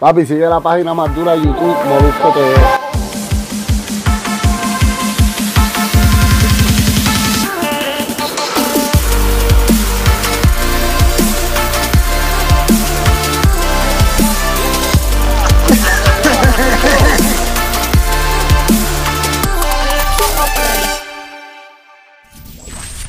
Papi, 0.00 0.24
sigue 0.24 0.46
la 0.48 0.60
página 0.60 0.94
más 0.94 1.12
dura 1.12 1.32
de 1.32 1.38
YouTube, 1.38 1.76
Molusco 1.88 2.32
TV. 2.32 2.54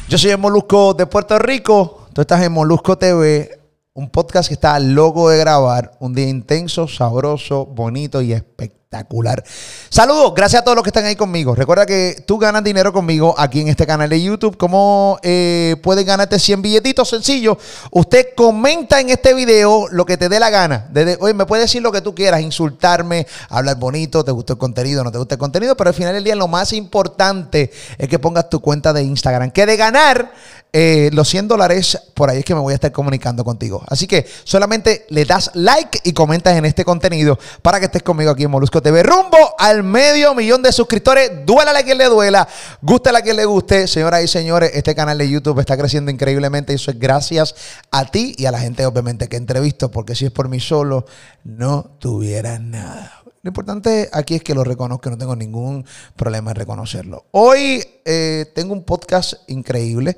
Yo 0.08 0.18
soy 0.18 0.32
el 0.32 0.40
Molusco 0.40 0.96
de 0.96 1.06
Puerto 1.06 1.38
Rico. 1.38 2.08
Tú 2.14 2.22
estás 2.22 2.42
en 2.42 2.52
Molusco 2.52 2.98
TV, 2.98 3.59
un 4.00 4.10
podcast 4.10 4.48
que 4.48 4.54
está 4.54 4.80
loco 4.80 5.30
de 5.30 5.38
grabar. 5.38 5.92
Un 6.00 6.14
día 6.14 6.28
intenso, 6.30 6.88
sabroso, 6.88 7.66
bonito 7.66 8.22
y 8.22 8.32
espectacular. 8.32 9.44
Saludos, 9.90 10.34
gracias 10.34 10.62
a 10.62 10.64
todos 10.64 10.78
los 10.78 10.84
que 10.84 10.90
están 10.90 11.04
ahí 11.04 11.18
conmigo. 11.18 11.54
Recuerda 11.54 11.86
que 11.86 12.24
tú 12.26 12.40
ganas 12.40 12.64
dinero 12.64 12.94
conmigo 12.94 13.36
aquí 13.38 13.60
en 13.60 13.68
este 13.68 13.86
canal 13.86 14.10
de 14.10 14.22
YouTube. 14.24 14.58
¿Cómo 14.58 15.20
eh, 15.22 15.76
puedes 15.84 16.06
ganarte 16.06 16.40
100 16.40 16.62
billetitos? 16.62 17.10
Sencillo. 17.10 17.58
Usted 17.92 18.30
comenta 18.36 19.02
en 19.02 19.10
este 19.10 19.34
video 19.34 19.88
lo 19.92 20.06
que 20.06 20.16
te 20.16 20.30
dé 20.30 20.40
la 20.40 20.50
gana. 20.50 20.90
Oye, 21.20 21.34
me 21.34 21.46
puedes 21.46 21.66
decir 21.66 21.82
lo 21.82 21.92
que 21.92 22.02
tú 22.02 22.16
quieras, 22.16 22.40
insultarme, 22.40 23.28
hablar 23.50 23.78
bonito, 23.78 24.24
te 24.24 24.32
gustó 24.32 24.54
el 24.54 24.60
contenido, 24.60 25.04
no 25.04 25.12
te 25.12 25.18
gusta 25.18 25.36
el 25.36 25.40
contenido, 25.40 25.76
pero 25.76 25.90
al 25.90 25.94
final 25.94 26.14
del 26.14 26.24
día 26.24 26.36
lo 26.36 26.48
más 26.48 26.72
importante 26.72 27.72
es 27.98 28.08
que 28.08 28.18
pongas 28.18 28.50
tu 28.50 28.62
cuenta 28.62 28.94
de 28.94 29.04
Instagram. 29.04 29.52
Que 29.52 29.66
de 29.66 29.76
ganar 29.76 30.32
eh, 30.72 31.10
los 31.14 31.28
100 31.30 31.48
dólares, 31.48 31.98
por 32.14 32.30
ahí 32.30 32.40
es 32.40 32.46
que 32.46 32.54
me 32.54 32.62
voy 32.62 32.74
a 32.74 32.76
estar 32.76 32.92
comunicando 32.92 33.44
contigo. 33.44 33.84
Así 33.88 34.06
que 34.06 34.28
solamente 34.44 35.08
le 35.10 35.26
das 35.26 35.50
like 35.56 36.00
y 36.04 36.14
comentas 36.14 36.56
en 36.56 36.66
este 36.66 36.86
contenido 36.86 37.40
para 37.64 37.80
que 37.80 37.86
estés 37.86 38.04
conmigo 38.04 38.30
aquí 38.30 38.44
en 38.44 38.52
Molusco 38.52 38.80
TV. 38.80 39.02
Rumbo 39.02 39.38
al 39.58 39.82
medio 39.82 40.36
millón 40.36 40.62
de 40.62 40.72
suscriptores. 40.72 41.44
Duela 41.44 41.72
a 41.72 41.84
quien 41.84 41.98
le 41.98 42.06
duela, 42.06 42.48
guste 42.84 43.10
a 43.10 43.22
quien 43.22 43.38
le 43.38 43.46
guste. 43.46 43.88
Señoras 43.88 44.24
y 44.24 44.28
señores, 44.28 44.72
este 44.76 44.94
canal 44.94 45.18
de 45.18 45.28
YouTube 45.28 45.60
está 45.60 45.76
creciendo 45.76 46.12
increíblemente 46.12 46.74
y 46.74 46.76
eso 46.76 46.92
es 46.92 47.00
gracias 47.00 47.56
a 47.90 48.06
ti 48.06 48.36
y 48.38 48.46
a 48.46 48.52
la 48.52 48.60
gente, 48.60 48.86
obviamente, 48.86 49.28
que 49.28 49.38
entrevisto, 49.38 49.90
porque 49.90 50.14
si 50.14 50.26
es 50.26 50.32
por 50.32 50.50
mí 50.50 50.60
solo, 50.60 51.06
no 51.44 51.96
tuviera 52.00 52.60
nada. 52.60 53.20
Lo 53.42 53.50
importante 53.50 54.10
aquí 54.12 54.36
es 54.36 54.44
que 54.44 54.54
lo 54.54 54.66
reconozco, 54.66 55.10
no 55.10 55.18
tengo 55.18 55.34
ningún 55.34 55.86
problema 56.18 56.52
en 56.52 56.58
reconocerlo. 56.58 57.26
Hoy 57.32 57.82
eh, 58.04 58.52
tengo 58.54 58.74
un 58.74 58.84
podcast 58.84 59.34
increíble 59.48 60.18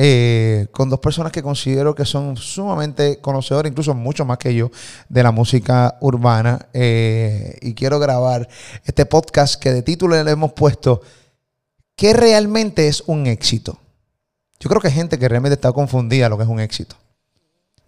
eh, 0.00 0.68
con 0.70 0.88
dos 0.88 1.00
personas 1.00 1.32
que 1.32 1.42
considero 1.42 1.92
que 1.92 2.04
son 2.04 2.36
sumamente 2.36 3.20
conocedores, 3.20 3.72
incluso 3.72 3.94
mucho 3.94 4.24
más 4.24 4.38
que 4.38 4.54
yo, 4.54 4.70
de 5.08 5.24
la 5.24 5.32
música 5.32 5.98
urbana. 6.00 6.68
Eh, 6.72 7.58
y 7.62 7.74
quiero 7.74 7.98
grabar 7.98 8.48
este 8.84 9.06
podcast 9.06 9.60
que 9.60 9.72
de 9.72 9.82
título 9.82 10.22
le 10.22 10.30
hemos 10.30 10.52
puesto 10.52 11.00
¿Qué 11.96 12.12
realmente 12.12 12.86
es 12.86 13.02
un 13.08 13.26
éxito? 13.26 13.80
Yo 14.60 14.70
creo 14.70 14.80
que 14.80 14.86
hay 14.86 14.94
gente 14.94 15.18
que 15.18 15.28
realmente 15.28 15.54
está 15.54 15.72
confundida 15.72 16.28
lo 16.28 16.36
que 16.36 16.44
es 16.44 16.48
un 16.48 16.60
éxito. 16.60 16.94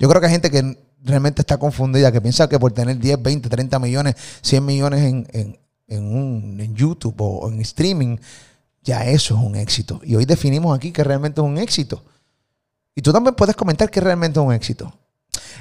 Yo 0.01 0.09
creo 0.09 0.21
que 0.21 0.27
hay 0.27 0.33
gente 0.33 0.51
que 0.51 0.77
realmente 1.05 1.43
está 1.43 1.59
confundida, 1.59 2.11
que 2.11 2.21
piensa 2.21 2.49
que 2.49 2.59
por 2.59 2.73
tener 2.73 2.99
10, 2.99 3.23
20, 3.23 3.49
30 3.49 3.79
millones, 3.79 4.17
100 4.43 4.67
millones 4.67 5.01
en, 5.33 5.59
un, 5.89 6.59
en 6.61 6.75
YouTube 6.75 7.15
o 7.21 7.49
en 7.49 7.61
streaming, 7.61 8.17
ya 8.83 9.07
eso 9.07 9.35
es 9.35 9.41
un 9.41 9.57
éxito. 9.57 10.01
Y 10.05 10.17
hoy 10.17 10.25
definimos 10.25 10.77
aquí 10.77 10.93
que 10.93 11.05
realmente 11.05 11.41
es 11.41 11.47
un 11.47 11.59
éxito. 11.59 12.05
Y 12.95 13.03
tú 13.03 13.13
también 13.13 13.35
puedes 13.35 13.57
comentar 13.57 13.91
que 13.91 14.01
realmente 14.01 14.41
es 14.41 14.47
un 14.47 14.53
éxito. 14.53 14.93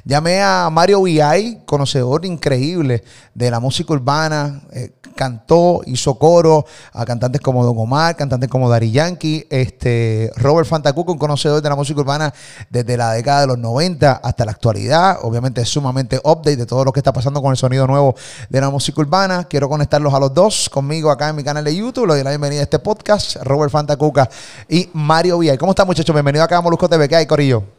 Llamé 0.05 0.41
a 0.41 0.69
Mario 0.71 1.01
VI, 1.01 1.59
conocedor 1.65 2.25
increíble 2.25 3.03
de 3.33 3.51
la 3.51 3.59
música 3.59 3.93
urbana, 3.93 4.61
eh, 4.71 4.91
cantó, 5.15 5.81
hizo 5.85 6.17
coro 6.17 6.65
a 6.93 7.05
cantantes 7.05 7.41
como 7.41 7.65
Don 7.65 7.77
Omar, 7.77 8.15
cantantes 8.15 8.49
como 8.49 8.69
Dari 8.69 8.91
Yankee, 8.91 9.45
este, 9.49 10.31
Robert 10.37 10.67
Fantacuco, 10.67 11.11
un 11.11 11.17
conocedor 11.17 11.61
de 11.61 11.69
la 11.69 11.75
música 11.75 11.99
urbana 11.99 12.33
desde 12.69 12.95
la 12.95 13.11
década 13.11 13.41
de 13.41 13.47
los 13.47 13.57
90 13.57 14.21
hasta 14.23 14.45
la 14.45 14.51
actualidad. 14.51 15.17
Obviamente 15.23 15.61
es 15.61 15.69
sumamente 15.69 16.19
update 16.23 16.55
de 16.55 16.65
todo 16.65 16.85
lo 16.85 16.93
que 16.93 17.01
está 17.01 17.11
pasando 17.11 17.41
con 17.41 17.51
el 17.51 17.57
sonido 17.57 17.85
nuevo 17.85 18.15
de 18.49 18.61
la 18.61 18.69
música 18.69 19.01
urbana. 19.01 19.43
Quiero 19.43 19.67
conectarlos 19.67 20.13
a 20.13 20.19
los 20.19 20.33
dos 20.33 20.69
conmigo 20.69 21.11
acá 21.11 21.29
en 21.29 21.35
mi 21.35 21.43
canal 21.43 21.65
de 21.65 21.75
YouTube. 21.75 22.07
Le 22.07 22.13
doy 22.13 22.23
la 22.23 22.29
bienvenida 22.29 22.61
a 22.61 22.63
este 22.63 22.79
podcast, 22.79 23.35
Robert 23.43 23.71
Fantacuca 23.71 24.29
y 24.69 24.89
Mario 24.93 25.39
VI. 25.39 25.57
¿Cómo 25.57 25.73
están 25.73 25.85
muchachos? 25.85 26.13
Bienvenido 26.13 26.43
acá 26.45 26.57
a 26.57 26.61
Molusco 26.61 26.87
TV. 26.87 27.09
¿Qué 27.09 27.17
hay, 27.17 27.25
Corillo? 27.25 27.78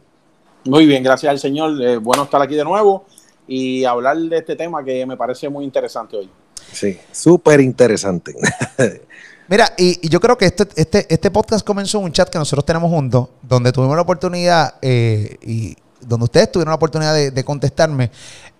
Muy 0.64 0.86
bien, 0.86 1.02
gracias 1.02 1.30
al 1.30 1.38
Señor. 1.38 1.80
Eh, 1.82 1.96
bueno 1.96 2.24
estar 2.24 2.40
aquí 2.42 2.54
de 2.54 2.64
nuevo 2.64 3.06
y 3.46 3.84
hablar 3.84 4.16
de 4.16 4.38
este 4.38 4.56
tema 4.56 4.84
que 4.84 5.04
me 5.06 5.16
parece 5.16 5.48
muy 5.48 5.64
interesante 5.64 6.16
hoy. 6.16 6.30
Sí, 6.72 6.98
súper 7.10 7.60
interesante. 7.60 8.34
Mira, 9.48 9.72
y, 9.76 10.08
yo 10.08 10.20
creo 10.20 10.38
que 10.38 10.46
este, 10.46 10.68
este, 10.76 11.06
este 11.12 11.30
podcast 11.30 11.66
comenzó 11.66 11.98
en 11.98 12.04
un 12.04 12.12
chat 12.12 12.28
que 12.28 12.38
nosotros 12.38 12.64
tenemos 12.64 12.90
juntos, 12.90 13.28
donde 13.42 13.72
tuvimos 13.72 13.96
la 13.96 14.02
oportunidad 14.02 14.74
eh, 14.80 15.36
y 15.42 15.76
donde 16.00 16.24
ustedes 16.24 16.52
tuvieron 16.52 16.70
la 16.70 16.76
oportunidad 16.76 17.14
de, 17.14 17.44
contestarme 17.44 18.10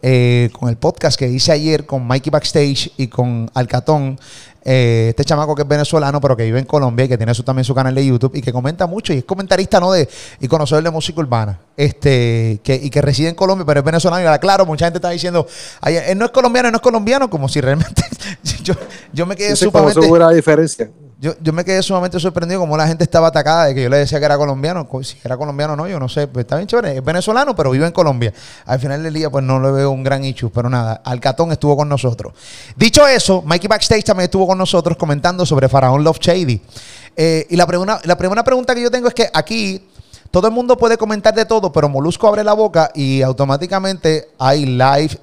eh, 0.03 0.49
con 0.59 0.69
el 0.69 0.77
podcast 0.77 1.19
que 1.19 1.28
hice 1.28 1.53
ayer 1.53 1.84
con 1.84 2.06
Mikey 2.06 2.31
Backstage 2.31 2.93
y 2.97 3.09
con 3.09 3.50
Alcatón. 3.55 4.19
Eh, 4.62 5.09
este 5.11 5.25
chamaco 5.25 5.55
que 5.55 5.62
es 5.62 5.69
venezolano, 5.69 6.21
pero 6.21 6.37
que 6.37 6.44
vive 6.44 6.59
en 6.59 6.66
Colombia 6.66 7.06
y 7.06 7.09
que 7.09 7.16
tiene 7.16 7.34
su, 7.34 7.43
también 7.43 7.65
su 7.65 7.75
canal 7.75 7.94
de 7.94 8.05
YouTube 8.05 8.34
y 8.34 8.43
que 8.43 8.53
comenta 8.53 8.87
mucho 8.87 9.12
y 9.15 9.19
es 9.19 9.25
comentarista, 9.25 9.81
¿no? 9.81 9.93
De, 9.93 10.09
y 10.38 10.49
conocedor 10.49 10.84
de 10.84 10.91
música 10.91 11.21
urbana. 11.21 11.59
Este, 11.77 12.61
que, 12.62 12.75
y 12.75 12.91
que 12.91 13.00
reside 13.00 13.31
en 13.31 13.34
Colombia, 13.34 13.65
pero 13.65 13.81
es 13.81 13.87
venezolano. 13.87 14.34
Y 14.34 14.38
claro, 14.38 14.66
mucha 14.66 14.87
gente 14.87 14.99
está 14.99 15.11
diciendo, 15.11 15.47
él 15.83 16.19
no 16.19 16.27
es 16.27 16.31
colombiano, 16.31 16.69
él 16.69 16.72
no 16.72 16.77
es 16.77 16.82
colombiano, 16.82 17.31
como 17.31 17.49
si 17.49 17.61
realmente 17.61 18.03
yo, 18.62 18.75
yo 19.12 19.27
me 19.27 19.37
quedé 19.37 19.56
sumamente. 19.56 20.00
diferencia? 20.34 20.91
Yo, 21.20 21.34
yo, 21.42 21.53
me 21.53 21.66
quedé 21.66 21.82
sumamente 21.82 22.19
sorprendido 22.19 22.60
como 22.60 22.78
la 22.78 22.86
gente 22.86 23.04
estaba 23.04 23.28
atacada 23.28 23.66
de 23.66 23.75
que 23.75 23.82
yo 23.82 23.91
le 23.91 23.98
decía 23.98 24.19
que 24.19 24.25
era 24.25 24.38
colombiano. 24.38 24.88
Si 25.03 25.19
era 25.22 25.36
colombiano 25.36 25.75
o 25.75 25.76
no, 25.76 25.86
yo 25.86 26.00
no 26.00 26.08
sé. 26.08 26.26
Pues 26.26 26.44
está 26.44 26.56
bien 26.56 26.66
chévere. 26.66 26.97
Es 26.97 27.04
venezolano, 27.04 27.54
pero 27.54 27.72
vive 27.72 27.86
en 27.86 27.92
Colombia. 27.92 28.32
Al 28.64 28.81
final 28.81 29.03
del 29.03 29.12
día, 29.12 29.28
pues 29.28 29.44
no 29.44 29.60
le 29.60 29.70
veo 29.70 29.91
un 29.91 30.03
gran 30.03 30.25
issue, 30.25 30.50
pero 30.50 30.70
nada. 30.70 31.03
Alcatón 31.04 31.53
estuvo 31.53 31.76
con 31.76 31.91
nosotros. 31.91 32.32
Dicho 32.75 33.06
eso, 33.06 33.42
Mikey 33.42 33.69
Backstage 33.69 34.03
también 34.03 34.25
estuvo 34.25 34.47
con 34.47 34.56
nosotros 34.56 34.97
comentando 34.97 35.44
sobre 35.44 35.69
Faraón 35.69 36.03
Love 36.03 36.20
Shady. 36.20 36.62
Eh, 37.14 37.47
y 37.50 37.56
la, 37.56 37.66
la 38.04 38.16
primera 38.16 38.42
pregunta 38.42 38.75
que 38.75 38.81
yo 38.81 38.91
tengo 38.91 39.08
es 39.08 39.12
que 39.12 39.28
aquí 39.34 39.87
todo 40.31 40.48
el 40.48 40.54
mundo 40.54 40.78
puede 40.78 40.97
comentar 40.97 41.34
de 41.34 41.44
todo, 41.44 41.70
pero 41.70 41.91
Molusco 41.91 42.28
abre 42.28 42.42
la 42.42 42.54
boca 42.54 42.92
y 42.94 43.20
automáticamente 43.20 44.28
hay 44.38 44.64
live 44.64 45.19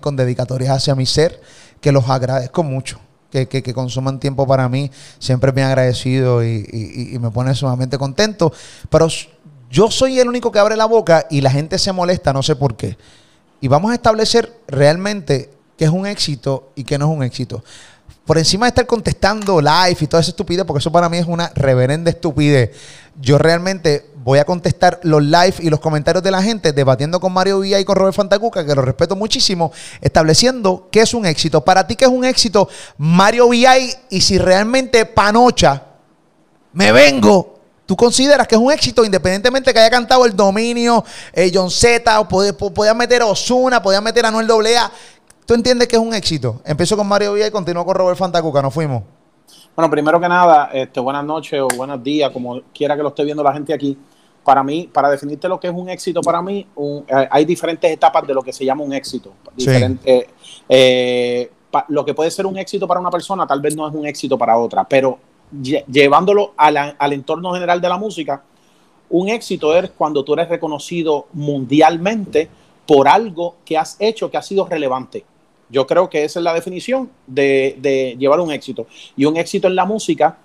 con 0.00 0.14
dedicatorias 0.14 0.76
hacia 0.76 0.94
mi 0.94 1.06
ser, 1.06 1.40
que 1.80 1.90
los 1.90 2.08
agradezco 2.08 2.62
mucho 2.62 3.00
que, 3.30 3.74
consuman 3.74 4.18
tiempo 4.20 4.46
para 4.46 4.68
mí. 4.68 4.90
Siempre 5.18 5.52
me 5.52 5.62
agradecido 5.62 6.44
y, 6.44 7.16
me 7.20 7.30
pone 7.30 7.54
sumamente 7.54 7.98
contento. 7.98 8.52
Pero 8.90 9.08
yo 9.70 9.90
soy 9.90 10.18
el 10.18 10.28
único 10.28 10.50
que 10.50 10.58
abre 10.58 10.76
la 10.76 10.86
boca 10.86 11.26
y 11.30 11.40
la 11.40 11.50
gente 11.50 11.78
se 11.78 11.92
molesta, 11.92 12.32
no 12.32 12.42
sé 12.42 12.56
por 12.56 12.76
qué. 12.76 12.96
Y 13.60 13.68
vamos 13.68 13.90
a 13.90 13.94
establecer 13.94 14.60
realmente 14.68 15.50
qué 15.76 15.84
es 15.84 15.90
un 15.90 16.06
éxito 16.06 16.72
y 16.74 16.84
qué 16.84 16.98
no 16.98 17.10
es 17.10 17.16
un 17.16 17.22
éxito. 17.22 17.62
Por 18.24 18.38
encima 18.38 18.66
de 18.66 18.70
estar 18.70 18.86
contestando 18.86 19.60
live 19.60 19.96
y 20.00 20.06
toda 20.06 20.20
esa 20.20 20.30
estupidez, 20.30 20.64
porque 20.64 20.80
eso 20.80 20.92
para 20.92 21.08
mí 21.08 21.16
es 21.16 21.26
una 21.26 21.50
reverenda 21.54 22.10
estupidez 22.10 22.70
yo 23.20 23.38
realmente 23.38 24.07
voy 24.28 24.40
a 24.40 24.44
contestar 24.44 25.00
los 25.04 25.22
live 25.22 25.54
y 25.60 25.70
los 25.70 25.80
comentarios 25.80 26.22
de 26.22 26.30
la 26.30 26.42
gente, 26.42 26.74
debatiendo 26.74 27.18
con 27.18 27.32
Mario 27.32 27.60
Villa 27.60 27.80
y 27.80 27.84
con 27.86 27.96
Robert 27.96 28.14
Fantacuca, 28.14 28.62
que 28.66 28.74
lo 28.74 28.82
respeto 28.82 29.16
muchísimo, 29.16 29.72
estableciendo 30.02 30.86
qué 30.92 31.00
es 31.00 31.14
un 31.14 31.24
éxito. 31.24 31.64
Para 31.64 31.86
ti, 31.86 31.96
¿qué 31.96 32.04
es 32.04 32.10
un 32.10 32.26
éxito? 32.26 32.68
Mario 32.98 33.48
Villa 33.48 33.78
y 33.78 34.20
si 34.20 34.36
realmente 34.36 35.06
Panocha 35.06 35.82
me 36.74 36.92
vengo, 36.92 37.58
¿tú 37.86 37.96
consideras 37.96 38.46
que 38.46 38.54
es 38.54 38.60
un 38.60 38.70
éxito 38.70 39.02
independientemente 39.02 39.72
que 39.72 39.78
haya 39.78 39.88
cantado 39.88 40.26
el 40.26 40.36
dominio, 40.36 41.02
eh, 41.32 41.50
John 41.52 41.70
Z, 41.70 42.20
o 42.20 42.28
podía 42.28 42.92
meter 42.92 43.22
a 43.22 43.26
Osuna, 43.26 43.82
podía 43.82 44.02
meter 44.02 44.26
a 44.26 44.30
Noel 44.30 44.50
AA? 44.50 44.92
¿Tú 45.46 45.54
entiendes 45.54 45.88
que 45.88 45.96
es 45.96 46.02
un 46.02 46.12
éxito? 46.12 46.60
Empiezo 46.66 46.98
con 46.98 47.06
Mario 47.06 47.32
Villa 47.32 47.46
y 47.46 47.50
continúo 47.50 47.86
con 47.86 47.94
Robert 47.94 48.18
Fantacuca, 48.18 48.60
nos 48.60 48.74
fuimos. 48.74 49.04
Bueno, 49.74 49.90
primero 49.90 50.20
que 50.20 50.28
nada, 50.28 50.68
este, 50.74 51.00
buenas 51.00 51.24
noches 51.24 51.60
o 51.62 51.68
buenos 51.74 52.02
días, 52.02 52.30
como 52.30 52.60
quiera 52.74 52.94
que 52.94 53.02
lo 53.02 53.08
esté 53.08 53.24
viendo 53.24 53.42
la 53.42 53.54
gente 53.54 53.72
aquí. 53.72 53.96
Para 54.48 54.62
mí, 54.62 54.88
para 54.90 55.10
definirte 55.10 55.46
lo 55.46 55.60
que 55.60 55.66
es 55.66 55.74
un 55.74 55.90
éxito, 55.90 56.22
para 56.22 56.40
mí 56.40 56.66
eh, 57.06 57.28
hay 57.30 57.44
diferentes 57.44 57.90
etapas 57.90 58.26
de 58.26 58.32
lo 58.32 58.42
que 58.42 58.50
se 58.50 58.64
llama 58.64 58.82
un 58.82 58.94
éxito. 58.94 59.34
Diferente, 59.54 60.26
eh, 60.66 61.50
lo 61.88 62.02
que 62.02 62.14
puede 62.14 62.30
ser 62.30 62.46
un 62.46 62.56
éxito 62.56 62.88
para 62.88 62.98
una 62.98 63.10
persona, 63.10 63.46
tal 63.46 63.60
vez 63.60 63.76
no 63.76 63.86
es 63.86 63.94
un 63.94 64.06
éxito 64.06 64.38
para 64.38 64.56
otra, 64.56 64.88
pero 64.88 65.18
llevándolo 65.52 66.54
al 66.56 67.12
entorno 67.12 67.52
general 67.52 67.78
de 67.78 67.90
la 67.90 67.98
música, 67.98 68.42
un 69.10 69.28
éxito 69.28 69.76
es 69.76 69.90
cuando 69.90 70.24
tú 70.24 70.32
eres 70.32 70.48
reconocido 70.48 71.26
mundialmente 71.34 72.48
por 72.86 73.06
algo 73.06 73.56
que 73.66 73.76
has 73.76 73.96
hecho 73.98 74.30
que 74.30 74.38
ha 74.38 74.42
sido 74.42 74.64
relevante. 74.64 75.26
Yo 75.68 75.86
creo 75.86 76.08
que 76.08 76.24
esa 76.24 76.40
es 76.40 76.42
la 76.42 76.54
definición 76.54 77.10
de, 77.26 78.16
llevar 78.18 78.40
un 78.40 78.50
éxito. 78.50 78.86
Y 79.14 79.26
un 79.26 79.36
éxito 79.36 79.68
en 79.68 79.76
la 79.76 79.84
música, 79.84 80.38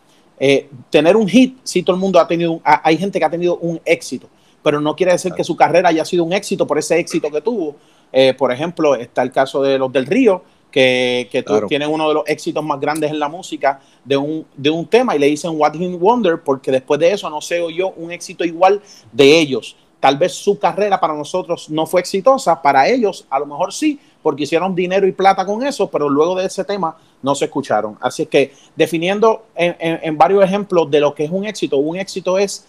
eh, 0.45 0.68
tener 0.90 1.16
un 1.16 1.25
hit, 1.25 1.57
si 1.63 1.84
todo 1.84 1.95
el 1.95 2.01
mundo 2.01 2.19
ha 2.19 2.28
tenido, 2.28 2.60
hay 2.66 2.98
gente 2.98 3.18
que 3.18 3.24
ha 3.24 3.30
tenido 3.30 3.56
un 3.60 3.80
éxito, 3.86 4.28
pero 4.62 4.81
no 4.81 4.94
quiere 4.94 5.13
decir 5.13 5.31
que 5.31 5.42
su 5.42 5.56
carrera 5.56 5.88
haya 5.88 6.04
sido 6.04 6.25
un 6.25 6.34
éxito 6.34 6.68
por 6.68 6.78
ese 6.78 7.00
éxito 7.00 7.31
que 7.31 7.40
tuvo. 7.40 7.78
Eh, 8.12 8.34
por 8.34 8.51
ejemplo, 8.51 8.94
está 8.95 9.22
el 9.22 9.31
caso 9.31 9.63
de 9.63 9.78
los 9.78 9.90
del 9.94 10.06
Río, 10.06 10.44
que, 10.69 11.30
que 11.31 11.45
tienen 11.69 11.90
uno 11.90 12.10
de 12.10 12.16
los 12.16 12.24
éxitos 12.28 12.62
más 12.62 12.78
grandes 12.78 13.10
en 13.10 13.19
la 13.19 13.30
música 13.30 13.80
de 14.04 14.18
un, 14.18 14.45
de 14.57 14.69
un 14.69 14.86
tema 14.86 15.16
y 15.16 15.19
le 15.19 15.28
dicen 15.28 15.51
What 15.56 15.75
in 15.75 15.98
Wonder, 15.98 16.42
porque 16.44 16.72
después 16.72 17.00
de 17.00 17.13
eso 17.13 17.30
no 17.30 17.39
se 17.39 17.62
oyó 17.62 17.92
un 17.92 18.12
éxito 18.12 18.44
igual 18.44 18.81
de 19.13 19.39
ellos. 19.39 19.78
Tal 20.01 20.18
vez 20.18 20.34
su 20.34 20.60
carrera 20.60 21.00
para 21.00 21.13
nosotros 21.13 21.69
no 21.69 21.86
fue 21.86 22.01
exitosa, 22.01 22.62
para 22.62 22.89
ellos 22.89 23.25
a 23.30 23.39
lo 23.39 23.46
mejor 23.46 23.72
sí, 23.72 23.98
porque 24.24 24.44
hicieron 24.44 24.74
dinero 24.74 25.06
y 25.06 25.12
plata 25.12 25.46
con 25.46 25.64
eso, 25.64 25.92
pero 25.92 26.10
luego 26.10 26.36
de 26.36 26.46
ese 26.46 26.64
tema 26.64 26.98
no 27.22 27.36
se 27.36 27.46
escucharon. 27.46 27.98
Así 28.02 28.25
que 28.25 28.54
definiendo 28.75 29.46
en, 29.56 30.18
varios 30.18 30.44
ejemplos 30.44 30.90
de 30.90 31.02
lo 31.02 31.14
que 31.14 31.25
es 31.25 31.31
un 31.31 31.46
éxito, 31.46 31.78
un 31.78 31.98
éxito 31.98 32.38
es 32.40 32.66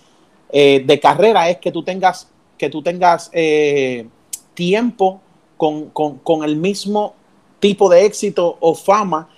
eh, 0.50 0.82
de 0.84 1.00
carrera, 1.00 1.48
es 1.48 1.58
que 1.58 1.70
tú 1.70 1.82
tengas, 1.82 2.28
que 2.58 2.68
tú 2.68 2.82
tengas 2.82 3.30
eh, 3.32 4.06
tiempo 4.52 5.20
con, 5.56 5.88
con 5.90 6.44
el 6.44 6.56
mismo 6.56 7.14
tipo 7.60 7.88
de 7.88 8.04
éxito 8.04 8.58
o 8.60 8.74
fama 8.74 9.28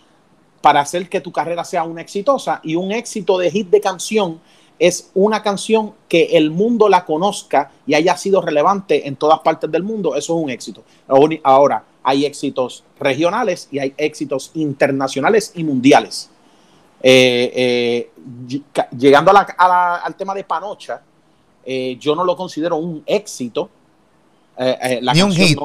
para 0.61 0.81
hacer 0.81 1.09
que 1.09 1.21
tu 1.21 1.31
carrera 1.31 1.65
sea 1.65 1.85
una 1.85 2.01
exitosa. 2.01 2.61
Y 2.65 2.75
un 2.75 2.91
éxito 2.91 3.39
de 3.39 3.51
hit 3.51 3.69
de 3.69 3.81
canción 3.81 4.41
es 4.79 5.11
una 5.15 5.43
canción 5.43 5.95
que 6.09 6.37
el 6.37 6.51
mundo 6.51 6.89
la 6.89 7.05
conozca 7.05 7.71
y 7.87 7.95
haya 7.95 8.17
sido 8.17 8.41
relevante 8.43 9.07
en 9.09 9.17
todas 9.17 9.41
partes 9.41 9.71
del 9.71 9.83
mundo. 9.83 10.15
Eso 10.17 10.37
es 10.37 10.45
un 10.45 10.51
éxito. 10.51 10.83
Ahora, 11.43 11.85
hay 12.07 12.25
éxitos 12.25 12.85
regionales 13.01 13.69
y 13.71 13.81
hay 13.81 13.93
éxitos 13.97 14.53
internacionales 14.55 15.53
y 15.57 15.65
mundiales. 15.65 16.31
Eh, 17.03 17.53
eh, 17.55 18.11
llegando 18.97 19.33
al 19.35 20.17
tema 20.17 20.33
de 20.33 20.45
Panocha, 20.45 21.03
eh, 21.65 21.97
yo 21.99 22.15
no 22.15 22.25
lo 22.25 22.37
considero 22.37 22.77
un 22.77 23.03
éxito. 23.05 23.69
la 24.57 25.13
Ni 25.13 25.23
un 25.23 25.33
hit 25.33 25.59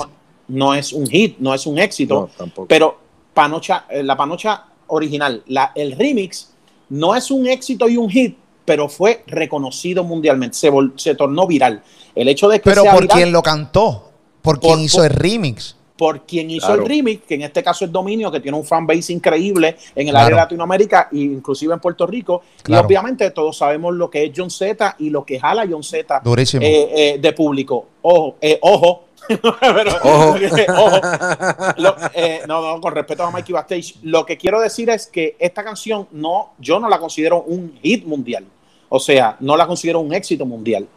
no 0.51 0.73
es 0.73 0.91
un 0.93 1.07
hit, 1.07 1.37
no 1.39 1.53
es 1.53 1.65
un 1.65 1.77
éxito, 1.77 2.29
pero 2.67 2.97
Panocha, 3.33 3.85
eh, 3.89 4.03
la 4.03 4.17
Panocha 4.17 4.65
original, 4.87 5.43
la, 5.47 5.71
el 5.75 5.93
remix, 5.93 6.49
no 6.89 7.15
es 7.15 7.31
un 7.31 7.47
éxito 7.47 7.87
y 7.87 7.97
un 7.97 8.09
hit, 8.09 8.35
pero 8.65 8.89
fue 8.89 9.23
reconocido 9.27 10.03
mundialmente, 10.03 10.57
se, 10.57 10.71
se 10.95 11.15
tornó 11.15 11.47
viral. 11.47 11.81
El 12.15 12.27
hecho 12.27 12.49
de 12.49 12.59
que 12.59 12.69
pero 12.69 12.83
por 12.83 13.07
quien 13.07 13.31
lo 13.31 13.41
cantó, 13.41 14.11
por 14.41 14.59
quien 14.59 14.79
hizo 14.81 15.03
el 15.03 15.11
remix 15.11 15.75
por 16.01 16.25
quien 16.25 16.49
hizo 16.49 16.73
el 16.73 16.83
remix, 16.83 17.27
que 17.27 17.35
en 17.35 17.43
este 17.43 17.61
caso 17.61 17.85
es 17.85 17.91
Dominio, 17.91 18.31
que 18.31 18.39
tiene 18.39 18.57
un 18.57 18.65
fanbase 18.65 19.13
increíble 19.13 19.77
en 19.93 20.07
el 20.07 20.15
área 20.15 20.31
de 20.31 20.35
Latinoamérica 20.35 21.09
e 21.11 21.19
inclusive 21.19 21.75
en 21.75 21.79
Puerto 21.79 22.07
Rico. 22.07 22.41
Y 22.67 22.73
obviamente 22.73 23.29
todos 23.29 23.55
sabemos 23.55 23.93
lo 23.93 24.09
que 24.09 24.25
es 24.25 24.31
John 24.35 24.49
Z 24.49 24.95
y 24.97 25.11
lo 25.11 25.23
que 25.23 25.39
jala 25.39 25.63
John 25.69 25.83
Z 25.83 26.23
eh, 26.25 26.59
eh, 26.59 27.19
de 27.21 27.33
público. 27.33 27.85
Ojo, 28.01 28.37
ojo, 28.61 29.03
Eh, 32.15 32.41
no, 32.47 32.63
no, 32.63 32.81
con 32.81 32.95
respeto 32.95 33.21
a 33.21 33.29
Mikey 33.29 33.53
Backstage, 33.53 33.97
lo 34.01 34.25
que 34.25 34.37
quiero 34.37 34.59
decir 34.59 34.89
es 34.89 35.05
que 35.05 35.35
esta 35.37 35.63
canción 35.63 36.07
no, 36.13 36.53
yo 36.57 36.79
no 36.79 36.89
la 36.89 36.97
considero 36.97 37.43
un 37.43 37.77
hit 37.83 38.05
mundial. 38.05 38.43
O 38.89 38.99
sea, 38.99 39.37
no 39.39 39.55
la 39.55 39.67
considero 39.67 39.99
un 39.99 40.15
éxito 40.15 40.47
mundial. 40.47 40.87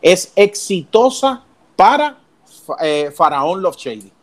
Es 0.00 0.32
exitosa 0.34 1.42
para 1.76 2.16
eh, 2.80 3.12
Faraón 3.14 3.60
Love 3.60 3.76
Shady. 3.76 4.14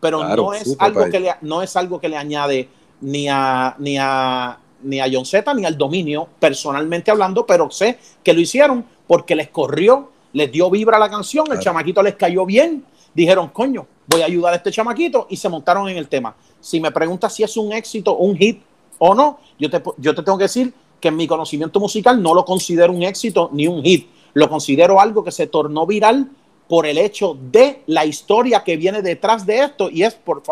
Pero 0.00 0.36
no, 0.36 0.52
es 0.52 0.76
algo 0.78 1.08
que 1.10 1.20
le, 1.20 1.34
no 1.40 1.62
es 1.62 1.76
algo 1.76 2.00
que 2.00 2.08
le 2.08 2.16
añade 2.16 2.68
ni 3.00 3.28
a, 3.28 3.74
ni 3.78 3.96
a, 3.98 4.58
ni 4.82 5.00
a 5.00 5.06
John 5.10 5.24
Z 5.24 5.54
ni 5.54 5.64
al 5.64 5.76
dominio, 5.76 6.28
personalmente 6.38 7.10
hablando, 7.10 7.46
pero 7.46 7.70
sé 7.70 7.98
que 8.22 8.32
lo 8.32 8.40
hicieron 8.40 8.84
porque 9.06 9.34
les 9.34 9.48
corrió, 9.48 10.10
les 10.32 10.52
dio 10.52 10.70
vibra 10.70 10.96
a 10.96 11.00
la 11.00 11.10
canción, 11.10 11.46
el 11.50 11.58
chamaquito 11.58 12.02
les 12.02 12.14
cayó 12.14 12.44
bien 12.44 12.84
dijeron, 13.16 13.48
coño, 13.48 13.86
voy 14.06 14.20
a 14.20 14.26
ayudar 14.26 14.52
a 14.52 14.56
este 14.56 14.70
chamaquito 14.70 15.26
y 15.30 15.36
se 15.36 15.48
montaron 15.48 15.88
en 15.88 15.96
el 15.96 16.06
tema. 16.06 16.36
Si 16.60 16.80
me 16.80 16.92
preguntas 16.92 17.34
si 17.34 17.42
es 17.42 17.56
un 17.56 17.72
éxito, 17.72 18.14
un 18.16 18.36
hit 18.36 18.62
o 18.98 19.14
no, 19.14 19.40
yo 19.58 19.70
te, 19.70 19.82
yo 19.96 20.14
te 20.14 20.22
tengo 20.22 20.36
que 20.36 20.44
decir 20.44 20.72
que 21.00 21.08
en 21.08 21.16
mi 21.16 21.26
conocimiento 21.26 21.80
musical 21.80 22.22
no 22.22 22.34
lo 22.34 22.44
considero 22.44 22.92
un 22.92 23.02
éxito 23.02 23.48
ni 23.52 23.66
un 23.66 23.82
hit. 23.82 24.08
Lo 24.34 24.50
considero 24.50 25.00
algo 25.00 25.24
que 25.24 25.32
se 25.32 25.46
tornó 25.46 25.86
viral 25.86 26.28
por 26.68 26.86
el 26.86 26.98
hecho 26.98 27.36
de 27.40 27.82
la 27.86 28.04
historia 28.04 28.64
que 28.64 28.76
viene 28.76 29.02
detrás 29.02 29.46
de 29.46 29.60
esto 29.60 29.90
y 29.90 30.02
es 30.02 30.14
por, 30.14 30.42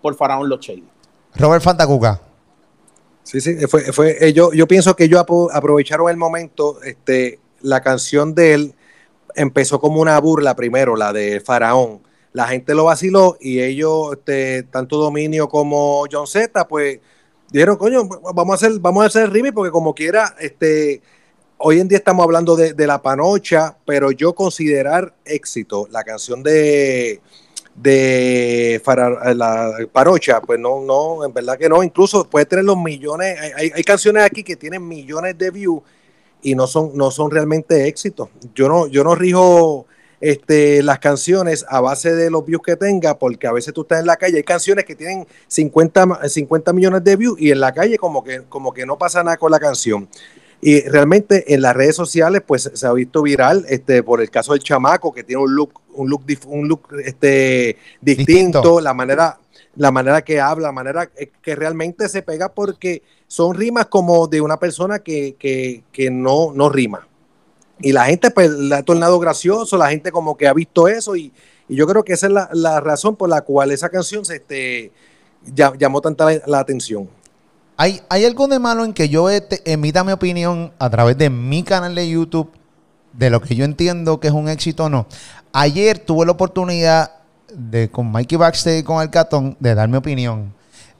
por 0.00 0.14
Faraón 0.14 0.48
Lochey. 0.48 0.84
Robert 1.34 1.62
Fantacuca. 1.62 2.20
Sí, 3.22 3.40
sí, 3.40 3.54
fue, 3.68 3.92
fue, 3.92 4.16
eh, 4.20 4.32
yo, 4.32 4.52
yo 4.52 4.66
pienso 4.66 4.96
que 4.96 5.04
ellos 5.04 5.24
aprovecharon 5.52 6.10
el 6.10 6.16
momento, 6.16 6.82
este, 6.82 7.38
la 7.60 7.80
canción 7.80 8.34
de 8.34 8.54
él 8.54 8.74
empezó 9.34 9.80
como 9.80 10.00
una 10.00 10.18
burla 10.18 10.56
primero, 10.56 10.96
la 10.96 11.12
de 11.12 11.40
Faraón 11.40 12.00
la 12.32 12.48
gente 12.48 12.74
lo 12.74 12.84
vaciló 12.84 13.36
y 13.40 13.60
ellos, 13.60 14.12
este, 14.12 14.62
tanto 14.64 14.96
Dominio 14.96 15.48
como 15.48 16.04
John 16.10 16.26
Z, 16.26 16.66
pues 16.66 17.00
dijeron, 17.50 17.76
coño, 17.76 18.08
vamos 18.34 18.50
a 18.52 18.54
hacer, 18.54 18.80
vamos 18.80 19.04
a 19.04 19.06
hacer 19.06 19.24
el 19.24 19.30
remix 19.30 19.54
porque 19.54 19.70
como 19.70 19.94
quiera, 19.94 20.34
este, 20.40 21.02
hoy 21.64 21.80
en 21.80 21.88
día 21.88 21.98
estamos 21.98 22.24
hablando 22.24 22.56
de, 22.56 22.86
la 22.86 23.00
panocha, 23.00 23.76
pero 23.86 24.10
yo 24.10 24.34
considerar 24.34 25.14
éxito 25.24 25.86
la 25.90 26.02
canción 26.02 26.42
de 26.42 27.20
de 27.74 28.82
la 29.34 29.72
panocha, 29.92 30.42
pues 30.42 30.60
no, 30.60 30.82
no, 30.82 31.24
en 31.24 31.32
verdad 31.32 31.56
que 31.56 31.70
no, 31.70 31.82
incluso 31.82 32.28
puede 32.28 32.44
tener 32.44 32.66
los 32.66 32.76
millones, 32.76 33.38
hay, 33.56 33.82
canciones 33.82 34.24
aquí 34.24 34.44
que 34.44 34.56
tienen 34.56 34.86
millones 34.86 35.38
de 35.38 35.50
views 35.50 35.80
y 36.42 36.54
no 36.54 36.66
son, 36.66 36.90
no 36.94 37.10
son 37.10 37.30
realmente 37.30 37.86
éxitos. 37.88 38.28
Yo 38.54 38.68
no, 38.68 38.88
yo 38.88 39.04
no 39.04 39.14
rijo 39.14 39.86
este, 40.20 40.82
las 40.82 40.98
canciones 40.98 41.64
a 41.66 41.80
base 41.80 42.14
de 42.14 42.30
los 42.30 42.44
views 42.44 42.62
que 42.62 42.76
tenga, 42.76 43.18
porque 43.18 43.46
a 43.46 43.52
veces 43.52 43.72
tú 43.72 43.82
estás 43.82 44.00
en 44.00 44.06
la 44.06 44.16
calle, 44.16 44.36
hay 44.36 44.42
canciones 44.42 44.84
que 44.84 44.94
tienen 44.94 45.26
50, 45.46 46.28
50 46.28 46.72
millones 46.74 47.02
de 47.04 47.16
views 47.16 47.40
y 47.40 47.52
en 47.52 47.60
la 47.60 47.72
calle 47.72 47.96
como 47.96 48.22
que, 48.22 48.42
como 48.50 48.74
que 48.74 48.84
no 48.84 48.98
pasa 48.98 49.22
nada 49.22 49.38
con 49.38 49.50
la 49.50 49.58
canción. 49.58 50.08
Y 50.62 50.80
realmente 50.82 51.52
en 51.52 51.60
las 51.60 51.76
redes 51.76 51.96
sociales 51.96 52.40
pues 52.46 52.70
se 52.72 52.86
ha 52.86 52.92
visto 52.92 53.20
viral 53.20 53.66
este, 53.68 54.02
por 54.02 54.22
el 54.22 54.30
caso 54.30 54.52
del 54.52 54.62
chamaco 54.62 55.12
que 55.12 55.24
tiene 55.24 55.42
un 55.42 55.54
look, 55.54 55.80
un 55.92 56.08
look, 56.08 56.24
un 56.46 56.68
look 56.68 56.88
este, 57.04 57.76
distinto, 58.00 58.80
la 58.80 58.94
manera 58.94 59.38
la 59.74 59.90
manera 59.90 60.22
que 60.22 60.38
habla, 60.38 60.68
la 60.68 60.72
manera 60.72 61.06
que 61.06 61.56
realmente 61.56 62.08
se 62.08 62.22
pega 62.22 62.52
porque 62.52 63.02
son 63.26 63.54
rimas 63.54 63.86
como 63.86 64.26
de 64.28 64.40
una 64.42 64.58
persona 64.58 64.98
que, 64.98 65.34
que, 65.38 65.82
que 65.92 66.10
no, 66.10 66.52
no 66.54 66.68
rima 66.68 67.08
y 67.82 67.92
la 67.92 68.04
gente 68.06 68.30
pues 68.30 68.50
le 68.50 68.74
ha 68.74 68.82
tornado 68.82 69.18
gracioso, 69.18 69.76
la 69.76 69.90
gente 69.90 70.12
como 70.12 70.36
que 70.36 70.46
ha 70.46 70.54
visto 70.54 70.88
eso 70.88 71.16
y, 71.16 71.32
yo 71.68 71.86
creo 71.86 72.04
que 72.04 72.12
esa 72.12 72.26
es 72.26 72.32
la, 72.52 72.80
razón 72.80 73.16
por 73.16 73.30
la 73.30 73.42
cual 73.42 73.70
esa 73.70 73.88
canción 73.88 74.26
se 74.26 74.36
este, 74.36 74.92
llamó 75.78 76.02
tanta 76.02 76.28
la, 76.46 76.58
atención. 76.58 77.08
¿Hay, 77.76 78.00
¿Hay, 78.08 78.24
algo 78.24 78.48
de 78.48 78.58
malo 78.58 78.84
en 78.84 78.92
que 78.92 79.08
yo 79.08 79.30
este, 79.30 79.62
emita 79.70 80.04
mi 80.04 80.12
opinión 80.12 80.72
a 80.78 80.90
través 80.90 81.16
de 81.18 81.30
mi 81.30 81.62
canal 81.62 81.94
de 81.94 82.08
YouTube 82.08 82.50
de 83.12 83.30
lo 83.30 83.40
que 83.40 83.54
yo 83.54 83.64
entiendo 83.64 84.20
que 84.20 84.28
es 84.28 84.34
un 84.34 84.48
éxito 84.48 84.84
o 84.84 84.88
no? 84.88 85.06
Ayer 85.52 85.98
tuve 85.98 86.26
la 86.26 86.32
oportunidad 86.32 87.10
de 87.54 87.90
con 87.90 88.10
Mikey 88.10 88.38
Baxter 88.38 88.78
y 88.78 88.82
con 88.82 89.02
el 89.02 89.10
Catón 89.10 89.56
de 89.60 89.74
dar 89.74 89.88
mi 89.88 89.96
opinión. 89.96 90.54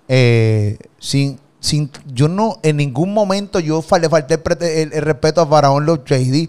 Eh, 0.09 0.79
sin, 0.99 1.39
sin, 1.61 1.91
yo 2.07 2.29
no, 2.29 2.59
en 2.63 2.77
ningún 2.77 3.15
momento 3.15 3.61
yo 3.61 3.85
le 4.01 4.09
falté 4.09 4.41
el, 4.83 4.91
respeto 4.91 5.41
a 5.41 5.47
Faraón 5.47 5.87
Los 5.87 6.01
JD. 6.05 6.49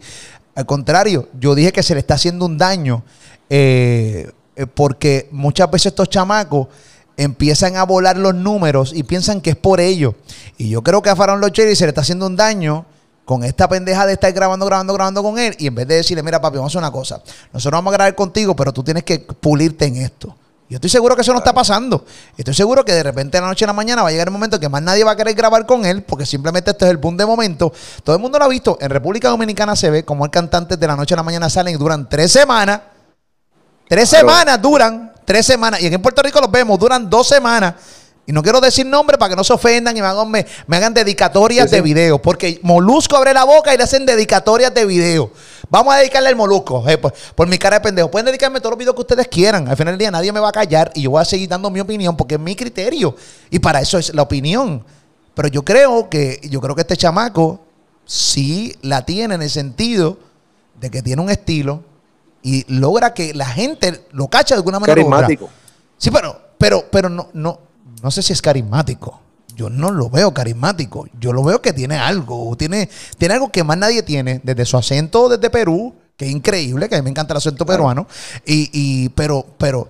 Al 0.56 0.66
contrario, 0.66 1.30
yo 1.40 1.56
dije 1.56 1.72
que 1.72 1.84
se 1.84 1.94
le 1.94 2.00
está 2.00 2.16
haciendo 2.16 2.46
un 2.46 2.58
daño 2.58 3.04
eh, 3.50 4.32
eh, 4.56 4.66
porque 4.68 5.28
muchas 5.32 5.70
veces 5.70 5.88
estos 5.88 6.10
chamacos 6.10 6.68
empiezan 7.18 7.76
a 7.78 7.84
volar 7.84 8.18
los 8.18 8.36
números 8.36 8.92
y 8.94 9.04
piensan 9.04 9.42
que 9.42 9.52
es 9.52 9.56
por 9.56 9.80
ello. 9.80 10.16
Y 10.58 10.70
yo 10.70 10.82
creo 10.82 11.02
que 11.02 11.10
a 11.10 11.16
Faraón 11.16 11.42
JD 11.42 11.76
se 11.76 11.86
le 11.86 11.90
está 11.90 12.02
haciendo 12.02 12.26
un 12.28 12.36
daño 12.36 12.86
con 13.26 13.44
esta 13.44 13.70
pendeja 13.70 14.06
de 14.06 14.14
estar 14.14 14.32
grabando, 14.34 14.66
grabando, 14.66 14.94
grabando 14.94 15.24
con 15.24 15.40
él 15.40 15.56
y 15.58 15.68
en 15.68 15.76
vez 15.76 15.88
de 15.88 15.96
decirle, 15.96 16.24
mira 16.24 16.42
papi, 16.42 16.58
vamos 16.58 16.72
a 16.72 16.80
hacer 16.80 16.80
una 16.80 16.92
cosa, 16.92 17.22
nosotros 17.54 17.78
vamos 17.78 17.94
a 17.94 17.98
grabar 17.98 18.16
contigo, 18.16 18.56
pero 18.56 18.74
tú 18.74 18.84
tienes 18.84 19.04
que 19.04 19.20
pulirte 19.20 19.86
en 19.86 19.98
esto. 19.98 20.36
Yo 20.70 20.78
estoy 20.78 20.90
seguro 20.90 21.16
que 21.16 21.22
eso 21.22 21.34
no 21.34 21.38
está 21.38 21.54
pasando. 21.54 22.04
Estoy 22.36 22.56
seguro 22.56 22.84
que 22.84 22.94
de 22.94 23.04
repente 23.04 23.38
de 23.38 23.42
la 23.42 23.48
noche 23.48 23.64
a 23.64 23.68
la 23.68 23.74
mañana 23.74 24.02
va 24.02 24.08
a 24.08 24.12
llegar 24.12 24.28
el 24.28 24.32
momento 24.32 24.60
que 24.60 24.70
más 24.70 24.82
nadie 24.82 25.04
va 25.04 25.12
a 25.12 25.16
querer 25.16 25.36
grabar 25.36 25.68
con 25.68 25.86
él, 25.86 26.02
porque 26.02 26.26
simplemente 26.26 26.72
esto 26.72 26.86
es 26.86 26.92
el 26.92 26.98
boom 26.98 27.16
de 27.16 27.28
momento. 27.28 27.72
Todo 28.04 28.16
el 28.16 28.22
mundo 28.22 28.40
lo 28.40 28.46
ha 28.46 28.48
visto. 28.48 28.78
En 28.82 28.90
República 28.90 29.30
Dominicana 29.30 29.76
se 29.76 29.92
ve 29.92 30.04
como 30.04 30.26
el 30.26 30.32
cantante 30.32 30.76
de 30.76 30.88
la 30.88 30.96
noche 30.96 31.14
a 31.14 31.18
la 31.18 31.24
mañana 31.24 31.48
salen 31.48 31.76
y 31.76 31.78
duran 31.78 32.10
tres 32.10 32.32
semanas. 32.32 32.82
Tres 33.88 34.10
semanas 34.10 34.60
duran, 34.60 35.13
tres 35.26 35.46
semanas. 35.46 35.82
Y 35.82 35.88
aquí 35.88 35.96
en 35.96 36.02
Puerto 36.02 36.22
Rico 36.22 36.40
los 36.40 36.52
vemos, 36.52 36.80
duran 36.80 37.10
dos 37.10 37.28
semanas. 37.28 37.76
Y 38.26 38.32
no 38.32 38.42
quiero 38.42 38.62
decir 38.62 38.86
nombre 38.86 39.18
para 39.18 39.32
que 39.32 39.36
no 39.36 39.44
se 39.44 39.52
ofendan 39.52 39.98
y 39.98 40.02
me 40.02 40.08
hagan, 40.08 40.32
me, 40.32 40.46
hagan 40.72 40.94
dedicatorias 40.94 41.70
de 41.70 41.82
video. 41.82 42.22
Porque 42.22 42.60
Molusco 42.64 43.18
abre 43.18 43.34
la 43.34 43.44
boca 43.44 43.74
y 43.74 43.78
le 43.78 43.84
hacen 43.84 44.06
dedicatorias 44.06 44.74
de 44.74 44.86
video. 44.86 45.32
Vamos 45.70 45.94
a 45.94 45.98
dedicarle 45.98 46.30
al 46.30 46.36
Molusco, 46.36 46.88
eh, 46.88 46.98
por, 46.98 47.48
mi 47.48 47.58
cara 47.58 47.80
de 47.80 47.82
pendejo. 47.82 48.10
Pueden 48.10 48.28
dedicarme 48.28 48.60
todos 48.60 48.72
los 48.72 48.80
videos 48.80 48.96
que 48.96 49.02
ustedes 49.02 49.28
quieran. 49.28 49.68
Al 49.68 49.76
final 49.76 49.94
del 49.94 50.00
día 50.00 50.12
nadie 50.12 50.32
me 50.32 50.40
va 50.40 50.50
a 50.50 50.54
callar 50.54 50.92
y 50.96 51.02
yo 51.02 51.12
voy 51.12 51.22
a 51.22 51.26
seguir 51.26 51.50
dando 51.50 51.70
mi 51.70 51.82
opinión 51.82 52.16
porque 52.16 52.36
es 52.36 52.40
mi 52.40 52.56
criterio. 52.56 53.14
Y 53.50 53.60
para 53.60 53.82
eso 53.82 53.98
es 53.98 54.14
la 54.14 54.22
opinión. 54.22 54.86
Pero 55.34 55.50
yo 55.50 55.66
creo 55.66 56.10
que, 56.10 56.40
yo 56.50 56.62
creo 56.62 56.76
que 56.76 56.82
este 56.82 56.96
chamaco 56.96 57.60
sí 58.06 58.74
la 58.82 59.04
tiene 59.04 59.36
en 59.36 59.42
el 59.42 59.50
sentido 59.50 60.18
de 60.80 60.90
que 60.90 61.02
tiene 61.02 61.22
un 61.22 61.30
estilo 61.30 61.84
y 62.44 62.66
logra 62.68 63.14
que 63.14 63.34
la 63.34 63.46
gente 63.46 64.06
lo 64.12 64.28
cacha 64.28 64.56
de 64.56 64.60
alguna 64.60 64.80
manera. 64.80 64.96
Carismático. 64.96 65.50
Sí, 65.98 66.12
pero, 66.12 66.40
pero, 66.58 66.86
pero 66.92 67.10
no, 67.10 67.30
no, 67.34 67.60
no 68.02 68.12
sé 68.12 68.22
si 68.22 68.34
es 68.34 68.42
carismático. 68.42 69.22
Yo 69.56 69.70
no 69.70 69.92
lo 69.92 70.10
veo 70.10 70.34
carismático. 70.34 71.08
Yo 71.20 71.32
lo 71.32 71.44
veo 71.44 71.62
que 71.62 71.74
tiene 71.74 71.98
algo. 71.98 72.56
Tiene, 72.58 72.90
tiene 73.18 73.36
algo 73.36 73.52
que 73.52 73.64
más 73.64 73.78
nadie 73.78 74.04
tiene. 74.04 74.42
Desde 74.44 74.66
su 74.66 74.78
acento 74.78 75.30
desde 75.30 75.50
Perú, 75.50 75.94
que 76.18 76.26
es 76.26 76.32
increíble, 76.32 76.90
que 76.90 76.96
a 76.96 76.98
mí 77.00 77.04
me 77.04 77.12
encanta 77.12 77.34
el 77.34 77.38
acento 77.38 77.66
peruano. 77.66 78.08
Y, 78.46 78.70
y, 78.74 79.10
pero, 79.10 79.46
pero 79.58 79.90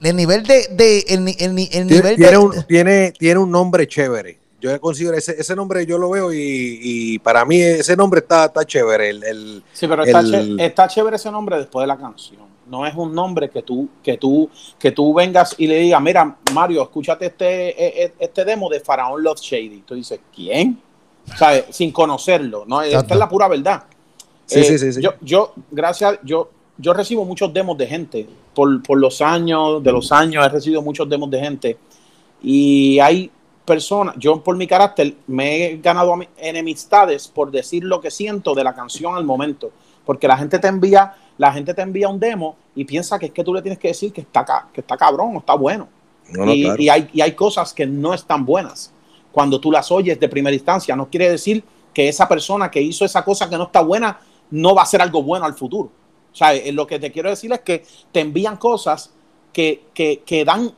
el 0.00 0.16
nivel 0.16 0.44
de, 0.44 0.68
de 0.72 1.04
el, 1.08 1.28
el, 1.28 1.68
el 1.72 1.86
nivel 1.86 2.16
tiene, 2.16 2.30
de, 2.30 2.38
un, 2.38 2.64
tiene, 2.66 3.12
tiene 3.12 3.38
un 3.38 3.50
nombre 3.50 3.86
chévere. 3.86 4.38
Yo 4.60 4.78
considero 4.80 5.16
ese, 5.16 5.34
ese 5.38 5.56
nombre, 5.56 5.86
yo 5.86 5.96
lo 5.96 6.10
veo 6.10 6.32
y, 6.32 6.78
y 6.82 7.18
para 7.18 7.44
mí 7.44 7.60
ese 7.60 7.96
nombre 7.96 8.20
está, 8.20 8.44
está 8.44 8.64
chévere. 8.64 9.08
El, 9.08 9.24
el 9.24 9.62
sí, 9.72 9.86
pero 9.88 10.04
está, 10.04 10.22
ché, 10.22 10.56
está, 10.58 10.86
chévere 10.86 11.16
ese 11.16 11.30
nombre 11.30 11.56
después 11.56 11.82
de 11.84 11.86
la 11.86 11.96
canción. 11.96 12.42
No 12.66 12.86
es 12.86 12.94
un 12.94 13.14
nombre 13.14 13.48
que 13.48 13.62
tú, 13.62 13.88
que 14.02 14.16
tú, 14.18 14.48
que 14.78 14.92
tú 14.92 15.14
vengas 15.14 15.54
y 15.58 15.66
le 15.66 15.78
digas, 15.78 16.00
mira, 16.00 16.36
Mario, 16.52 16.82
escúchate 16.82 17.26
este, 17.26 17.70
e, 17.70 18.04
e, 18.04 18.14
este 18.18 18.44
demo 18.44 18.68
de 18.68 18.80
Faraón 18.80 19.22
Love 19.22 19.40
Shady. 19.40 19.82
Tú 19.86 19.94
dices, 19.94 20.20
¿quién? 20.32 20.78
¿Sabes? 21.36 21.64
Sin 21.70 21.90
conocerlo. 21.90 22.64
¿no? 22.66 22.82
Esta 22.82 23.14
es 23.14 23.18
la 23.18 23.28
pura 23.28 23.48
verdad. 23.48 23.84
Sí, 24.46 24.60
eh, 24.60 24.64
sí, 24.64 24.78
sí, 24.78 24.92
sí. 24.92 25.02
Yo, 25.02 25.14
yo, 25.20 25.54
gracias, 25.70 26.18
yo, 26.22 26.50
yo 26.76 26.92
recibo 26.92 27.24
muchos 27.24 27.52
demos 27.52 27.76
de 27.78 27.86
gente. 27.86 28.28
Por, 28.54 28.82
por 28.82 28.98
los 28.98 29.20
años, 29.20 29.82
de 29.82 29.90
los 29.90 30.12
años, 30.12 30.44
he 30.44 30.48
recibido 30.48 30.82
muchos 30.82 31.08
demos 31.08 31.30
de 31.30 31.40
gente. 31.40 31.78
Y 32.42 32.98
hay 33.00 33.30
personas, 33.70 34.16
yo 34.18 34.42
por 34.42 34.56
mi 34.56 34.66
carácter 34.66 35.14
me 35.28 35.54
he 35.54 35.76
ganado 35.76 36.12
enemistades 36.38 37.28
por 37.28 37.52
decir 37.52 37.84
lo 37.84 38.00
que 38.00 38.10
siento 38.10 38.52
de 38.52 38.64
la 38.64 38.74
canción 38.74 39.14
al 39.14 39.22
momento, 39.22 39.70
porque 40.04 40.26
la 40.26 40.36
gente 40.36 40.58
te 40.58 40.66
envía, 40.66 41.14
la 41.38 41.52
gente 41.52 41.72
te 41.72 41.80
envía 41.80 42.08
un 42.08 42.18
demo 42.18 42.56
y 42.74 42.84
piensa 42.84 43.16
que 43.16 43.26
es 43.26 43.32
que 43.32 43.44
tú 43.44 43.54
le 43.54 43.62
tienes 43.62 43.78
que 43.78 43.86
decir 43.86 44.12
que 44.12 44.22
está, 44.22 44.66
que 44.72 44.80
está 44.80 44.96
cabrón 44.96 45.36
o 45.36 45.38
está 45.38 45.54
bueno. 45.54 45.86
No, 46.30 46.46
no, 46.46 46.52
y, 46.52 46.64
claro. 46.64 46.82
y, 46.82 46.88
hay, 46.88 47.10
y 47.12 47.20
hay 47.20 47.30
cosas 47.36 47.72
que 47.72 47.86
no 47.86 48.12
están 48.12 48.44
buenas. 48.44 48.92
Cuando 49.30 49.60
tú 49.60 49.70
las 49.70 49.92
oyes 49.92 50.18
de 50.18 50.28
primera 50.28 50.56
instancia, 50.56 50.96
no 50.96 51.08
quiere 51.08 51.30
decir 51.30 51.62
que 51.94 52.08
esa 52.08 52.26
persona 52.26 52.72
que 52.72 52.82
hizo 52.82 53.04
esa 53.04 53.24
cosa 53.24 53.48
que 53.48 53.56
no 53.56 53.66
está 53.66 53.82
buena 53.82 54.18
no 54.50 54.74
va 54.74 54.82
a 54.82 54.86
ser 54.86 55.00
algo 55.00 55.22
bueno 55.22 55.46
al 55.46 55.54
futuro. 55.54 55.92
O 56.32 56.34
sea, 56.34 56.50
lo 56.72 56.88
que 56.88 56.98
te 56.98 57.12
quiero 57.12 57.30
decir 57.30 57.52
es 57.52 57.60
que 57.60 57.84
te 58.10 58.18
envían 58.18 58.56
cosas 58.56 59.12
que, 59.52 59.84
que, 59.94 60.24
que 60.26 60.44
dan 60.44 60.72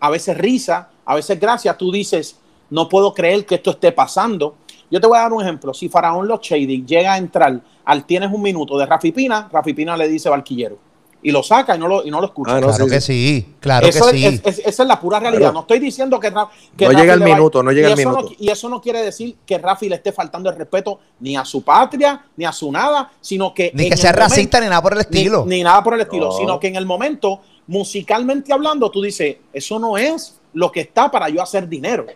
a 0.00 0.10
veces 0.10 0.36
risa, 0.36 0.90
a 1.04 1.14
veces 1.14 1.38
gracias, 1.38 1.76
tú 1.76 1.90
dices, 1.90 2.36
no 2.70 2.88
puedo 2.88 3.12
creer 3.12 3.44
que 3.44 3.56
esto 3.56 3.70
esté 3.70 3.92
pasando. 3.92 4.56
Yo 4.90 5.00
te 5.00 5.06
voy 5.06 5.18
a 5.18 5.22
dar 5.22 5.32
un 5.32 5.42
ejemplo. 5.42 5.72
Si 5.72 5.88
Faraón 5.88 6.28
Los 6.28 6.40
Shady 6.40 6.84
llega 6.84 7.14
a 7.14 7.18
entrar 7.18 7.60
al 7.84 8.04
Tienes 8.04 8.30
un 8.32 8.42
minuto 8.42 8.78
de 8.78 8.86
Rafi 8.86 9.12
Pina, 9.12 9.48
Rafi 9.50 9.74
Pina 9.74 9.96
le 9.96 10.08
dice 10.08 10.28
Barquillero. 10.28 10.78
Y 11.24 11.30
lo 11.30 11.42
saca 11.42 11.76
y 11.76 11.78
no 11.78 11.86
lo, 11.86 12.04
y 12.04 12.10
no 12.10 12.20
lo 12.20 12.26
escucha. 12.26 12.56
Ah, 12.56 12.60
no, 12.60 12.66
claro 12.66 12.84
sí, 12.84 12.90
que 12.90 13.00
sí, 13.00 13.54
claro 13.60 13.86
eso 13.86 14.10
que 14.10 14.10
es, 14.10 14.16
sí. 14.16 14.40
Es, 14.44 14.58
es, 14.58 14.66
esa 14.66 14.82
es 14.82 14.88
la 14.88 14.98
pura 14.98 15.20
realidad. 15.20 15.40
Claro. 15.40 15.54
No 15.54 15.60
estoy 15.60 15.78
diciendo 15.78 16.18
que, 16.18 16.32
que 16.76 16.88
no 16.88 16.92
llega 16.92 17.14
el 17.14 17.20
minuto, 17.20 17.62
no 17.62 17.70
llega 17.70 17.90
el 17.90 17.96
minuto. 17.96 18.22
No, 18.22 18.28
y 18.38 18.50
eso 18.50 18.68
no 18.68 18.80
quiere 18.80 19.02
decir 19.02 19.36
que 19.46 19.56
Rafi 19.56 19.88
le 19.88 19.96
esté 19.96 20.10
faltando 20.10 20.50
el 20.50 20.56
respeto 20.56 20.98
ni 21.20 21.36
a 21.36 21.44
su 21.44 21.62
patria, 21.62 22.24
ni 22.36 22.44
a 22.44 22.52
su 22.52 22.72
nada, 22.72 23.12
sino 23.20 23.54
que. 23.54 23.70
Ni 23.72 23.88
que 23.88 23.96
sea 23.96 24.10
racista 24.10 24.58
momento, 24.58 24.60
ni 24.60 24.70
nada 24.70 24.82
por 24.82 24.92
el 24.94 25.00
estilo. 25.00 25.44
Ni, 25.46 25.56
ni 25.58 25.62
nada 25.62 25.82
por 25.84 25.94
el 25.94 26.00
estilo, 26.00 26.26
no. 26.26 26.32
sino 26.32 26.58
que 26.58 26.66
en 26.66 26.76
el 26.76 26.86
momento, 26.86 27.40
musicalmente 27.68 28.52
hablando, 28.52 28.90
tú 28.90 29.00
dices, 29.00 29.36
eso 29.52 29.78
no 29.78 29.96
es 29.96 30.40
lo 30.52 30.70
que 30.70 30.80
está 30.80 31.10
para 31.10 31.28
yo 31.28 31.42
hacer 31.42 31.68
dinero. 31.68 32.06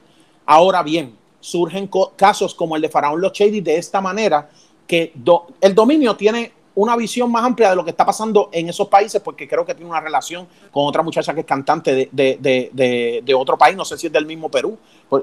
Ahora 0.44 0.82
bien, 0.82 1.16
surgen 1.40 1.88
casos 2.16 2.54
como 2.54 2.76
el 2.76 2.82
de 2.82 2.88
Faraón 2.88 3.20
Los 3.20 3.32
Shady 3.32 3.60
de 3.60 3.76
esta 3.76 4.00
manera, 4.00 4.48
que 4.86 5.12
do 5.14 5.46
el 5.60 5.74
dominio 5.74 6.16
tiene 6.16 6.52
una 6.76 6.94
visión 6.94 7.32
más 7.32 7.42
amplia 7.42 7.70
de 7.70 7.76
lo 7.76 7.84
que 7.84 7.90
está 7.90 8.04
pasando 8.04 8.50
en 8.52 8.68
esos 8.68 8.88
países, 8.88 9.22
porque 9.22 9.48
creo 9.48 9.64
que 9.64 9.74
tiene 9.74 9.90
una 9.90 10.00
relación 10.00 10.46
con 10.70 10.84
otra 10.84 11.02
muchacha 11.02 11.32
que 11.32 11.40
es 11.40 11.46
cantante 11.46 11.94
de, 11.94 12.08
de, 12.12 12.36
de, 12.38 12.70
de, 12.72 13.22
de 13.24 13.34
otro 13.34 13.56
país, 13.56 13.74
no 13.74 13.84
sé 13.84 13.96
si 13.96 14.08
es 14.08 14.12
del 14.12 14.26
mismo 14.26 14.50
Perú, 14.50 14.76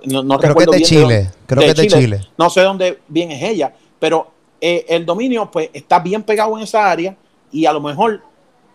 no, 0.05 0.23
no 0.23 0.39
creo 0.39 0.49
recuerdo 0.49 0.71
que 0.71 0.77
es 0.79 0.89
de 0.89 0.95
bien 0.95 1.07
Chile, 1.07 1.31
creo 1.45 1.59
que 1.61 1.69
es 1.69 1.75
de 1.75 1.87
Chile. 1.87 2.01
Chile. 2.01 2.27
No 2.37 2.49
sé 2.49 2.61
dónde 2.61 2.99
bien 3.07 3.31
es 3.31 3.43
ella, 3.43 3.71
pero 3.99 4.31
eh, 4.59 4.85
el 4.89 5.05
dominio 5.05 5.51
pues 5.51 5.69
está 5.73 5.99
bien 5.99 6.23
pegado 6.23 6.57
en 6.57 6.63
esa 6.63 6.89
área 6.89 7.15
y 7.51 7.67
a 7.67 7.73
lo 7.73 7.81
mejor 7.81 8.23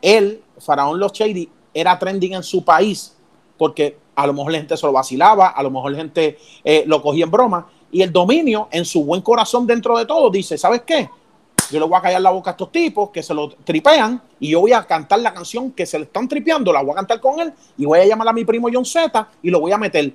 él, 0.00 0.40
Faraón 0.58 1.00
Los 1.00 1.12
Shady, 1.12 1.48
era 1.74 1.98
trending 1.98 2.34
en 2.34 2.44
su 2.44 2.64
país, 2.64 3.16
porque 3.58 3.98
a 4.14 4.26
lo 4.26 4.32
mejor 4.32 4.52
la 4.52 4.58
gente 4.58 4.76
se 4.76 4.86
lo 4.86 4.92
vacilaba, 4.92 5.48
a 5.48 5.62
lo 5.62 5.70
mejor 5.70 5.92
la 5.92 5.98
gente 5.98 6.38
eh, 6.64 6.84
lo 6.86 7.02
cogía 7.02 7.24
en 7.24 7.30
broma, 7.30 7.66
y 7.90 8.02
el 8.02 8.12
dominio, 8.12 8.68
en 8.70 8.84
su 8.84 9.04
buen 9.04 9.20
corazón 9.20 9.66
dentro 9.66 9.98
de 9.98 10.06
todo, 10.06 10.30
dice, 10.30 10.56
¿sabes 10.56 10.82
qué? 10.82 11.08
Yo 11.70 11.80
le 11.80 11.86
voy 11.86 11.98
a 11.98 12.00
callar 12.00 12.20
la 12.20 12.30
boca 12.30 12.50
a 12.50 12.52
estos 12.52 12.72
tipos 12.72 13.10
que 13.10 13.22
se 13.22 13.34
lo 13.34 13.50
tripean 13.50 14.22
y 14.40 14.50
yo 14.50 14.60
voy 14.60 14.72
a 14.72 14.86
cantar 14.86 15.20
la 15.20 15.34
canción 15.34 15.72
que 15.72 15.84
se 15.84 15.98
le 15.98 16.04
están 16.04 16.26
tripeando, 16.26 16.72
la 16.72 16.82
voy 16.82 16.92
a 16.92 16.96
cantar 16.96 17.20
con 17.20 17.40
él 17.40 17.52
y 17.76 17.84
voy 17.84 17.98
a 17.98 18.06
llamar 18.06 18.28
a 18.28 18.32
mi 18.32 18.44
primo 18.44 18.68
John 18.72 18.86
Z 18.86 19.28
y 19.42 19.50
lo 19.50 19.60
voy 19.60 19.72
a 19.72 19.78
meter. 19.78 20.14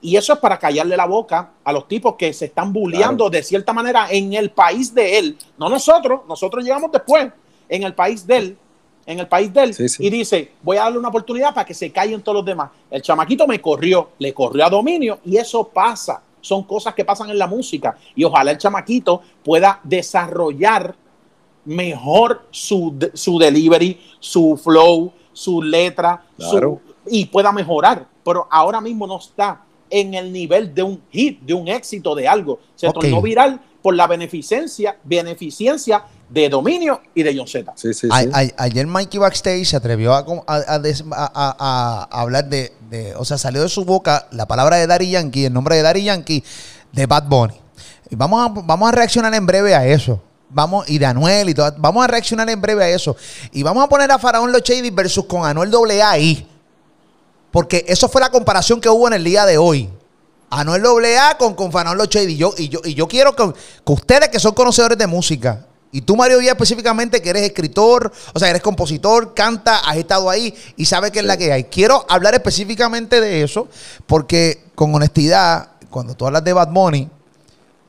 Y 0.00 0.16
eso 0.16 0.32
es 0.32 0.38
para 0.38 0.58
callarle 0.58 0.96
la 0.96 1.06
boca 1.06 1.52
a 1.64 1.72
los 1.72 1.86
tipos 1.86 2.14
que 2.16 2.32
se 2.32 2.46
están 2.46 2.72
bulleando 2.72 3.24
claro. 3.24 3.30
de 3.30 3.42
cierta 3.42 3.72
manera 3.72 4.08
en 4.10 4.32
el 4.32 4.50
país 4.50 4.94
de 4.94 5.18
él. 5.18 5.38
No 5.56 5.68
nosotros, 5.68 6.20
nosotros 6.28 6.64
llegamos 6.64 6.90
después, 6.90 7.30
en 7.68 7.82
el 7.82 7.94
país 7.94 8.26
de 8.26 8.36
él, 8.36 8.58
en 9.08 9.18
el 9.18 9.26
país 9.26 9.52
de 9.52 9.62
él, 9.62 9.74
sí, 9.74 9.88
sí. 9.88 10.06
y 10.06 10.10
dice, 10.10 10.52
voy 10.62 10.76
a 10.76 10.82
darle 10.82 10.98
una 10.98 11.08
oportunidad 11.08 11.54
para 11.54 11.64
que 11.64 11.72
se 11.72 11.90
callen 11.90 12.20
todos 12.20 12.36
los 12.36 12.44
demás. 12.44 12.70
El 12.90 13.00
chamaquito 13.00 13.46
me 13.46 13.58
corrió, 13.58 14.10
le 14.18 14.34
corrió 14.34 14.66
a 14.66 14.70
dominio 14.70 15.18
y 15.24 15.38
eso 15.38 15.66
pasa 15.66 16.22
son 16.40 16.62
cosas 16.62 16.94
que 16.94 17.04
pasan 17.04 17.30
en 17.30 17.38
la 17.38 17.46
música 17.46 17.96
y 18.14 18.24
ojalá 18.24 18.52
el 18.52 18.58
chamaquito 18.58 19.22
pueda 19.44 19.80
desarrollar 19.82 20.94
mejor 21.64 22.46
su, 22.50 22.96
su 23.14 23.38
delivery, 23.38 24.00
su 24.20 24.56
flow, 24.62 25.12
su 25.32 25.62
letra 25.62 26.24
claro. 26.36 26.80
su, 26.84 27.10
y 27.10 27.26
pueda 27.26 27.52
mejorar, 27.52 28.06
pero 28.24 28.46
ahora 28.50 28.80
mismo 28.80 29.06
no 29.06 29.18
está 29.18 29.64
en 29.90 30.14
el 30.14 30.32
nivel 30.32 30.74
de 30.74 30.82
un 30.82 31.02
hit, 31.10 31.40
de 31.40 31.54
un 31.54 31.66
éxito 31.66 32.14
de 32.14 32.28
algo. 32.28 32.60
Se 32.74 32.88
okay. 32.88 33.10
tornó 33.10 33.22
viral 33.22 33.60
por 33.82 33.94
la 33.94 34.06
beneficencia, 34.06 34.98
beneficencia 35.04 36.04
de 36.28 36.48
Dominio 36.48 37.00
y 37.14 37.22
de 37.22 37.36
John 37.36 37.48
Z. 37.48 37.72
Sí, 37.76 37.94
sí, 37.94 38.08
a, 38.10 38.18
a, 38.18 38.64
ayer 38.64 38.86
Mikey 38.86 39.18
Backstage 39.18 39.64
se 39.64 39.76
atrevió 39.76 40.12
a, 40.14 40.24
a, 40.46 42.06
a 42.10 42.20
hablar 42.20 42.48
de, 42.48 42.72
de, 42.90 43.14
o 43.16 43.24
sea, 43.24 43.38
salió 43.38 43.62
de 43.62 43.68
su 43.68 43.84
boca 43.84 44.26
la 44.30 44.46
palabra 44.46 44.76
de 44.76 44.86
Daddy 44.86 45.10
Yankee, 45.10 45.46
el 45.46 45.52
nombre 45.52 45.76
de 45.76 45.82
Daddy 45.82 46.04
Yankee, 46.04 46.44
de 46.92 47.06
Bad 47.06 47.24
Bunny. 47.24 47.54
Y 48.10 48.16
vamos 48.16 48.44
a, 48.44 48.52
vamos 48.64 48.88
a 48.88 48.92
reaccionar 48.92 49.34
en 49.34 49.46
breve 49.46 49.74
a 49.74 49.86
eso. 49.86 50.22
Vamos, 50.50 50.88
y 50.88 50.98
de 50.98 51.06
Anuel 51.06 51.50
y 51.50 51.54
todo. 51.54 51.74
Vamos 51.76 52.04
a 52.04 52.06
reaccionar 52.06 52.48
en 52.48 52.60
breve 52.60 52.84
a 52.84 52.88
eso. 52.88 53.16
Y 53.52 53.62
vamos 53.62 53.84
a 53.84 53.88
poner 53.88 54.10
a 54.10 54.18
Faraón 54.18 54.50
Los 54.50 54.62
Shady 54.62 54.90
versus 54.90 55.26
con 55.26 55.44
Anuel 55.44 55.70
AA 55.74 56.10
ahí. 56.10 56.48
Porque 57.50 57.84
eso 57.86 58.08
fue 58.08 58.20
la 58.20 58.30
comparación 58.30 58.80
que 58.80 58.88
hubo 58.88 59.06
en 59.08 59.14
el 59.14 59.24
día 59.24 59.44
de 59.44 59.58
hoy. 59.58 59.90
Anuel 60.50 60.84
AA 61.04 61.36
con, 61.36 61.54
con 61.54 61.70
Faraón 61.70 61.98
Los 61.98 62.08
Shady. 62.08 62.32
Y 62.32 62.36
yo, 62.36 62.54
y 62.56 62.68
yo, 62.68 62.80
y 62.82 62.94
yo 62.94 63.06
quiero 63.06 63.36
que, 63.36 63.52
que 63.52 63.92
ustedes 63.92 64.30
que 64.30 64.40
son 64.40 64.52
conocedores 64.52 64.96
de 64.96 65.06
música, 65.06 65.66
y 65.90 66.02
tú, 66.02 66.16
Mario 66.16 66.38
Díaz, 66.38 66.52
específicamente, 66.52 67.22
que 67.22 67.30
eres 67.30 67.42
escritor, 67.42 68.12
o 68.34 68.38
sea, 68.38 68.50
eres 68.50 68.60
compositor, 68.60 69.32
canta, 69.32 69.78
has 69.78 69.96
estado 69.96 70.28
ahí 70.28 70.54
y 70.76 70.84
sabes 70.84 71.10
qué 71.10 71.20
es 71.20 71.24
la 71.24 71.36
que 71.36 71.52
hay. 71.52 71.64
Quiero 71.64 72.04
hablar 72.08 72.34
específicamente 72.34 73.20
de 73.20 73.42
eso, 73.42 73.68
porque 74.06 74.64
con 74.74 74.94
honestidad, 74.94 75.70
cuando 75.88 76.14
tú 76.14 76.26
hablas 76.26 76.44
de 76.44 76.52
Bad 76.52 76.72
Bunny, 76.72 77.08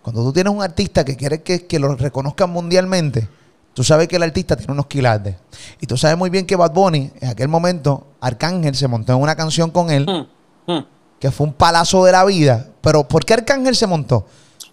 cuando 0.01 0.24
tú 0.24 0.32
tienes 0.32 0.53
un 0.53 0.63
artista 0.63 1.03
que 1.03 1.18
quiere 1.18 1.41
que, 1.41 1.68
que 1.68 1.77
lo 1.77 1.94
reconozcan 1.96 2.50
mundialmente, 2.50 3.27
tú 3.74 3.84
sabes 3.84 4.08
que 4.08 4.15
el 4.15 4.24
artista 4.24 4.56
tiene 4.56 4.72
unos 4.72 4.88
quilates. 4.88 5.36
Y 5.82 5.86
tú 5.86 5.98
sabes 5.98 6.18
muy 6.18 6.29
bien 6.29 6.46
que 6.46 6.56
Bad 6.56 6.72
Bunny, 6.72 7.12
en 7.20 7.29
aquel 7.29 7.50
momento, 7.50 8.08
Arcángel 8.22 8.75
se 8.75 8.88
montó 8.88 9.12
en 9.12 9.22
una 9.22 9.36
canción 9.36 9.72
con 9.72 9.91
él, 9.91 10.06
hmm. 10.06 10.72
Hmm. 10.72 10.86
que 11.20 11.32
fue 11.32 11.48
un 11.48 11.53
palazo 11.53 12.06
de 12.06 12.13
la 12.13 12.24
vida. 12.24 12.65
Pero 12.79 13.06
¿por 13.10 13.25
qué 13.25 13.34
Arcángel 13.34 13.75
se 13.75 13.88
montó? 13.88 14.25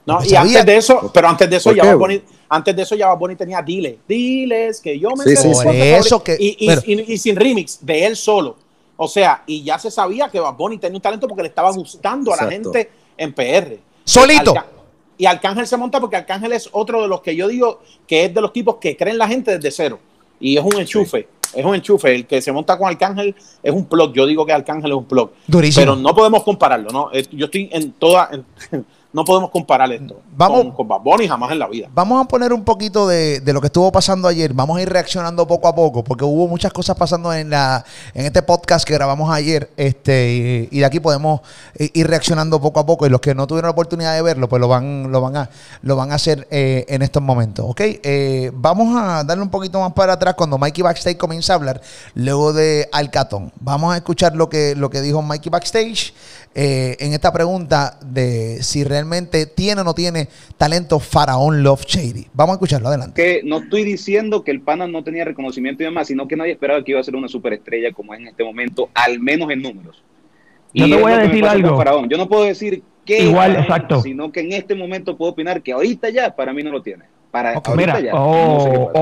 No, 0.07 0.23
y 0.23 0.29
sabía... 0.29 0.61
antes 0.61 0.67
de 0.67 0.77
eso, 0.77 1.11
pero 1.13 1.29
antes 1.29 1.51
de 1.51 1.57
eso 1.57 1.73
ya 1.73 1.85
Bad 1.85 1.99
Bunny 1.99 2.23
antes 2.49 2.77
de 2.77 2.83
eso 2.83 2.95
ya 2.95 3.09
Bad 3.09 3.19
Bunny 3.19 3.37
tenía 3.37 3.61
Dile, 3.61 3.99
Diles, 4.07 4.81
que 4.81 4.99
yo 4.99 5.11
me 5.11 5.25
sí, 5.25 5.37
sí, 5.37 5.53
sí. 5.53 5.69
eso 5.69 6.23
que, 6.23 6.37
y, 6.39 6.57
y, 6.61 6.67
pero, 6.69 6.83
y, 6.87 7.13
y, 7.13 7.19
sin 7.19 7.35
remix, 7.37 7.85
de 7.85 8.07
él 8.07 8.17
solo. 8.17 8.57
O 8.97 9.09
sea, 9.09 9.43
y 9.47 9.63
ya 9.63 9.79
se 9.79 9.91
sabía 9.91 10.29
que 10.29 10.41
Bad 10.41 10.55
Bunny 10.55 10.79
tenía 10.79 10.97
un 10.97 11.03
talento 11.03 11.27
porque 11.27 11.43
le 11.43 11.49
estaba 11.49 11.71
gustando 11.73 12.33
a 12.33 12.37
la 12.37 12.51
gente 12.51 12.89
en 13.17 13.33
PR. 13.33 13.79
Solito. 14.05 14.53
Arca 14.53 14.77
y 15.19 15.27
Arcángel 15.27 15.67
se 15.67 15.77
monta 15.77 16.01
porque 16.01 16.17
Arcángel 16.17 16.53
es 16.53 16.69
otro 16.73 17.03
de 17.03 17.09
los 17.09 17.21
que 17.21 17.35
yo 17.35 17.49
digo 17.49 17.81
que 18.07 18.27
es 18.27 18.35
de 18.35 18.41
los 18.41 18.53
tipos 18.53 18.77
que 18.77 18.97
creen 18.97 19.19
la 19.19 19.27
gente 19.27 19.57
desde 19.57 19.71
cero. 19.71 19.99
Y 20.39 20.57
es 20.57 20.65
un 20.65 20.79
enchufe. 20.79 21.23
Sí. 21.23 21.59
Es 21.61 21.65
un 21.65 21.75
enchufe. 21.75 22.15
El 22.15 22.27
que 22.27 22.43
se 22.43 22.53
monta 22.53 22.77
con 22.77 22.89
Arcángel 22.89 23.35
es 23.63 23.73
un 23.73 23.87
plug. 23.87 24.13
Yo 24.13 24.27
digo 24.27 24.45
que 24.45 24.53
Arcángel 24.53 24.91
es 24.91 24.97
un 24.97 25.07
plug. 25.07 25.31
Durísimo. 25.47 25.83
Pero 25.83 25.97
no 25.97 26.15
podemos 26.15 26.43
compararlo, 26.43 26.91
¿no? 26.91 27.11
Yo 27.33 27.47
estoy 27.47 27.71
en 27.73 27.93
toda. 27.93 28.31
En, 28.33 28.85
no 29.17 29.25
podemos 29.25 29.51
comparar 29.51 29.91
esto 29.91 30.21
Vamos- 30.37 30.61
con, 30.65 30.73
con 30.73 30.89
Bad 30.89 31.01
Bunny 31.01 31.27
jamás 31.27 31.51
en 31.51 31.59
la 31.59 31.67
vida. 31.69 31.89
Vamos 31.95 32.23
a 32.23 32.29
poner 32.29 32.53
un 32.53 32.63
poquito 32.65 33.09
de, 33.09 33.41
de 33.41 33.53
lo 33.55 33.63
que 33.63 33.69
estuvo 33.69 33.91
pasando 33.91 34.29
ayer. 34.29 34.53
Vamos 34.53 34.77
a 34.77 34.83
ir 34.83 34.91
reaccionando 34.91 35.47
poco 35.47 35.69
a 35.69 35.75
poco, 35.75 36.05
porque 36.05 36.25
hubo 36.25 36.47
muchas 36.47 36.71
cosas 36.71 36.97
pasando 36.97 37.33
en 37.33 37.49
la 37.49 37.83
en 38.13 38.27
este 38.27 38.43
podcast 38.43 38.87
que 38.87 38.93
grabamos 38.93 39.31
ayer. 39.33 39.71
Este, 39.79 40.69
y, 40.71 40.77
y 40.77 40.81
de 40.81 40.85
aquí 40.85 41.01
podemos 41.01 41.41
ir 41.79 42.07
reaccionando 42.07 42.61
poco 42.61 42.81
a 42.81 42.85
poco. 42.85 43.07
Y 43.07 43.09
los 43.09 43.23
que 43.23 43.35
no 43.35 43.47
tuvieron 43.47 43.69
la 43.69 43.73
oportunidad 43.73 44.15
de 44.15 44.21
verlo, 44.21 44.51
pues 44.51 44.61
lo 44.61 44.69
van, 44.69 45.11
lo 45.11 45.23
van 45.23 45.37
a, 45.39 45.51
lo 45.81 45.97
van 45.97 46.13
a 46.13 46.17
hacer 46.17 46.47
eh, 46.51 46.85
en 46.89 47.01
estos 47.01 47.23
momentos. 47.23 47.65
¿Ok? 47.67 47.81
Eh, 47.83 48.51
vamos 48.53 48.95
a 49.01 49.25
darle 49.25 49.43
un 49.43 49.51
poquito 49.51 49.81
más 49.81 49.95
para 49.95 50.13
atrás 50.13 50.35
cuando 50.35 50.59
Mikey 50.59 50.83
Backstage 50.83 51.17
comienza 51.17 51.55
a 51.55 51.57
hablar, 51.57 51.81
luego 52.15 52.53
de 52.53 52.87
Alcatón. 52.93 53.51
Vamos 53.61 53.95
a 53.95 53.97
escuchar 53.97 54.37
lo 54.37 54.51
que, 54.51 54.75
lo 54.77 54.91
que 54.91 55.01
dijo 55.01 55.23
Mikey 55.23 55.49
Backstage. 55.51 56.13
Eh, 56.59 56.97
en 57.01 57.13
esta 57.13 57.35
pregunta 57.35 57.99
de 58.03 58.63
si 58.63 58.83
realmente 58.83 59.45
tiene 59.45 59.83
o 59.83 59.85
no 59.85 59.93
tiene 59.93 60.29
talento 60.57 60.99
Faraón 60.99 61.63
Love 61.63 61.85
Shady. 61.85 62.29
Vamos 62.33 62.55
a 62.55 62.57
escucharlo, 62.57 62.89
adelante. 62.89 63.23
que 63.23 63.43
no 63.47 63.59
estoy 63.59 63.85
diciendo 63.85 64.43
que 64.43 64.53
el 64.53 64.63
pana 64.63 64.87
no 64.87 65.05
tenía 65.05 65.27
reconocimiento 65.27 65.83
y 65.83 65.87
demás, 65.87 66.07
sino 66.09 66.27
que 66.27 66.35
nadie 66.35 66.53
esperaba 66.53 66.83
que 66.83 66.93
iba 66.93 67.01
a 67.01 67.05
ser 67.05 67.15
una 67.15 67.29
superestrella 67.29 67.93
como 67.93 68.15
es 68.15 68.21
en 68.21 68.29
este 68.29 68.43
momento, 68.43 68.89
al 68.95 69.21
menos 69.21 69.51
en 69.51 69.61
números. 69.61 70.03
Yo 70.73 70.89
te 70.89 70.97
voy 70.97 71.13
a 71.13 71.19
decir 71.19 71.45
algo. 71.45 71.77
Faraón. 71.77 72.09
Yo 72.09 72.17
no 72.17 72.27
puedo 72.27 72.45
decir 72.45 72.83
que 73.05 73.25
Igual, 73.25 73.49
Faraón, 73.51 73.63
exacto. 73.63 74.01
sino 74.01 74.33
que 74.33 74.41
en 74.41 74.53
este 74.53 74.75
momento 74.75 75.15
puedo 75.15 75.33
opinar 75.33 75.61
que 75.63 75.73
ahorita 75.73 76.09
ya 76.09 76.35
para 76.35 76.55
mí 76.55 76.63
no 76.63 76.71
lo 76.71 76.81
tiene. 76.81 77.05
Para 77.31 77.59
Ok, 77.59 77.69
ahorita 77.69 77.99
Mira, 77.99 78.01
ya. 78.01 78.13
no 78.13 78.61
sé 78.61 78.71
qué 78.71 78.79
oh, 78.79 78.87
pasa. 78.95 78.97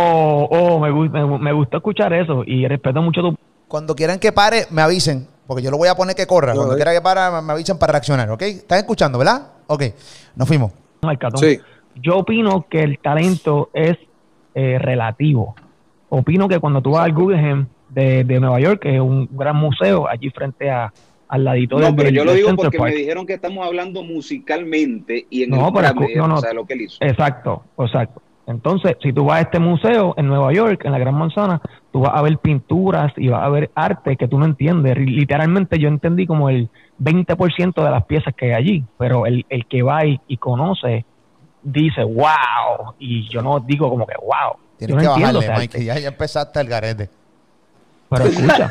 oh, 0.00 0.48
oh, 0.50 0.80
me, 0.80 1.10
me, 1.10 1.38
me 1.40 1.52
gustó 1.52 1.76
escuchar 1.76 2.14
eso 2.14 2.42
y 2.46 2.66
respeto 2.66 3.02
mucho 3.02 3.20
tu 3.20 3.36
Cuando 3.68 3.94
quieran 3.94 4.18
que 4.18 4.32
pare, 4.32 4.64
me 4.70 4.80
avisen, 4.80 5.28
porque 5.46 5.62
yo 5.62 5.70
lo 5.70 5.76
voy 5.78 5.88
a 5.88 5.94
poner 5.94 6.14
que 6.16 6.26
corra. 6.26 6.52
No, 6.52 6.60
Cuando 6.60 6.74
quiera 6.76 6.92
que 6.92 7.00
pare, 7.00 7.20
me- 7.42 7.52
avisen 7.52 7.78
para 7.78 7.92
reaccionar, 7.92 8.30
¿ok? 8.30 8.42
¿Están 8.42 8.78
escuchando, 8.78 9.18
verdad? 9.18 9.46
Ok, 9.66 9.82
nos 10.34 10.46
fuimos. 10.48 10.72
Marcatón. 11.02 11.38
Sí. 11.40 11.58
Yo 12.02 12.18
opino 12.18 12.66
que 12.68 12.82
el 12.82 12.98
talento 12.98 13.70
es 13.72 13.96
eh, 14.54 14.78
relativo. 14.78 15.54
Opino 16.08 16.48
que 16.48 16.58
cuando 16.60 16.80
tú 16.82 16.92
vas 16.92 17.04
al 17.04 17.12
Guggenheim 17.12 17.66
de, 17.88 18.24
de 18.24 18.40
Nueva 18.40 18.60
York, 18.60 18.80
que 18.82 18.94
es 18.96 19.00
un 19.00 19.28
gran 19.32 19.56
museo, 19.56 20.08
allí 20.08 20.30
frente 20.30 20.70
a, 20.70 20.92
al 21.28 21.44
ladito 21.44 21.78
No, 21.78 21.86
del 21.86 21.96
pero 21.96 22.10
yo 22.10 22.24
lo 22.24 22.32
digo 22.34 22.54
porque 22.54 22.78
Park. 22.78 22.90
me 22.92 22.96
dijeron 22.98 23.26
que 23.26 23.34
estamos 23.34 23.66
hablando 23.66 24.02
musicalmente 24.02 25.26
y 25.30 25.42
en 25.44 25.50
No, 25.50 25.68
el 25.68 25.72
pero 25.74 25.94
no, 26.16 26.28
no. 26.28 26.34
o 26.36 26.40
sea, 26.40 26.52
lo 26.52 26.64
que 26.66 26.74
él 26.74 26.82
hizo. 26.82 26.98
Exacto, 27.00 27.64
exacto. 27.78 28.22
Entonces, 28.46 28.96
si 29.02 29.12
tú 29.12 29.24
vas 29.24 29.38
a 29.38 29.40
este 29.42 29.58
museo 29.58 30.14
en 30.16 30.28
Nueva 30.28 30.52
York, 30.52 30.82
en 30.84 30.92
la 30.92 30.98
Gran 30.98 31.14
Manzana, 31.14 31.60
tú 31.92 32.00
vas 32.00 32.12
a 32.14 32.22
ver 32.22 32.38
pinturas 32.38 33.12
y 33.16 33.28
vas 33.28 33.42
a 33.42 33.48
ver 33.48 33.70
arte 33.74 34.16
que 34.16 34.28
tú 34.28 34.38
no 34.38 34.46
entiendes. 34.46 34.96
Literalmente 34.98 35.78
yo 35.80 35.88
entendí 35.88 36.26
como 36.26 36.48
el 36.48 36.68
20% 37.02 37.82
de 37.84 37.90
las 37.90 38.04
piezas 38.04 38.34
que 38.36 38.46
hay 38.46 38.52
allí, 38.52 38.84
pero 38.98 39.26
el, 39.26 39.44
el 39.48 39.66
que 39.66 39.82
va 39.82 40.06
y, 40.06 40.20
y 40.28 40.36
conoce 40.36 41.04
dice, 41.62 42.04
wow, 42.04 42.94
y 43.00 43.28
yo 43.28 43.42
no 43.42 43.58
digo 43.58 43.90
como 43.90 44.06
que 44.06 44.14
wow. 44.20 44.56
Tienes 44.78 44.90
yo 44.90 44.94
no 44.94 45.00
que 45.00 45.06
entiendo 45.20 45.40
bajarle, 45.40 45.60
Mike, 45.62 45.84
ya, 45.84 45.98
ya 45.98 46.08
empezaste 46.08 46.60
el 46.60 46.68
garete. 46.68 47.10
Pero 48.08 48.24
escucha, 48.26 48.70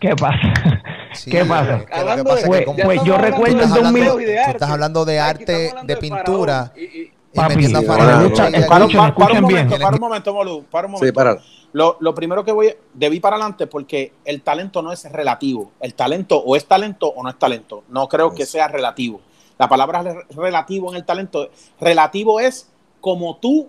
¿qué 0.00 0.16
pasa? 0.16 0.82
Sí, 1.14 1.30
¿Qué 1.30 1.44
pasa? 1.44 1.84
Hablando 1.92 2.24
pasa 2.24 2.46
Pues- 2.46 2.64
pues 2.82 3.04
yo 3.04 3.18
recuerdo 3.18 3.58
de 3.58 3.66
2000 3.66 3.92
museos 3.92 4.22
y 4.22 4.24
de 4.24 4.40
tú 4.46 4.50
estás 4.52 4.70
hablando 4.70 5.04
de 5.04 5.20
arte, 5.20 5.70
de 5.84 5.96
pintura, 5.98 6.72
y 6.74 7.12
Papi, 7.34 7.54
metiendo 7.56 7.78
a 7.78 7.80
sí, 7.82 7.86
Faraón. 7.86 8.10
ahora, 8.10 8.22
escucha, 8.24 8.42
Love 8.44 8.52
Shady. 8.52 8.68
Para, 8.68 8.84
escuchen, 8.84 9.00
para- 9.00 9.14
para 9.14 9.32
un 9.34 9.40
momento, 9.42 9.78
para 9.78 9.94
un 9.96 10.00
momento, 10.00 10.34
Molu, 10.34 10.62
para 10.70 10.86
un 10.86 10.92
momento. 10.92 11.06
Sí, 11.06 11.12
para. 11.12 11.38
Lo, 11.72 11.96
lo 12.00 12.14
primero 12.14 12.44
que 12.44 12.52
voy, 12.52 12.74
debí 12.92 13.18
para 13.20 13.36
adelante 13.36 13.66
porque 13.66 14.12
el 14.26 14.42
talento 14.42 14.82
no 14.82 14.92
es 14.92 15.10
relativo. 15.10 15.70
El 15.80 15.94
talento 15.94 16.36
o 16.38 16.54
es 16.56 16.66
talento 16.66 17.08
o 17.08 17.22
no 17.22 17.30
es 17.30 17.38
talento. 17.38 17.84
No 17.88 18.08
creo 18.08 18.34
que 18.34 18.44
sea 18.44 18.68
relativo. 18.68 19.20
La 19.58 19.68
palabra 19.68 20.02
re- 20.02 20.26
relativo 20.36 20.90
en 20.90 20.96
el 20.96 21.04
talento, 21.06 21.48
relativo 21.80 22.40
es 22.40 22.68
como 23.00 23.36
tú 23.36 23.68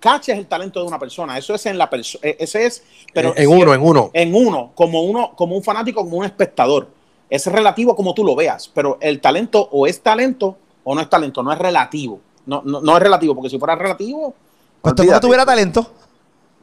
caches 0.00 0.36
el 0.38 0.46
talento 0.46 0.80
de 0.80 0.86
una 0.88 0.98
persona. 0.98 1.38
Eso 1.38 1.54
es 1.54 1.66
en 1.66 1.78
la 1.78 1.88
persona. 1.88 2.22
Ese 2.38 2.66
es, 2.66 2.82
pero 3.14 3.28
en 3.36 3.36
si- 3.36 3.46
uno, 3.46 3.74
en 3.74 3.80
uno. 3.82 4.10
en 4.12 4.34
uno, 4.34 4.72
como 4.74 5.02
uno, 5.04 5.32
como 5.36 5.56
un 5.56 5.62
fanático, 5.62 6.02
como 6.02 6.16
un 6.16 6.24
espectador. 6.24 6.88
Es 7.28 7.46
relativo 7.46 7.94
como 7.94 8.12
tú 8.12 8.24
lo 8.24 8.34
veas, 8.34 8.66
pero 8.74 8.98
el 9.00 9.20
talento 9.20 9.68
o 9.70 9.86
es 9.86 10.00
talento 10.02 10.56
o 10.82 10.96
no 10.96 11.00
es 11.00 11.08
talento, 11.08 11.44
no 11.44 11.52
es 11.52 11.58
relativo. 11.60 12.18
No, 12.46 12.62
no, 12.64 12.80
no 12.80 12.96
es 12.96 13.02
relativo, 13.02 13.34
porque 13.34 13.50
si 13.50 13.58
fuera 13.58 13.74
relativo, 13.76 14.34
Pues 14.82 14.94
todo 14.94 15.02
el 15.04 15.08
mundo 15.10 15.20
tuviera 15.20 15.44
talento. 15.46 15.90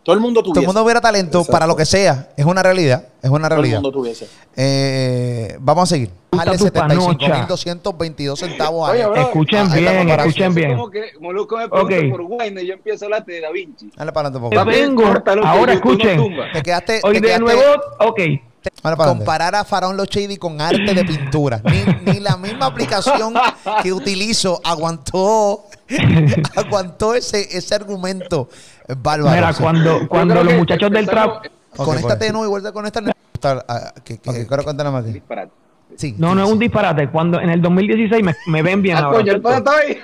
todo 0.04 0.16
el 0.16 0.22
mundo 0.22 0.42
Todo 0.42 0.54
tuviese. 0.54 0.62
el 0.62 0.68
mundo 0.68 0.82
tuviera 0.82 1.02
talento 1.02 1.38
Exacto. 1.40 1.52
para 1.52 1.68
lo 1.68 1.76
que 1.76 1.86
sea. 1.86 2.30
Es 2.38 2.46
una 2.46 2.64
realidad. 2.64 3.08
Es 3.22 3.30
una 3.30 3.48
todo 3.50 3.56
el 3.58 3.62
realidad. 3.62 3.82
mundo 3.82 3.92
tuviese. 3.92 4.28
Eh, 4.56 5.58
vamos 5.60 5.84
a 5.84 5.96
seguir. 5.96 6.10
Dale 6.32 6.58
tu 6.58 6.66
75.222 6.66 8.38
centavos 8.38 8.88
a 8.88 8.92
Oye, 8.94 9.06
bro, 9.06 9.16
Escuchen 9.22 9.68
Ah, 9.72 9.76
bien, 9.76 10.10
escuchen 10.10 10.54
bien. 10.54 10.72
Como 10.78 10.90
que 10.90 11.12
Moluco 11.20 11.58
me 11.58 11.68
pregunta 11.70 11.96
Ok. 11.96 12.12
por 12.12 12.22
Wayne 12.22 12.62
y 12.64 12.68
yo 12.68 12.74
empiezo 12.74 13.06
a 13.06 13.08
hablar 13.08 13.26
de 13.26 13.42
Da 13.42 13.52
Vinci. 13.52 13.92
Dale 13.96 14.12
para 14.12 14.30
adelante 14.30 14.56
un 14.56 14.64
poco. 14.64 14.70
Vengo, 14.70 15.04
ahora 15.46 15.74
escuchen. 15.74 16.22
Te 16.54 16.62
quedaste. 16.62 17.02
Hoy 17.04 17.14
te 17.16 17.22
de 17.22 17.28
quedaste- 17.28 17.40
nuevo, 17.40 17.62
ok. 18.00 18.20
Comparar 18.98 19.56
a 19.56 19.64
Faraón 19.64 19.96
Los 19.96 20.10
Shady 20.10 20.38
con 20.38 20.60
arte 20.60 20.94
de 20.94 21.06
pintura. 21.06 21.62
Ni, 21.64 22.12
ni 22.14 22.20
la 22.20 22.36
misma 22.38 22.66
aplicación 22.68 23.34
que 23.84 23.94
utilizo 23.94 24.60
aguantó, 24.64 25.66
aguantó 26.56 27.14
ese, 27.16 27.58
ese 27.58 27.76
argumento 27.76 28.50
bárbaro. 28.98 29.36
Mira, 29.36 29.54
cuando, 29.54 30.08
cuando 30.08 30.36
los 30.36 30.48
que 30.54 30.58
muchachos 30.60 30.92
del 30.92 31.06
trap. 31.06 31.46
Conéctate 31.76 32.08
pues. 32.18 32.20
de 32.20 32.32
nuevo, 32.32 32.46
igual 32.46 32.64
de 32.64 32.72
conectarme. 32.74 33.12
Ah, 33.44 33.94
Que, 34.04 34.18
que, 34.18 34.30
Ok. 34.30 34.36
quiero 34.48 34.64
contar 34.64 34.86
nada 34.86 34.92
más 34.92 35.04
aquí. 35.04 35.14
Disparate. 35.14 35.52
Sí, 35.96 36.16
No, 36.18 36.30
sí, 36.32 36.36
no 36.36 36.44
es 36.46 36.52
un 36.52 36.60
disparate. 36.60 37.08
Cuando 37.10 37.40
en 37.40 37.50
el 37.50 37.62
2016 37.62 38.24
me, 38.24 38.36
me 38.48 38.62
ven 38.62 38.82
bien 38.82 38.98
Ah, 38.98 39.02
ahora. 39.06 39.18
coño, 39.20 39.42
ahí. 39.72 40.00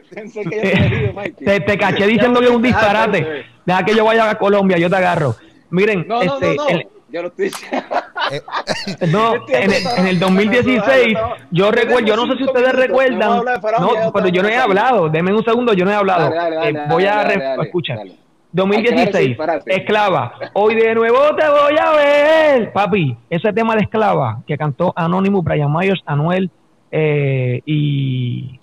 Pensé 0.14 0.42
que 0.44 1.12
ya 1.14 1.22
te. 1.22 1.44
Te, 1.44 1.60
te 1.60 1.78
caché 1.78 2.06
diciendo 2.06 2.40
que 2.40 2.46
es 2.46 2.52
un 2.52 2.62
disparate. 2.62 3.44
Deja 3.64 3.84
que 3.84 3.94
yo 3.94 4.04
vaya 4.04 4.28
a 4.30 4.38
Colombia, 4.38 4.76
yo 4.78 4.90
te 4.90 4.96
agarro. 4.96 5.36
Miren, 5.70 6.06
No, 6.06 6.22
no, 6.22 6.34
este, 6.34 6.54
no, 6.56 6.64
no. 6.64 6.68
el- 6.68 6.88
Ya 7.10 7.22
lo 7.22 7.28
estoy 7.28 7.46
diciendo. 7.46 7.86
Eh, 8.30 8.42
no, 9.08 9.32
en, 9.48 9.70
el- 9.72 9.86
en 9.96 10.06
el 10.06 10.18
2016, 10.20 11.16
yo 11.50 11.70
recuerdo, 11.70 12.06
yo 12.08 12.14
no 12.16 12.26
sé 12.26 12.36
si 12.36 12.44
ustedes 12.44 12.72
recuerdan, 12.74 13.40
no, 13.80 14.12
pero 14.12 14.28
yo 14.28 14.42
no 14.42 14.48
he 14.50 14.56
hablado, 14.58 15.08
denme 15.08 15.32
un 15.32 15.42
segundo, 15.42 15.72
yo 15.72 15.86
no 15.86 15.92
he 15.92 15.94
hablado. 15.94 16.24
Dale, 16.28 16.36
dale, 16.36 16.56
dale, 16.56 16.78
Eh, 16.78 16.82
voy 16.90 17.04
a, 17.06 17.14
dale, 17.14 17.34
re- 17.36 17.42
dale, 17.44 17.62
escucha, 17.62 17.94
dale. 17.96 18.16
2016, 18.52 19.08
Aclara 19.08 19.18
ese 19.20 19.28
disparate. 19.28 19.74
esclava, 19.76 20.34
hoy 20.52 20.74
de 20.74 20.94
nuevo 20.94 21.16
te 21.36 21.48
voy 21.48 21.76
a 21.80 21.90
ver, 21.92 22.72
papi, 22.74 23.16
ese 23.30 23.50
tema 23.54 23.74
de 23.76 23.82
esclava 23.84 24.42
que 24.46 24.58
cantó 24.58 24.92
Anonymous, 24.94 25.42
Brian 25.44 25.72
Myers, 25.72 26.02
Anuel 26.04 26.50
eh, 26.90 27.62
y 27.64 28.60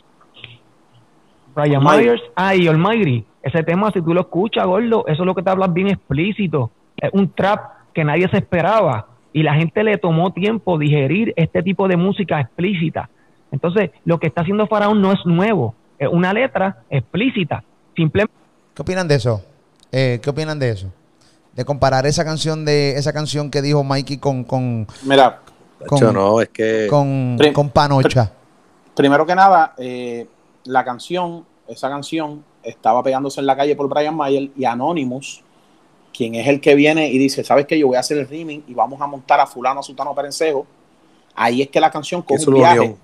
Brian. 1.55 1.83
Myers, 1.83 2.21
ah, 2.35 2.53
y 2.53 2.67
Almighty, 2.67 3.25
ese 3.41 3.63
tema 3.63 3.89
si 3.91 4.01
tú 4.01 4.13
lo 4.13 4.21
escuchas, 4.21 4.65
gordo, 4.67 5.05
eso 5.07 5.23
es 5.23 5.25
lo 5.25 5.33
que 5.33 5.41
te 5.41 5.49
hablas 5.49 5.73
bien 5.73 5.87
explícito, 5.87 6.69
es 6.97 7.09
un 7.13 7.31
trap 7.33 7.73
que 7.95 8.03
nadie 8.03 8.27
se 8.29 8.37
esperaba 8.37 9.07
y 9.33 9.41
la 9.41 9.55
gente 9.55 9.83
le 9.83 9.97
tomó 9.97 10.31
tiempo 10.31 10.77
digerir 10.77 11.33
este 11.35 11.63
tipo 11.63 11.87
de 11.87 11.97
música 11.97 12.39
explícita. 12.39 13.09
Entonces, 13.51 13.89
lo 14.03 14.19
que 14.19 14.27
está 14.27 14.41
haciendo 14.41 14.67
Faraón 14.67 15.01
no 15.01 15.11
es 15.11 15.19
nuevo, 15.25 15.73
es 15.97 16.07
una 16.11 16.31
letra 16.33 16.83
explícita, 16.89 17.63
simplemente 17.95 18.33
¿Qué 18.75 18.81
opinan 18.81 19.07
de 19.07 19.15
eso? 19.15 19.41
Eh, 19.91 20.19
¿Qué 20.21 20.29
opinan 20.29 20.59
de 20.59 20.69
eso? 20.69 20.91
De 21.53 21.63
comparar 21.63 22.05
esa 22.05 22.25
canción 22.25 22.65
de 22.65 22.97
esa 22.97 23.13
canción 23.13 23.49
que 23.49 23.61
dijo 23.61 23.81
Mikey 23.83 24.17
con 24.17 24.43
con 24.43 24.85
Mira, 25.03 25.39
con, 25.87 25.99
Yo 26.01 26.11
no, 26.11 26.41
es 26.41 26.49
que. 26.49 26.87
con, 26.89 27.35
Prim- 27.37 27.53
con 27.53 27.69
Panocha. 27.69 28.31
primero 28.93 29.25
que 29.25 29.33
nada, 29.35 29.73
eh, 29.77 30.27
la 30.65 30.83
canción, 30.83 31.45
esa 31.67 31.87
canción 31.89 32.43
estaba 32.63 33.01
pegándose 33.03 33.39
en 33.39 33.45
la 33.45 33.55
calle 33.55 33.75
por 33.77 33.87
Brian 33.87 34.15
Mayer 34.17 34.49
y 34.57 34.65
Anonymous, 34.65 35.41
quien 36.15 36.35
es 36.35 36.47
el 36.47 36.61
que 36.61 36.75
viene 36.75 37.09
y 37.09 37.17
dice, 37.17 37.43
¿sabes 37.43 37.65
qué? 37.65 37.77
Yo 37.77 37.87
voy 37.87 37.97
a 37.97 37.99
hacer 38.01 38.17
el 38.17 38.27
remix 38.27 38.63
y 38.69 38.73
vamos 38.73 39.01
a 39.01 39.07
montar 39.07 39.39
a 39.39 39.45
fulano, 39.47 39.79
a 39.79 39.83
sutano, 39.83 40.13
perencejo. 40.15 40.65
Ahí 41.35 41.61
es 41.61 41.69
que 41.69 41.79
la 41.79 41.91
canción 41.91 42.21
coge 42.21 42.41
Eso 42.41 42.51
un 42.51 42.57
viaje. 42.57 42.95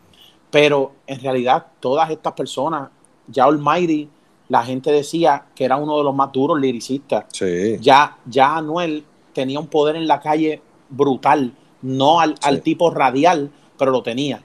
Pero 0.49 0.93
en 1.07 1.21
realidad 1.21 1.65
todas 1.79 2.09
estas 2.09 2.33
personas, 2.33 2.89
ya 3.27 3.45
Almighty, 3.45 4.09
la 4.49 4.63
gente 4.63 4.91
decía 4.91 5.45
que 5.55 5.63
era 5.65 5.77
uno 5.77 5.97
de 5.97 6.03
los 6.03 6.13
más 6.15 6.31
duros 6.31 6.59
lyricistas. 6.59 7.25
Sí. 7.31 7.77
Ya, 7.79 8.17
ya 8.25 8.57
Anuel 8.57 9.03
tenía 9.33 9.59
un 9.59 9.67
poder 9.67 9.95
en 9.95 10.07
la 10.07 10.19
calle 10.19 10.61
brutal, 10.89 11.53
no 11.81 12.19
al, 12.19 12.35
al 12.43 12.61
tipo 12.61 12.89
radial, 12.91 13.49
pero 13.77 13.91
lo 13.91 14.03
tenía. 14.03 14.43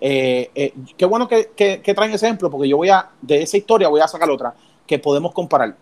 Eh, 0.00 0.50
eh, 0.54 0.74
qué 0.96 1.04
bueno 1.06 1.26
que, 1.28 1.50
que- 1.56 1.80
que 1.82 1.94
traen 1.94 2.12
ese 2.12 2.26
ejemplo, 2.26 2.50
porque 2.50 2.68
yo 2.68 2.76
voy 2.76 2.88
a, 2.88 3.10
de 3.20 3.42
esa 3.42 3.56
historia 3.56 3.88
voy 3.88 4.00
a 4.00 4.08
sacar 4.08 4.30
otra 4.30 4.54
que 4.86 4.98
podemos 4.98 5.32
comparar. 5.32 5.76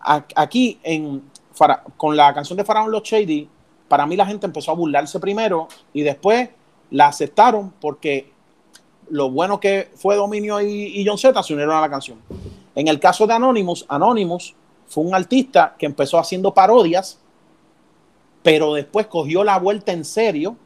Aquí, 0.00 0.78
en, 0.82 1.22
Fara- 1.56 1.82
con 1.96 2.16
la 2.16 2.32
canción 2.32 2.56
de 2.56 2.64
Faraón 2.64 2.90
Los 2.90 3.02
Shady, 3.02 3.48
para 3.88 4.06
mí 4.06 4.14
la 4.16 4.26
gente 4.26 4.46
empezó 4.46 4.70
a 4.70 4.74
burlarse 4.74 5.18
primero 5.18 5.66
y 5.92 6.02
después 6.02 6.50
la 6.90 7.08
aceptaron 7.08 7.72
porque 7.80 8.30
lo 9.10 9.30
bueno 9.30 9.58
que 9.58 9.90
fue 9.96 10.16
Dominio 10.16 10.60
y, 10.60 11.00
y 11.00 11.06
John 11.06 11.18
Z 11.18 11.42
se 11.42 11.52
unieron 11.52 11.76
a 11.76 11.80
la 11.80 11.90
canción. 11.90 12.18
En 12.74 12.88
el 12.88 13.00
caso 13.00 13.26
de 13.26 13.34
Anonymous, 13.34 13.84
Anonymous 13.88 14.54
fue 14.86 15.04
un 15.04 15.14
artista 15.14 15.74
que 15.78 15.86
empezó 15.86 16.18
haciendo 16.18 16.52
parodias, 16.52 17.18
pero 18.42 18.74
después 18.74 19.06
cogió 19.06 19.42
la 19.42 19.58
vuelta 19.58 19.92
en 19.92 20.04
serio 20.04 20.56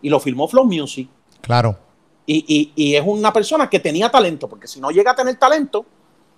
y 0.00 0.08
lo 0.08 0.20
filmó 0.20 0.48
Flow 0.48 0.64
Music. 0.64 1.08
Claro. 1.40 1.76
Y, 2.26 2.72
y, 2.74 2.94
es 2.96 3.02
una 3.06 3.32
persona 3.32 3.70
que 3.70 3.78
tenía 3.78 4.10
talento, 4.10 4.48
porque 4.48 4.66
si 4.66 4.80
no 4.80 4.90
llega 4.90 5.12
a 5.12 5.14
tener 5.14 5.36
talento, 5.36 5.86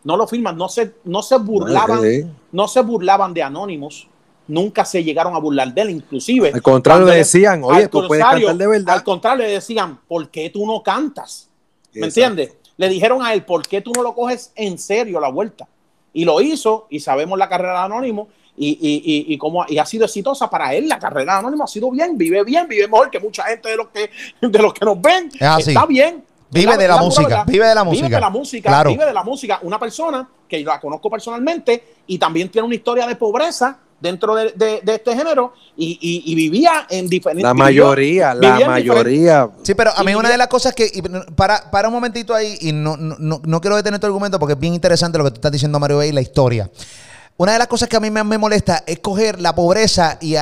no 0.04 0.16
lo 0.16 0.26
firman, 0.26 0.56
no 0.56 0.68
se, 0.68 0.96
no 1.04 1.22
se 1.22 1.38
burlaban, 1.38 2.02
no 2.02 2.34
se 2.68 2.80
burlaban 2.80 3.34
de 3.34 3.42
Anónimos, 3.42 4.08
nunca 4.46 4.84
se 4.84 5.04
llegaron 5.04 5.34
a 5.34 5.38
burlar 5.38 5.72
de 5.72 5.82
él, 5.82 5.90
inclusive. 5.90 6.50
Al 6.52 6.62
contrario, 6.62 7.06
le 7.06 7.16
decían, 7.16 7.62
oye, 7.62 7.88
tú 7.88 8.06
puedes 8.06 8.24
cantar 8.24 8.56
de 8.56 8.66
verdad. 8.66 8.94
Al 8.94 9.04
contrario, 9.04 9.46
le 9.46 9.52
decían, 9.52 10.00
¿por 10.08 10.30
qué 10.30 10.50
tú 10.50 10.66
no 10.66 10.82
cantas? 10.82 11.48
¿Me 11.92 12.06
entiendes? 12.06 12.54
Le 12.76 12.88
dijeron 12.88 13.22
a 13.22 13.34
él, 13.34 13.44
¿por 13.44 13.66
qué 13.66 13.80
tú 13.80 13.92
no 13.94 14.02
lo 14.02 14.14
coges 14.14 14.52
en 14.54 14.78
serio 14.78 15.20
la 15.20 15.28
vuelta? 15.28 15.68
Y 16.12 16.24
lo 16.24 16.40
hizo, 16.40 16.86
y 16.90 17.00
sabemos 17.00 17.38
la 17.38 17.48
carrera 17.48 17.80
de 17.80 17.86
Anónimo, 17.86 18.28
y, 18.56 18.70
y, 18.70 19.32
y, 19.32 19.38
como, 19.38 19.64
y 19.68 19.78
ha 19.78 19.86
sido 19.86 20.04
exitosa 20.04 20.50
para 20.50 20.74
él. 20.74 20.88
La 20.88 20.98
carrera 20.98 21.34
de 21.34 21.38
Anónimo 21.40 21.64
ha 21.64 21.68
sido 21.68 21.90
bien, 21.90 22.16
vive 22.16 22.42
bien, 22.44 22.66
vive 22.66 22.88
mejor 22.88 23.10
que 23.10 23.20
mucha 23.20 23.44
gente 23.44 23.68
de 23.68 23.76
los 23.76 23.88
que, 23.88 24.10
de 24.40 24.58
los 24.58 24.72
que 24.72 24.84
nos 24.84 25.00
ven. 25.00 25.30
Está 25.58 25.86
bien. 25.86 26.24
Vive 26.50 26.76
de 26.76 26.88
la, 26.88 26.96
música, 26.96 27.44
vive 27.44 27.66
de 27.66 27.74
la 27.74 27.84
música. 27.84 28.06
Vive 28.06 28.16
de 28.16 28.20
la 28.20 28.30
música, 28.30 28.84
vive 28.84 29.04
de 29.04 29.12
la 29.12 29.22
música. 29.22 29.58
Una 29.62 29.78
persona 29.78 30.28
que 30.48 30.60
la 30.64 30.80
conozco 30.80 31.10
personalmente 31.10 31.96
y 32.06 32.18
también 32.18 32.48
tiene 32.48 32.66
una 32.66 32.74
historia 32.74 33.06
de 33.06 33.16
pobreza 33.16 33.78
dentro 34.00 34.34
de, 34.34 34.52
de, 34.54 34.94
este 34.94 35.16
género 35.16 35.52
y, 35.76 36.22
y, 36.24 36.34
vivía 36.34 36.86
en 36.88 37.08
diferentes... 37.08 37.42
La 37.42 37.54
mayoría, 37.54 38.32
la 38.32 38.60
mayoría. 38.66 39.50
Sí, 39.62 39.74
pero 39.74 39.90
a 39.94 40.04
mí 40.04 40.14
una 40.14 40.30
de 40.30 40.38
las 40.38 40.46
cosas 40.46 40.74
que... 40.74 40.88
Para, 41.34 41.70
para 41.70 41.88
un 41.88 41.94
momentito 41.94 42.34
ahí, 42.34 42.56
y 42.60 42.72
no, 42.72 42.96
no, 42.96 43.16
no, 43.18 43.40
no 43.44 43.60
quiero 43.60 43.76
detener 43.76 43.98
tu 43.98 44.06
argumento 44.06 44.38
porque 44.38 44.52
es 44.54 44.60
bien 44.60 44.74
interesante 44.74 45.18
lo 45.18 45.24
que 45.24 45.30
tú 45.30 45.36
estás 45.36 45.52
diciendo, 45.52 45.78
Mario 45.80 46.02
y 46.02 46.12
la 46.12 46.20
historia. 46.20 46.70
Una 47.38 47.52
de 47.52 47.58
las 47.60 47.68
cosas 47.68 47.88
que 47.88 47.96
a 47.96 48.00
mí 48.00 48.10
me, 48.10 48.36
molesta 48.36 48.82
es 48.84 48.98
coger 48.98 49.40
la 49.40 49.54
pobreza 49.54 50.18
y, 50.20 50.34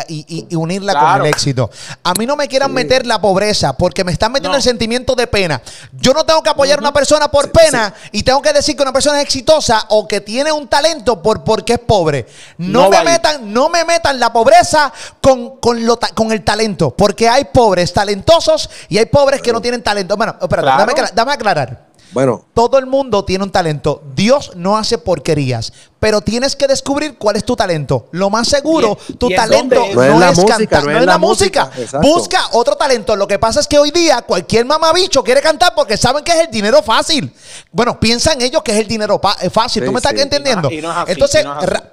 unirla 0.57 0.99
con 0.99 1.21
el 1.21 1.27
éxito. 1.27 1.71
A 2.03 2.15
mí 2.15 2.25
no 2.25 2.37
me 2.37 2.49
quieran 2.49 2.73
meter 2.73 3.05
la 3.05 3.21
pobreza 3.21 3.77
porque 3.77 4.03
me 4.03 4.13
están 4.13 4.33
metiendo 4.33 4.57
el 4.57 4.63
sentimiento 4.63 5.15
de 5.15 5.27
pena. 5.27 5.61
Yo 5.93 6.15
no 6.15 6.25
tengo 6.25 6.43
que 6.43 6.49
apoyar 6.49 6.79
a 6.79 6.81
una 6.81 6.95
persona 6.95 7.31
por 7.31 7.53
pena 7.53 7.93
y 8.13 8.23
tengo 8.23 8.41
que 8.41 8.51
decir 8.55 8.77
que 8.77 8.83
una 8.83 8.95
persona 8.95 9.19
es 9.19 9.25
exitosa 9.25 9.85
o 9.91 10.09
que 10.09 10.23
tiene 10.23 10.51
un 10.53 10.69
talento 10.69 11.21
por 11.21 11.45
porque 11.45 11.75
es 11.75 11.81
pobre. 11.81 12.27
No, 12.57 12.89
me 12.89 13.05
metan, 13.05 13.53
no 13.53 13.69
me 13.69 13.85
metan 13.85 14.19
la 14.19 14.33
pobreza 14.33 14.91
con, 15.21 15.59
con, 15.59 15.85
lo, 15.85 15.99
con 16.15 16.33
el 16.33 16.43
talento, 16.45 16.97
porque 16.97 17.29
hay 17.29 17.45
pobres 17.45 17.93
talentosos 17.93 18.71
y 18.89 18.97
hay 18.97 19.05
pobres 19.05 19.43
que 19.43 19.53
no 19.53 19.61
tienen 19.61 19.83
talento. 19.83 20.17
Bueno, 20.17 20.37
espérate, 20.41 21.13
dame 21.15 21.33
aclarar. 21.35 21.86
Bueno. 22.17 22.47
Todo 22.55 22.79
el 22.79 22.87
mundo 22.87 23.27
tiene 23.27 23.45
un 23.45 23.51
talento. 23.51 24.03
Dios 24.15 24.53
no 24.57 24.79
hace 24.79 24.97
porquerías 24.97 25.71
pero 25.99 26.21
tienes 26.21 26.55
que 26.55 26.67
descubrir 26.67 27.17
cuál 27.17 27.35
es 27.37 27.45
tu 27.45 27.57
talento. 27.57 28.07
Lo 28.13 28.29
más 28.31 28.49
seguro, 28.49 28.97
tu 29.19 29.29
talento 29.31 29.75
no, 29.95 30.03
es, 30.05 30.21
la 30.21 30.31
música, 30.31 30.57
cantar, 30.57 30.85
no, 30.85 30.99
es 30.99 31.07
la, 31.07 31.19
música. 31.19 31.71
Busca 32.01 32.41
otro 32.53 32.77
talento. 32.77 33.17
Lo 33.17 33.27
que 33.27 33.41
pasa 33.41 33.59
es 33.59 33.67
que 33.67 33.79
hoy 33.79 33.91
día 33.91 34.23
cualquier 34.23 34.67
mamabicho 34.67 35.25
quiere 35.25 35.41
cantar 35.41 35.75
porque 35.75 35.97
saben 35.97 36.23
que 36.23 36.33
es 36.33 36.47
el 36.47 36.51
dinero 36.53 36.83
fácil. 36.83 37.35
Bueno, 37.73 37.99
piensan 37.99 38.41
ellos 38.41 38.63
que 38.63 38.73
es 38.73 38.79
el 38.79 38.87
dinero 38.87 39.21
fácil. 39.51 39.85
¿Tú 39.85 39.91
me 39.91 39.99
estás 39.99 40.13
entendiendo? 40.13 40.69
Entonces, 41.07 41.45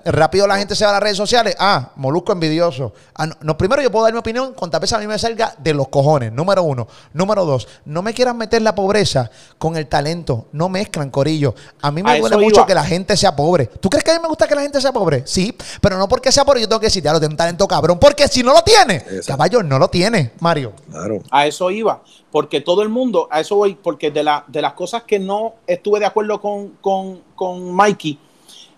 rápido 0.05 0.47
la 0.47 0.57
gente 0.57 0.75
se 0.75 0.83
va 0.83 0.91
a 0.91 0.93
las 0.93 1.03
redes 1.03 1.17
sociales. 1.17 1.55
Ah, 1.57 1.91
molusco 1.95 2.33
envidioso. 2.33 2.93
Ah, 3.15 3.27
no, 3.41 3.57
primero 3.57 3.81
yo 3.81 3.91
puedo 3.91 4.03
dar 4.03 4.13
mi 4.13 4.19
opinión 4.19 4.53
con 4.53 4.69
vez 4.69 4.91
a 4.93 4.99
mí 4.99 5.07
me 5.07 5.17
salga 5.17 5.55
de 5.57 5.73
los 5.73 5.87
cojones. 5.87 6.31
Número 6.31 6.61
uno. 6.61 6.87
Número 7.13 7.45
dos, 7.45 7.67
no 7.85 8.01
me 8.01 8.13
quieran 8.13 8.37
meter 8.37 8.61
la 8.61 8.75
pobreza 8.75 9.31
con 9.57 9.77
el 9.77 9.87
talento. 9.87 10.12
No 10.51 10.69
mezclan, 10.69 11.09
corillo. 11.09 11.53
A 11.81 11.91
mí 11.91 12.03
me 12.03 12.19
duele 12.19 12.37
mucho 12.37 12.65
que 12.65 12.73
la 12.73 12.83
gente 12.83 13.17
sea 13.17 13.35
pobre. 13.35 13.67
¿Tú 13.67 13.89
crees 13.89 14.03
que 14.03 14.11
a 14.11 14.15
mí 14.15 14.19
me 14.21 14.27
gusta 14.27 14.47
que 14.47 14.55
la 14.55 14.61
gente 14.61 14.79
sea 14.79 14.91
pobre? 14.91 15.23
Sí, 15.25 15.55
pero 15.81 15.97
no 15.97 16.07
porque 16.07 16.31
sea 16.31 16.45
pobre, 16.45 16.61
yo 16.61 16.67
tengo 16.67 16.79
que 16.79 16.87
decir, 16.87 17.03
ya 17.03 17.11
lo 17.11 17.19
tengo 17.19 17.31
un 17.31 17.37
talento 17.37 17.67
cabrón, 17.67 17.99
porque 17.99 18.27
si 18.27 18.43
no 18.43 18.53
lo 18.53 18.61
tiene, 18.61 19.03
caballo, 19.25 19.63
no 19.63 19.79
lo 19.79 19.87
tiene, 19.87 20.31
Mario. 20.39 20.73
Claro. 20.89 21.19
A 21.31 21.47
eso 21.47 21.71
iba, 21.71 22.03
porque 22.31 22.61
todo 22.61 22.81
el 22.83 22.89
mundo, 22.89 23.27
a 23.31 23.39
eso 23.39 23.55
voy, 23.55 23.75
porque 23.75 24.11
de, 24.11 24.23
la, 24.23 24.43
de 24.47 24.61
las 24.61 24.73
cosas 24.73 25.03
que 25.03 25.19
no 25.19 25.55
estuve 25.67 25.99
de 25.99 26.05
acuerdo 26.05 26.39
con, 26.39 26.69
con, 26.81 27.21
con 27.35 27.73
Mikey, 27.73 28.19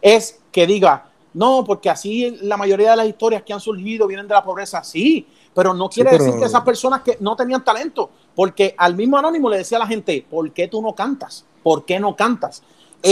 es 0.02 0.39
que 0.52 0.67
diga, 0.67 1.10
no, 1.34 1.63
porque 1.65 1.89
así 1.89 2.38
la 2.41 2.56
mayoría 2.56 2.91
de 2.91 2.98
las 2.98 3.08
historias 3.08 3.43
que 3.43 3.52
han 3.52 3.60
surgido 3.60 4.08
vienen 4.08 4.28
de 4.28 4.34
la 4.34 4.43
pobreza, 4.43 4.84
sí, 4.84 5.28
pero 5.54 5.74
no 5.74 5.89
quiere 5.89 6.12
decir 6.12 6.34
que 6.38 6.45
esas 6.45 6.62
personas 6.63 7.02
que 7.02 7.17
no 7.19 7.36
tenían 7.36 7.63
talento, 7.63 8.10
porque 8.36 8.76
al 8.78 8.95
mismo 8.95 9.17
Anónimo 9.17 9.50
le 9.50 9.58
decía 9.58 9.78
a 9.78 9.80
la 9.80 9.88
gente, 9.88 10.26
¿por 10.30 10.52
qué 10.52 10.67
tú 10.67 10.82
no 10.82 10.93
cantas? 10.93 11.45
¿Por 11.63 11.86
qué 11.86 12.00
no 12.00 12.15
cantas? 12.15 12.62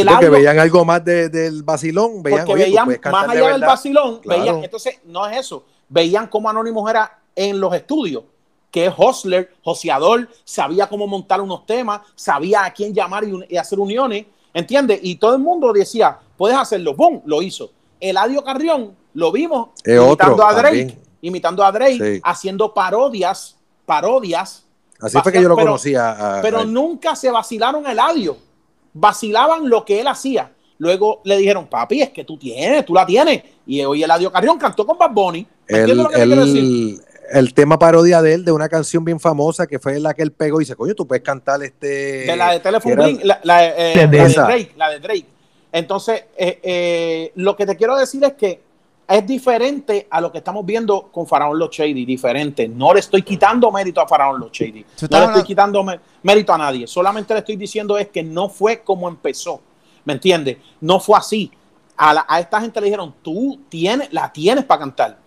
porque 0.08 0.30
veían 0.30 0.60
algo 0.60 0.86
más 0.86 1.04
del 1.06 1.64
vacilón, 1.64 2.24
veían, 2.24 2.46
porque 2.46 2.64
veían 2.64 2.88
más 3.12 3.30
allá 3.30 3.50
del 3.50 3.62
vacilón, 3.62 4.22
veían, 4.26 4.64
entonces 4.64 5.00
no 5.06 5.28
es 5.28 5.38
eso, 5.38 5.66
veían 5.88 6.28
cómo 6.28 6.50
Anónimos 6.50 6.90
era 6.90 7.20
en 7.36 7.60
los 7.60 7.74
estudios, 7.76 8.24
que 8.72 8.88
es 8.88 8.94
hostler, 8.98 9.54
joseador, 9.64 10.28
sabía 10.44 10.88
cómo 10.88 11.06
montar 11.06 11.42
unos 11.42 11.66
temas, 11.66 12.02
sabía 12.16 12.66
a 12.66 12.74
quién 12.74 12.94
llamar 12.94 13.24
y, 13.24 13.56
hacer 13.56 13.80
uniones, 13.80 14.26
¿entiendes? 14.54 15.00
Y 15.04 15.16
todo 15.16 15.34
el 15.34 15.40
mundo 15.40 15.72
decía, 15.72 16.18
puedes 16.38 16.58
hacerlo, 16.58 16.96
¡bum! 16.96 17.22
Lo 17.26 17.42
hizo. 17.42 17.72
Eladio 18.00 18.44
Carrión, 18.44 18.96
lo 19.14 19.32
vimos 19.32 19.70
imitando 19.86 20.44
a 20.44 20.54
Drake, 20.54 20.98
imitando 21.22 21.64
a 21.64 21.72
Drake, 21.72 22.20
haciendo 22.24 22.74
parodias, 22.74 23.58
parodias. 23.86 24.66
Así 25.00 25.18
fue 25.22 25.32
que 25.32 25.42
yo 25.42 25.50
lo 25.50 25.56
conocía. 25.56 26.40
pero 26.42 26.64
nunca 26.66 27.16
se 27.16 27.30
vacilaron 27.30 27.86
Eladio 27.86 28.38
vacilaban 28.94 29.68
lo 29.70 29.84
que 29.84 30.00
él 30.00 30.08
hacía. 30.08 30.52
Luego 30.78 31.22
le 31.24 31.38
dijeron, 31.38 31.68
papi, 31.68 32.02
es 32.02 32.10
que 32.10 32.24
tú 32.24 32.38
tienes, 32.38 32.86
tú 32.86 32.94
la 32.94 33.06
tienes. 33.06 33.44
Y 33.66 33.84
hoy 33.84 34.04
Eladio 34.04 34.32
Carrión 34.32 34.58
cantó 34.58 34.86
con 34.86 34.98
Bad 34.98 35.12
Bunny. 35.12 35.46
El, 35.68 37.00
el, 37.32 37.54
tema 37.54 37.80
parodia 37.80 38.22
de 38.22 38.34
él, 38.34 38.46
de 38.46 38.52
una 38.52 38.68
canción 38.68 39.06
bien 39.06 39.20
famosa 39.20 39.66
que 39.66 39.80
fue 39.80 40.00
la 40.00 40.14
que 40.14 40.24
él 40.24 40.32
pegó 40.32 40.60
y 40.60 40.66
dice, 40.66 40.76
coño, 40.76 40.94
tú 40.94 41.08
puedes 41.08 41.24
cantar 41.24 41.64
este... 41.64 42.26
De 42.26 42.36
la 42.36 42.52
de 42.52 42.60
Telephone 42.60 43.20
la, 43.24 43.40
la, 43.44 43.66
eh, 43.66 44.08
de 44.08 44.08
Drake, 44.08 44.72
la 44.76 44.90
de 44.90 45.00
Drake. 45.00 45.26
Entonces, 45.72 46.26
eh, 46.38 46.60
eh, 46.62 47.32
lo 47.36 47.56
que 47.56 47.66
te 47.66 47.78
quiero 47.78 47.96
decir 47.96 48.24
es 48.24 48.34
que 48.34 48.62
es 49.08 49.28
diferente 49.28 50.08
a 50.10 50.22
lo 50.22 50.32
que 50.32 50.38
estamos 50.40 50.66
viendo 50.66 51.10
con 51.12 51.28
Faraón 51.28 51.60
Los 51.60 51.70
Shady, 51.70 52.06
diferente. 52.06 52.68
No 52.68 52.94
le 52.94 53.02
estoy 53.02 53.22
quitando 53.22 53.72
mérito 53.72 54.02
a 54.02 54.08
Faraón 54.08 54.40
Los 54.40 54.52
Shady. 54.52 54.86
No 55.10 55.20
le 55.20 55.26
estoy 55.26 55.44
quitando 55.44 55.86
mérito 56.22 56.54
a 56.54 56.58
nadie. 56.58 56.88
Solamente 56.88 57.34
le 57.34 57.40
estoy 57.40 57.56
diciendo 57.56 57.98
es 57.98 58.10
que 58.10 58.24
no 58.24 58.50
fue 58.50 58.82
como 58.82 59.08
empezó. 59.08 59.62
¿Me 60.06 60.14
entiendes? 60.14 60.58
No 60.82 61.00
fue 61.00 61.18
así. 61.18 61.52
A, 61.98 62.40
esta 62.40 62.62
gente 62.62 62.80
le 62.80 62.86
dijeron, 62.86 63.14
tú 63.22 63.60
tienes, 63.70 64.12
la 64.12 64.32
tienes 64.32 64.66
para 64.66 64.80
cantar. 64.80 65.18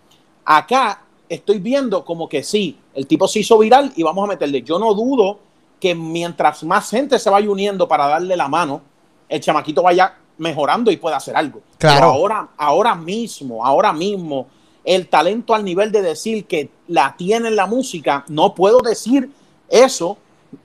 Acá 0.43 1.03
estoy 1.29 1.59
viendo 1.59 2.03
como 2.03 2.27
que 2.27 2.43
sí, 2.43 2.77
el 2.93 3.05
tipo 3.05 3.27
se 3.27 3.39
hizo 3.39 3.57
viral 3.57 3.91
y 3.95 4.03
vamos 4.03 4.23
a 4.25 4.27
meterle. 4.27 4.61
Yo 4.63 4.79
no 4.79 4.93
dudo 4.93 5.39
que 5.79 5.93
mientras 5.93 6.63
más 6.63 6.89
gente 6.89 7.19
se 7.19 7.29
vaya 7.29 7.49
uniendo 7.49 7.87
para 7.87 8.07
darle 8.07 8.35
la 8.35 8.47
mano, 8.47 8.81
el 9.29 9.39
chamaquito 9.39 9.83
vaya 9.83 10.15
mejorando 10.37 10.91
y 10.91 10.97
puede 10.97 11.15
hacer 11.15 11.35
algo. 11.35 11.61
Claro. 11.77 11.97
Pero 11.97 12.11
ahora, 12.11 12.49
ahora 12.57 12.95
mismo, 12.95 13.65
ahora 13.65 13.93
mismo, 13.93 14.47
el 14.83 15.07
talento 15.07 15.53
al 15.53 15.65
nivel 15.65 15.91
de 15.91 16.01
decir 16.01 16.45
que 16.45 16.69
la 16.87 17.15
tiene 17.17 17.49
en 17.49 17.55
la 17.55 17.65
música, 17.65 18.23
no 18.29 18.55
puedo 18.55 18.79
decir 18.79 19.29
eso. 19.69 20.17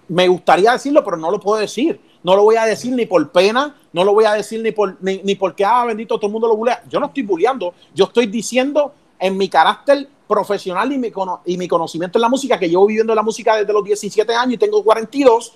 Me 0.09 0.29
gustaría 0.29 0.73
decirlo, 0.73 1.05
pero 1.05 1.17
no 1.17 1.31
lo 1.31 1.41
puedo 1.41 1.61
decir. 1.61 2.01
No 2.23 2.37
lo 2.37 2.45
voy 2.45 2.55
a 2.57 2.65
decir 2.65 2.93
ni 2.93 3.05
por 3.05 3.31
pena, 3.31 3.75
no 3.93 4.05
lo 4.05 4.15
voy 4.15 4.25
a 4.25 4.33
decir 4.33 4.63
ni, 4.63 4.71
por, 4.71 4.97
ni, 5.01 5.35
porque, 5.35 5.65
ah, 5.65 5.85
bendito, 5.85 6.17
todo 6.19 6.29
el 6.29 6.33
mundo 6.33 6.47
lo 6.47 6.57
bulea. 6.57 6.85
Yo 6.89 7.01
no 7.01 7.07
estoy 7.07 7.25
bulleando, 7.25 7.75
yo 7.93 8.05
estoy 8.05 8.27
diciendo 8.27 8.95
en 9.19 9.37
mi 9.37 9.49
carácter 9.49 10.09
profesional 10.29 10.93
y 10.93 10.99
mi, 10.99 11.13
y 11.47 11.57
mi 11.57 11.67
conocimiento 11.67 12.19
en 12.19 12.23
la 12.23 12.29
música, 12.29 12.59
que 12.59 12.69
llevo 12.69 12.87
viviendo 12.87 13.13
la 13.15 13.23
música 13.23 13.57
desde 13.57 13.73
los 13.73 13.83
17 13.83 14.33
años 14.35 14.55
y 14.55 14.59
tengo 14.59 14.85
42, 14.85 15.55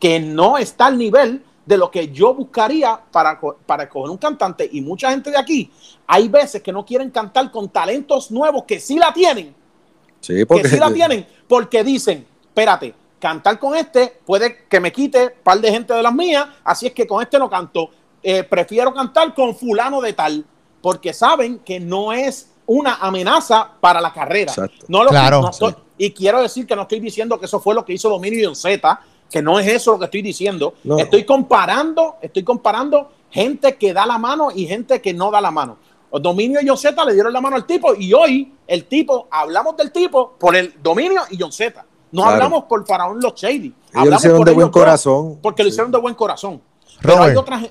que 0.00 0.18
no 0.18 0.56
está 0.56 0.86
al 0.86 0.96
nivel 0.96 1.44
de 1.68 1.76
lo 1.76 1.90
que 1.90 2.08
yo 2.08 2.32
buscaría 2.32 2.98
para, 3.12 3.38
para 3.66 3.82
escoger 3.82 4.10
un 4.10 4.16
cantante. 4.16 4.66
Y 4.72 4.80
mucha 4.80 5.10
gente 5.10 5.30
de 5.30 5.36
aquí, 5.36 5.70
hay 6.06 6.26
veces 6.26 6.62
que 6.62 6.72
no 6.72 6.82
quieren 6.82 7.10
cantar 7.10 7.50
con 7.50 7.68
talentos 7.68 8.30
nuevos 8.30 8.64
que 8.64 8.80
sí 8.80 8.98
la 8.98 9.12
tienen. 9.12 9.54
Sí, 10.20 10.46
porque... 10.46 10.62
Que 10.62 10.68
sí 10.70 10.78
la 10.78 10.90
tienen, 10.94 11.26
porque 11.46 11.84
dicen, 11.84 12.26
espérate, 12.40 12.94
cantar 13.18 13.58
con 13.58 13.76
este 13.76 14.20
puede 14.24 14.64
que 14.66 14.80
me 14.80 14.90
quite 14.90 15.24
un 15.26 15.32
par 15.42 15.60
de 15.60 15.70
gente 15.70 15.92
de 15.92 16.02
las 16.02 16.14
mías, 16.14 16.48
así 16.64 16.86
es 16.86 16.94
que 16.94 17.06
con 17.06 17.22
este 17.22 17.38
no 17.38 17.50
canto. 17.50 17.90
Eh, 18.22 18.44
prefiero 18.44 18.94
cantar 18.94 19.34
con 19.34 19.54
fulano 19.54 20.00
de 20.00 20.14
tal, 20.14 20.46
porque 20.80 21.12
saben 21.12 21.58
que 21.58 21.78
no 21.78 22.14
es 22.14 22.50
una 22.64 22.94
amenaza 22.94 23.72
para 23.78 24.00
la 24.00 24.10
carrera. 24.10 24.54
No 24.88 25.04
lo 25.04 25.10
claro, 25.10 25.50
Y 25.98 26.12
quiero 26.12 26.40
decir 26.40 26.66
que 26.66 26.74
no 26.74 26.82
estoy 26.82 27.00
diciendo 27.00 27.38
que 27.38 27.44
eso 27.44 27.60
fue 27.60 27.74
lo 27.74 27.84
que 27.84 27.92
hizo 27.92 28.08
Dominio 28.08 28.54
Z, 28.54 29.00
que 29.30 29.42
no 29.42 29.58
es 29.58 29.66
eso 29.66 29.92
lo 29.92 29.98
que 29.98 30.06
estoy 30.06 30.22
diciendo. 30.22 30.74
Estoy 30.98 31.24
comparando, 31.24 32.16
estoy 32.20 32.42
comparando 32.42 33.10
gente 33.30 33.76
que 33.76 33.92
da 33.92 34.06
la 34.06 34.18
mano 34.18 34.48
y 34.54 34.66
gente 34.66 35.00
que 35.00 35.12
no 35.12 35.30
da 35.30 35.40
la 35.40 35.50
mano. 35.50 35.76
Dominio 36.10 36.60
y 36.62 36.68
John 36.68 36.78
Z 36.78 37.04
le 37.04 37.12
dieron 37.12 37.32
la 37.32 37.40
mano 37.40 37.56
al 37.56 37.66
tipo 37.66 37.94
y 37.94 38.12
hoy 38.14 38.52
el 38.66 38.86
tipo, 38.86 39.28
hablamos 39.30 39.76
del 39.76 39.92
tipo 39.92 40.32
por 40.38 40.56
el 40.56 40.74
Dominio 40.82 41.22
y 41.30 41.38
John 41.38 41.52
Z. 41.52 41.84
No 42.10 42.24
hablamos 42.24 42.64
por 42.64 42.86
Faraón 42.86 43.20
Los 43.20 43.34
Shady. 43.34 43.74
Ellos 43.92 44.08
lo 44.08 44.16
hicieron 44.16 44.44
de 44.44 44.52
buen 44.52 44.70
corazón. 44.70 45.38
Porque 45.42 45.62
lo 45.62 45.68
hicieron 45.68 45.92
de 45.92 45.98
buen 45.98 46.14
corazón. 46.14 46.62
Pero 47.02 47.22
hay 47.22 47.36
otras 47.36 47.70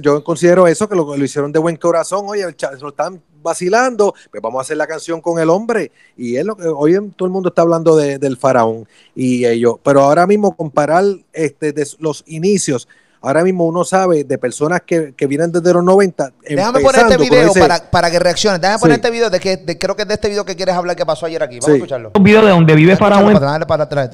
yo 0.00 0.24
considero 0.24 0.66
eso, 0.66 0.88
que 0.88 0.96
lo, 0.96 1.16
hicieron 1.16 1.52
de 1.52 1.58
buen 1.58 1.76
corazón. 1.76 2.24
Oye, 2.26 2.44
lo 2.80 2.88
están 2.88 3.22
vacilando, 3.42 4.14
pues 4.30 4.42
vamos 4.42 4.58
a 4.58 4.62
hacer 4.62 4.76
la 4.76 4.86
canción 4.86 5.20
con 5.20 5.38
el 5.38 5.50
hombre. 5.50 5.92
Y 6.16 6.36
es 6.36 6.44
lo 6.44 6.56
que 6.56 6.66
hoy 6.66 6.94
todo 7.16 7.26
el 7.26 7.32
mundo 7.32 7.50
está 7.50 7.62
hablando 7.62 7.96
de, 7.96 8.18
del 8.18 8.36
faraón 8.36 8.86
y 9.14 9.44
ellos. 9.44 9.76
Pero 9.82 10.02
ahora 10.02 10.26
mismo 10.26 10.56
comparar 10.56 11.04
este, 11.32 11.72
de 11.72 11.86
los 11.98 12.24
inicios, 12.26 12.88
ahora 13.20 13.42
mismo 13.42 13.64
uno 13.64 13.84
sabe 13.84 14.24
de 14.24 14.38
personas 14.38 14.82
que, 14.86 15.14
que 15.14 15.26
vienen 15.26 15.52
desde 15.52 15.72
los 15.72 15.84
90. 15.84 16.32
Déjame 16.48 16.80
poner 16.80 17.02
este 17.02 17.16
video 17.16 17.52
para, 17.54 17.90
para, 17.90 18.10
que 18.10 18.18
reacciones. 18.18 18.60
Déjame 18.60 18.78
poner 18.78 18.96
este 18.96 19.10
video 19.10 19.30
de 19.30 19.40
que 19.40 19.56
de, 19.56 19.78
creo 19.78 19.96
que 19.96 20.02
es 20.02 20.08
de 20.08 20.14
este 20.14 20.28
video 20.28 20.44
que 20.44 20.56
quieres 20.56 20.74
hablar 20.74 20.96
que 20.96 21.06
pasó 21.06 21.26
ayer 21.26 21.42
aquí. 21.42 21.58
Vamos 21.60 21.68
a 21.68 21.74
escucharlo. 21.74 22.12
Un 22.14 22.22
video 22.22 22.44
de 22.44 22.50
donde 22.50 22.74
vive 22.74 22.96
Faraón. 22.96 23.32
Para, 23.32 23.66
para 23.66 23.84
atrás. 23.84 24.10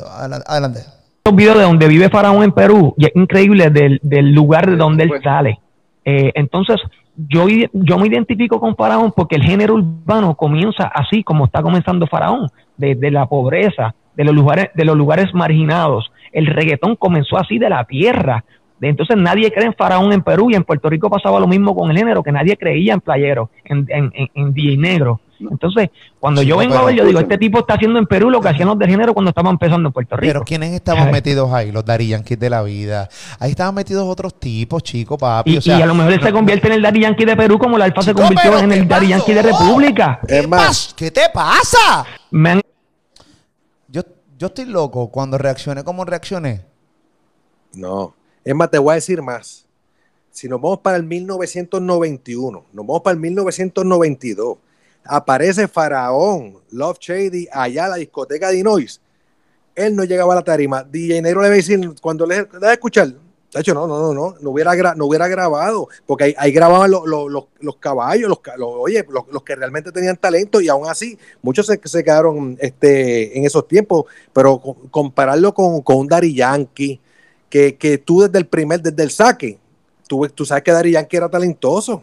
Adelante. 0.47 0.81
Un 1.25 1.37
video 1.37 1.57
de 1.57 1.63
donde 1.63 1.87
vive 1.87 2.11
Faraón 2.11 2.43
en 2.43 2.53
Perú 2.53 2.95
y 2.97 3.07
es 3.07 3.13
increíble 3.15 3.71
del, 3.71 4.01
del 4.03 4.33
lugar 4.33 4.69
de 4.69 4.77
donde 4.77 5.05
él 5.05 5.11
sale. 5.23 5.61
Eh, 6.05 6.33
entonces, 6.35 6.77
yo, 7.17 7.47
yo 7.73 7.99
me 7.99 8.07
identifico 8.09 8.59
con 8.61 8.77
Faraón 8.77 9.13
porque 9.15 9.37
el 9.37 9.43
género 9.43 9.75
urbano 9.75 10.35
comienza 10.35 10.85
así 10.85 11.23
como 11.23 11.45
está 11.45 11.63
comenzando 11.63 12.07
Faraón, 12.07 12.49
desde 12.77 13.11
la 13.11 13.27
pobreza, 13.27 13.95
de 14.17 14.25
los 14.25 14.35
lugares, 14.35 14.71
de 14.75 14.85
los 14.85 14.97
lugares 14.97 15.33
marginados. 15.35 16.11
El 16.33 16.47
reggaetón 16.47 16.97
comenzó 16.97 17.39
así 17.39 17.59
de 17.59 17.69
la 17.69 17.85
tierra. 17.85 18.45
Entonces 18.81 19.17
nadie 19.17 19.53
cree 19.53 19.67
en 19.67 19.75
Faraón 19.75 20.13
en 20.13 20.23
Perú 20.23 20.51
y 20.51 20.55
en 20.55 20.65
Puerto 20.65 20.89
Rico 20.89 21.09
pasaba 21.09 21.39
lo 21.39 21.47
mismo 21.47 21.75
con 21.75 21.91
el 21.91 21.97
género, 21.97 22.23
que 22.23 22.33
nadie 22.33 22.57
creía 22.57 22.95
en 22.95 23.01
playero, 23.01 23.51
en, 23.65 23.87
en, 23.89 24.13
en, 24.35 24.53
DJ 24.53 24.77
negro. 24.77 25.21
Entonces, 25.51 25.91
cuando 26.21 26.43
yo 26.43 26.57
vengo 26.57 26.77
a 26.77 26.85
ver, 26.85 26.95
yo 26.95 27.05
digo, 27.05 27.21
este 27.21 27.39
tipo 27.39 27.61
está 27.61 27.75
haciendo 27.75 27.99
en 27.99 28.07
Perú 28.07 28.31
lo 28.31 28.41
que 28.41 28.49
hacían 28.49 28.69
los 28.69 28.79
de 28.79 28.87
género 28.87 29.15
cuando 29.15 29.31
estaban 29.31 29.53
empezando 29.53 29.89
en 29.89 29.93
Puerto 29.93 30.17
Rico. 30.17 30.33
Pero 30.33 30.45
¿quiénes 30.45 30.73
estaban 30.73 31.11
metidos 31.13 31.53
ahí? 31.53 31.73
Los 31.73 31.85
Dari 31.85 32.09
Yankee 32.09 32.37
de 32.37 32.51
la 32.51 32.63
vida. 32.63 33.09
Ahí 33.39 33.51
estaban 33.51 33.75
metidos 33.75 34.07
otros 34.09 34.39
tipos, 34.39 34.83
chicos, 34.83 35.19
papi. 35.19 35.59
Y, 35.63 35.71
a 35.71 35.87
lo 35.87 35.95
mejor 35.95 36.13
él 36.13 36.23
se 36.23 36.33
convierte 36.33 36.67
en 36.69 36.75
el 36.75 36.83
Dari 36.83 37.01
Yankee 37.01 37.25
de 37.25 37.37
Perú 37.37 37.59
como 37.59 37.79
la 37.79 37.87
Alfa 37.87 38.03
se 38.03 38.15
convirtió 38.15 38.59
en 38.59 38.73
el 38.73 38.87
Dari 38.87 39.09
Yankee 39.09 39.35
de 39.35 39.43
República. 39.43 40.21
¿Qué, 40.27 40.49
¿Qué 40.97 41.11
te 41.11 41.23
pasa? 41.33 42.05
Yo, 43.89 44.03
yo 44.39 44.47
estoy 44.47 44.67
loco 44.67 45.09
cuando 45.09 45.39
reaccioné 45.39 45.85
como 45.85 46.05
reaccioné. 46.05 46.65
No. 47.75 48.15
Es 48.45 48.55
más, 48.55 48.71
te 48.71 48.79
voy 48.79 48.93
a 48.93 48.95
decir 48.97 49.23
más. 49.23 49.67
Si 50.31 50.49
nos 50.49 50.61
vamos 50.61 50.81
para 50.81 50.97
el 50.97 51.05
1991, 51.05 52.65
nos 52.73 52.87
vamos 52.87 53.03
para 53.03 53.15
el 53.15 53.21
1992 53.21 54.59
aparece 55.05 55.69
Faraón, 55.69 56.59
Love 56.71 56.99
Shady, 56.99 57.49
allá 57.53 57.87
a 57.87 57.89
la 57.91 57.97
discoteca 57.97 58.49
de 58.49 58.55
Illinois. 58.55 59.01
Él 59.75 59.97
no 59.97 60.05
llegaba 60.05 60.35
a 60.35 60.37
la 60.37 60.43
tarima. 60.43 60.85
DJ 60.85 61.23
Negro 61.23 61.43
le 61.43 61.49
va 61.49 61.55
a 61.55 61.57
decir, 61.57 61.81
cuando 62.01 62.27
le 62.27 62.45
da 62.45 62.71
a 62.71 62.73
escuchar, 62.73 63.09
de 63.09 63.61
hecho, 63.61 63.75
no, 63.75 63.87
no, 63.87 63.99
no, 63.99 64.15
no, 64.15 64.35
no 64.41 64.51
hubiera, 64.51 64.95
no 64.95 65.07
hubiera 65.07 65.29
grabado, 65.29 65.89
porque 66.07 66.35
ahí, 66.39 66.53
grababan 66.53 66.91
los 66.91 67.77
caballos, 67.79 68.29
los, 68.29 68.39
oye, 68.59 69.05
los, 69.31 69.43
que 69.43 69.55
realmente 69.55 69.93
tenían 69.93 70.17
talento 70.17 70.61
y 70.61 70.69
aún 70.69 70.89
así, 70.89 71.19
muchos 71.43 71.67
se, 71.67 71.79
se 71.85 72.03
quedaron 72.03 72.57
este, 72.61 73.37
en 73.37 73.45
esos 73.45 73.69
tiempos, 73.69 74.07
pero 74.33 74.59
compararlo 74.91 75.53
con, 75.53 75.83
con 75.83 75.97
un 75.99 76.09
Dari 76.09 76.35
Yankee, 76.35 76.99
que, 77.51 77.77
que, 77.77 77.99
tú 77.99 78.23
desde 78.23 78.39
el 78.39 78.47
primer, 78.47 78.81
desde 78.81 79.03
el 79.03 79.11
saque, 79.11 79.59
tú, 80.09 80.27
tú 80.29 80.47
sabes 80.47 80.65
que 80.65 80.73
Dari 80.73 80.93
Yankee 80.93 81.17
era 81.19 81.29
talentoso, 81.29 82.03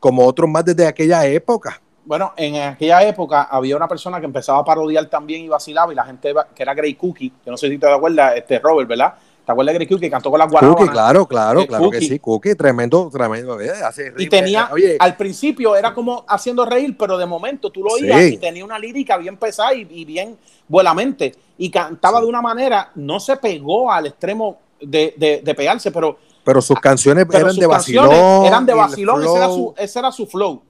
como 0.00 0.26
otros 0.26 0.50
más 0.50 0.64
desde 0.64 0.88
aquella 0.88 1.24
época 1.26 1.80
bueno, 2.10 2.32
en 2.36 2.56
aquella 2.56 3.04
época 3.04 3.42
había 3.42 3.76
una 3.76 3.86
persona 3.86 4.18
que 4.18 4.26
empezaba 4.26 4.58
a 4.58 4.64
parodiar 4.64 5.06
también 5.06 5.42
y 5.42 5.48
vacilaba 5.48 5.92
y 5.92 5.94
la 5.94 6.02
gente 6.02 6.34
que 6.56 6.62
era 6.64 6.74
Grey 6.74 6.94
Cookie, 6.94 7.32
que 7.44 7.48
no 7.48 7.56
sé 7.56 7.68
si 7.68 7.78
te 7.78 7.86
acuerdas, 7.86 8.34
este 8.36 8.58
Robert, 8.58 8.88
¿verdad? 8.88 9.14
¿Te 9.46 9.52
acuerdas 9.52 9.74
de 9.74 9.78
Grey 9.78 9.86
Cookie? 9.86 10.10
Cantó 10.10 10.28
con 10.28 10.40
las 10.40 10.50
guaranas. 10.50 10.74
Cookie, 10.74 10.90
claro, 10.90 11.24
claro, 11.24 11.64
claro 11.68 11.88
que 11.88 12.00
sí. 12.00 12.18
Cookie, 12.18 12.56
tremendo, 12.56 13.08
tremendo. 13.12 13.60
Eh, 13.60 13.70
y 14.18 14.28
tenía, 14.28 14.70
oye, 14.72 14.96
al 14.98 15.16
principio 15.16 15.76
era 15.76 15.94
como 15.94 16.24
haciendo 16.26 16.64
reír, 16.64 16.96
pero 16.98 17.16
de 17.16 17.26
momento 17.26 17.70
tú 17.70 17.84
lo 17.84 17.92
oías 17.92 18.22
y 18.24 18.38
tenía 18.38 18.64
una 18.64 18.80
lírica 18.80 19.16
bien 19.16 19.36
pesada 19.36 19.72
y, 19.72 20.04
bien 20.04 20.36
buenamente. 20.66 21.36
Y 21.58 21.70
cantaba 21.70 22.20
de 22.20 22.26
una 22.26 22.42
manera, 22.42 22.90
no 22.96 23.20
se 23.20 23.36
pegó 23.36 23.92
al 23.92 24.06
extremo 24.06 24.58
de, 24.80 25.14
de, 25.16 25.54
pegarse, 25.54 25.92
pero... 25.92 26.18
Pero 26.42 26.60
sus 26.60 26.80
canciones 26.80 27.24
eran, 27.32 27.54
de 27.54 27.66
vacilón, 27.68 28.44
eran 28.44 28.66
de 28.66 28.74
vacilón. 28.74 29.22
ese 29.22 29.36
era, 29.36 29.46
su, 29.46 29.74
ese 29.78 29.98
era 30.00 30.10
su 30.10 30.26
flow. 30.26 30.60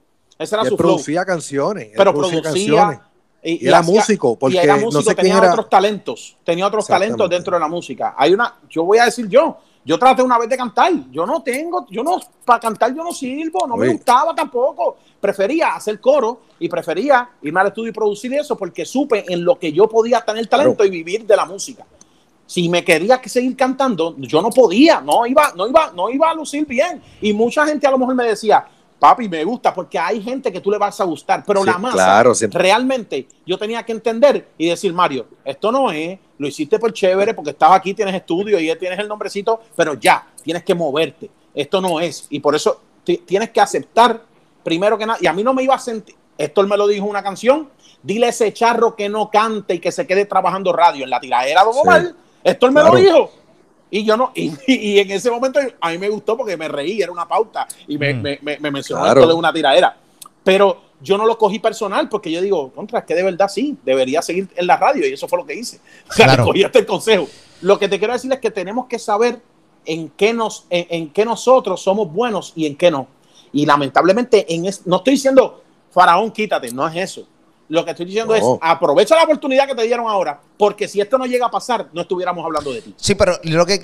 Ese 0.41 0.55
era 0.55 0.65
su 0.65 0.75
producía 0.75 1.23
canciones. 1.23 1.89
Pero 1.95 2.13
producía, 2.13 2.41
canciones. 2.41 2.99
Y, 3.43 3.67
era 3.67 3.81
músico, 3.81 4.37
porque 4.37 4.59
era 4.59 4.75
músico, 4.77 5.03
no 5.03 5.15
tenía 5.15 5.37
otros 5.39 5.69
talentos, 5.69 6.37
tenía 6.43 6.67
otros 6.67 6.85
talentos 6.87 7.29
dentro 7.29 7.55
de 7.55 7.59
la 7.59 7.67
música. 7.67 8.15
Hay 8.17 8.33
una, 8.33 8.59
yo 8.69 8.83
voy 8.83 8.99
a 8.99 9.05
decir 9.05 9.27
yo, 9.27 9.57
yo 9.83 9.97
traté 9.97 10.21
una 10.21 10.37
vez 10.37 10.47
de 10.47 10.57
cantar, 10.57 10.91
yo 11.11 11.25
no 11.25 11.41
tengo, 11.41 11.87
yo 11.89 12.03
no, 12.03 12.19
para 12.45 12.59
cantar 12.59 12.93
yo 12.95 13.03
no 13.03 13.11
sirvo, 13.11 13.65
no 13.67 13.77
me 13.77 13.89
gustaba 13.89 14.35
tampoco. 14.35 14.97
Prefería 15.19 15.75
hacer 15.75 15.99
coro 15.99 16.41
y 16.59 16.69
prefería 16.69 17.29
irme 17.41 17.61
al 17.61 17.67
estudio 17.67 17.89
y 17.89 17.93
producir 17.93 18.33
eso 18.33 18.55
porque 18.55 18.85
supe 18.85 19.25
en 19.27 19.43
lo 19.43 19.57
que 19.57 19.71
yo 19.71 19.87
podía 19.87 20.21
tener 20.21 20.45
talento 20.47 20.85
y 20.85 20.89
vivir 20.89 21.25
de 21.25 21.35
la 21.35 21.45
música. 21.45 21.85
Si 22.45 22.67
me 22.67 22.83
quería 22.83 23.21
seguir 23.25 23.55
cantando, 23.55 24.15
yo 24.17 24.41
no 24.41 24.49
podía, 24.49 25.01
no 25.01 25.25
iba, 25.25 25.53
no 25.55 25.67
iba, 25.67 25.91
no 25.95 26.09
iba 26.09 26.29
a 26.29 26.33
lucir 26.33 26.65
bien. 26.65 27.01
Y 27.21 27.33
mucha 27.33 27.65
gente 27.65 27.87
a 27.87 27.91
lo 27.91 27.97
mejor 27.97 28.13
me 28.13 28.25
decía, 28.25 28.67
papi, 29.01 29.27
me 29.27 29.43
gusta 29.43 29.73
porque 29.73 29.97
hay 29.97 30.21
gente 30.21 30.51
que 30.51 30.61
tú 30.61 30.69
le 30.69 30.77
vas 30.77 31.01
a 31.01 31.05
gustar, 31.05 31.43
pero 31.43 31.65
la 31.65 31.79
masa, 31.79 32.23
realmente 32.51 33.27
yo 33.47 33.57
tenía 33.57 33.81
que 33.81 33.93
entender 33.93 34.49
y 34.59 34.69
decir, 34.69 34.93
Mario, 34.93 35.25
esto 35.43 35.71
no 35.71 35.91
es, 35.91 36.19
lo 36.37 36.47
hiciste 36.47 36.77
por 36.77 36.93
chévere 36.93 37.33
porque 37.33 37.49
estás 37.49 37.71
aquí, 37.71 37.95
tienes 37.95 38.13
estudio 38.13 38.59
y 38.59 38.67
ya 38.67 38.77
tienes 38.77 38.99
el 38.99 39.07
nombrecito, 39.07 39.59
pero 39.75 39.95
ya, 39.95 40.27
tienes 40.43 40.63
que 40.63 40.75
moverte, 40.75 41.31
esto 41.55 41.81
no 41.81 41.99
es, 41.99 42.27
y 42.29 42.39
por 42.41 42.53
eso 42.53 42.79
tienes 43.03 43.49
que 43.49 43.59
aceptar 43.59 44.21
primero 44.63 44.99
que 44.99 45.07
nada, 45.07 45.17
y 45.19 45.25
a 45.25 45.33
mí 45.33 45.43
no 45.43 45.55
me 45.55 45.63
iba 45.63 45.73
a 45.73 45.79
sentir, 45.79 46.13
esto 46.37 46.61
él 46.61 46.67
me 46.67 46.77
lo 46.77 46.85
dijo 46.85 47.07
una 47.07 47.23
canción, 47.23 47.71
dile 48.03 48.27
a 48.27 48.29
ese 48.29 48.53
charro 48.53 48.95
que 48.95 49.09
no 49.09 49.31
cante 49.31 49.73
y 49.73 49.79
que 49.79 49.91
se 49.91 50.05
quede 50.05 50.25
trabajando 50.25 50.71
radio 50.73 51.05
en 51.05 51.09
la 51.09 51.19
tiradera 51.19 51.63
de 51.63 52.13
esto 52.43 52.67
él 52.67 52.71
me 52.71 52.83
lo 52.83 52.95
dijo, 52.95 53.31
y 53.91 54.05
yo 54.05 54.15
no, 54.15 54.31
y, 54.35 54.97
en 54.97 55.11
ese 55.11 55.29
momento 55.29 55.59
a 55.79 55.91
mí 55.91 55.97
me 55.97 56.09
gustó 56.09 56.37
porque 56.37 56.55
me 56.55 56.69
reí, 56.69 57.01
era 57.01 57.11
una 57.11 57.27
pauta 57.27 57.67
y 57.87 57.97
me, 57.97 58.13
mm. 58.13 58.37
me, 58.41 58.71
mencionó 58.71 59.05
esto 59.05 59.27
de 59.27 59.33
una 59.33 59.53
tiradera. 59.53 59.95
Pero 60.43 60.81
yo 61.01 61.17
no 61.17 61.25
lo 61.25 61.37
cogí 61.37 61.59
personal 61.59 62.07
porque 62.07 62.31
yo 62.31 62.41
digo, 62.41 62.71
contra, 62.71 62.99
es 62.99 63.05
que 63.05 63.13
de 63.13 63.23
verdad 63.23 63.49
sí, 63.49 63.77
debería 63.83 64.21
seguir 64.21 64.47
en 64.55 64.65
la 64.65 64.77
radio 64.77 65.07
y 65.07 65.13
eso 65.13 65.27
fue 65.27 65.37
lo 65.37 65.45
que 65.45 65.53
hice. 65.53 65.79
O 66.09 66.13
sea, 66.13 66.37
cogí 66.37 66.63
hasta 66.63 66.79
el 66.79 66.85
consejo. 66.85 67.27
Lo 67.61 67.77
que 67.77 67.89
te 67.89 67.99
quiero 67.99 68.13
decir 68.13 68.31
es 68.31 68.39
que 68.39 68.49
tenemos 68.49 68.87
que 68.87 68.97
saber 68.97 69.41
en 69.85 70.09
qué, 70.09 70.33
nos, 70.33 70.65
en, 70.69 71.09
qué 71.09 71.25
nosotros 71.25 71.81
somos 71.81 72.11
buenos 72.11 72.53
y 72.55 72.65
en 72.65 72.75
qué 72.75 72.89
no. 72.89 73.07
Y 73.51 73.65
lamentablemente, 73.65 74.45
en 74.53 74.63
no 74.85 74.97
estoy 74.97 75.13
diciendo, 75.13 75.61
Faraón, 75.91 76.31
quítate, 76.31 76.71
no 76.71 76.87
es 76.87 76.95
eso. 76.95 77.27
Lo 77.71 77.85
que 77.85 77.91
estoy 77.91 78.05
diciendo 78.05 78.35
es, 78.35 78.43
aprovecha 78.59 79.15
la 79.15 79.23
oportunidad 79.23 79.65
que 79.65 79.73
te 79.73 79.83
dieron 79.83 80.05
ahora, 80.05 80.41
porque 80.57 80.89
si 80.89 80.99
esto 80.99 81.17
no 81.17 81.25
llega 81.25 81.45
a 81.45 81.49
pasar, 81.49 81.87
no 81.93 82.01
estuviéramos 82.01 82.43
hablando 82.43 82.73
de 82.73 82.81
ti. 82.81 82.93
Sí, 82.97 83.15
pero 83.15 83.39
lo 83.43 83.65
que, 83.65 83.79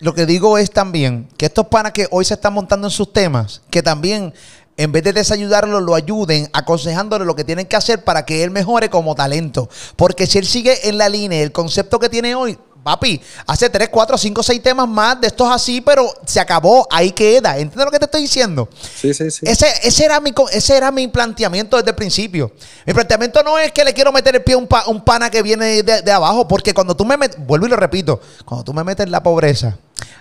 lo 0.00 0.14
que 0.14 0.26
digo 0.26 0.58
es 0.58 0.70
también 0.70 1.26
que 1.38 1.46
estos 1.46 1.66
panas 1.68 1.92
que 1.92 2.06
hoy 2.10 2.26
se 2.26 2.34
están 2.34 2.52
montando 2.52 2.86
en 2.86 2.90
sus 2.90 3.14
temas, 3.14 3.62
que 3.70 3.82
también 3.82 4.34
en 4.76 4.92
vez 4.92 5.04
de 5.04 5.14
desayudarlo, 5.14 5.80
lo 5.80 5.94
ayuden 5.94 6.50
aconsejándole 6.52 7.24
lo 7.24 7.34
que 7.34 7.44
tienen 7.44 7.64
que 7.64 7.76
hacer 7.76 8.04
para 8.04 8.26
que 8.26 8.44
él 8.44 8.50
mejore 8.50 8.90
como 8.90 9.14
talento. 9.14 9.70
Porque 9.96 10.26
si 10.26 10.36
él 10.36 10.44
sigue 10.44 10.86
en 10.86 10.98
la 10.98 11.08
línea, 11.08 11.42
el 11.42 11.52
concepto 11.52 11.98
que 11.98 12.10
tiene 12.10 12.34
hoy, 12.34 12.58
papi, 12.84 13.20
hace 13.46 13.68
3, 13.68 13.88
4, 13.88 14.18
5, 14.18 14.42
6 14.42 14.62
temas 14.62 14.86
más 14.86 15.20
de 15.20 15.28
estos 15.28 15.50
así, 15.50 15.80
pero 15.80 16.06
se 16.26 16.38
acabó, 16.38 16.86
ahí 16.90 17.10
queda. 17.10 17.58
¿Entiendes 17.58 17.84
lo 17.86 17.90
que 17.90 17.98
te 17.98 18.04
estoy 18.04 18.22
diciendo? 18.22 18.68
Sí, 18.94 19.12
sí, 19.14 19.30
sí. 19.30 19.40
Ese, 19.44 19.66
ese, 19.82 20.04
era, 20.04 20.20
mi, 20.20 20.32
ese 20.52 20.76
era 20.76 20.92
mi 20.92 21.08
planteamiento 21.08 21.76
desde 21.76 21.90
el 21.90 21.96
principio. 21.96 22.52
Mi 22.86 22.92
planteamiento 22.92 23.42
no 23.42 23.58
es 23.58 23.72
que 23.72 23.84
le 23.84 23.94
quiero 23.94 24.12
meter 24.12 24.36
el 24.36 24.44
pie 24.44 24.54
a 24.54 24.58
un, 24.58 24.68
un 24.86 25.00
pana 25.00 25.30
que 25.30 25.42
viene 25.42 25.82
de, 25.82 26.02
de, 26.02 26.12
abajo, 26.12 26.46
porque 26.46 26.74
cuando 26.74 26.94
tú 26.94 27.04
me 27.04 27.16
metes, 27.16 27.38
vuelvo 27.44 27.66
y 27.66 27.70
lo 27.70 27.76
repito, 27.76 28.20
cuando 28.44 28.62
tú 28.62 28.74
me 28.74 28.84
metes 28.84 29.06
en 29.06 29.10
la 29.10 29.22
pobreza, 29.22 29.76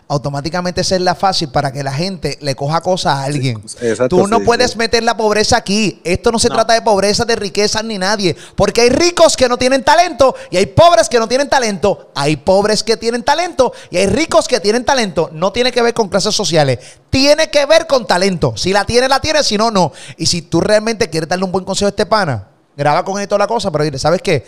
automáticamente 0.07 0.81
esa 0.81 0.95
es 0.95 1.01
la 1.01 1.15
fácil 1.15 1.49
para 1.49 1.71
que 1.71 1.83
la 1.83 1.91
gente 1.91 2.37
le 2.41 2.55
coja 2.55 2.81
cosas 2.81 3.13
a 3.15 3.23
alguien. 3.23 3.63
Tú 4.09 4.27
no 4.27 4.41
puedes 4.41 4.75
meter 4.75 5.03
la 5.03 5.15
pobreza 5.15 5.57
aquí. 5.57 6.01
Esto 6.03 6.31
no 6.31 6.39
se 6.39 6.49
trata 6.49 6.73
de 6.73 6.81
pobreza, 6.81 7.25
de 7.25 7.35
riqueza 7.35 7.81
ni 7.83 7.97
nadie. 7.97 8.35
Porque 8.55 8.81
hay 8.81 8.89
ricos 8.89 9.37
que 9.37 9.47
no 9.47 9.57
tienen 9.57 9.83
talento 9.83 10.35
y 10.51 10.57
hay 10.57 10.65
pobres 10.67 11.09
que 11.09 11.19
no 11.19 11.27
tienen 11.27 11.49
talento. 11.49 12.11
Hay 12.15 12.37
pobres 12.37 12.83
que 12.83 12.97
tienen 12.97 13.23
talento 13.23 13.73
y 13.89 13.97
hay 13.97 14.07
ricos 14.07 14.47
que 14.47 14.59
tienen 14.59 14.85
talento. 14.85 15.29
No 15.33 15.51
tiene 15.51 15.71
que 15.71 15.81
ver 15.81 15.93
con 15.93 16.09
clases 16.09 16.35
sociales. 16.35 16.79
Tiene 17.09 17.49
que 17.49 17.65
ver 17.65 17.87
con 17.87 18.05
talento. 18.05 18.55
Si 18.57 18.73
la 18.73 18.85
tiene, 18.85 19.07
la 19.07 19.19
tiene. 19.19 19.43
Si 19.43 19.57
no, 19.57 19.71
no. 19.71 19.93
Y 20.17 20.25
si 20.25 20.41
tú 20.41 20.61
realmente 20.61 21.09
quieres 21.09 21.29
darle 21.29 21.45
un 21.45 21.51
buen 21.51 21.65
consejo 21.65 21.87
a 21.87 21.89
este 21.89 22.05
pana, 22.05 22.47
graba 22.75 23.05
con 23.05 23.19
él 23.19 23.27
toda 23.27 23.39
la 23.39 23.47
cosa. 23.47 23.71
Pero 23.71 23.83
dile, 23.83 23.99
¿sabes 23.99 24.21
qué? 24.21 24.45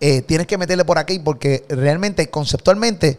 Eh, 0.00 0.22
tienes 0.22 0.46
que 0.46 0.56
meterle 0.58 0.84
por 0.84 0.98
aquí 0.98 1.18
porque 1.18 1.64
realmente, 1.68 2.30
conceptualmente 2.30 3.18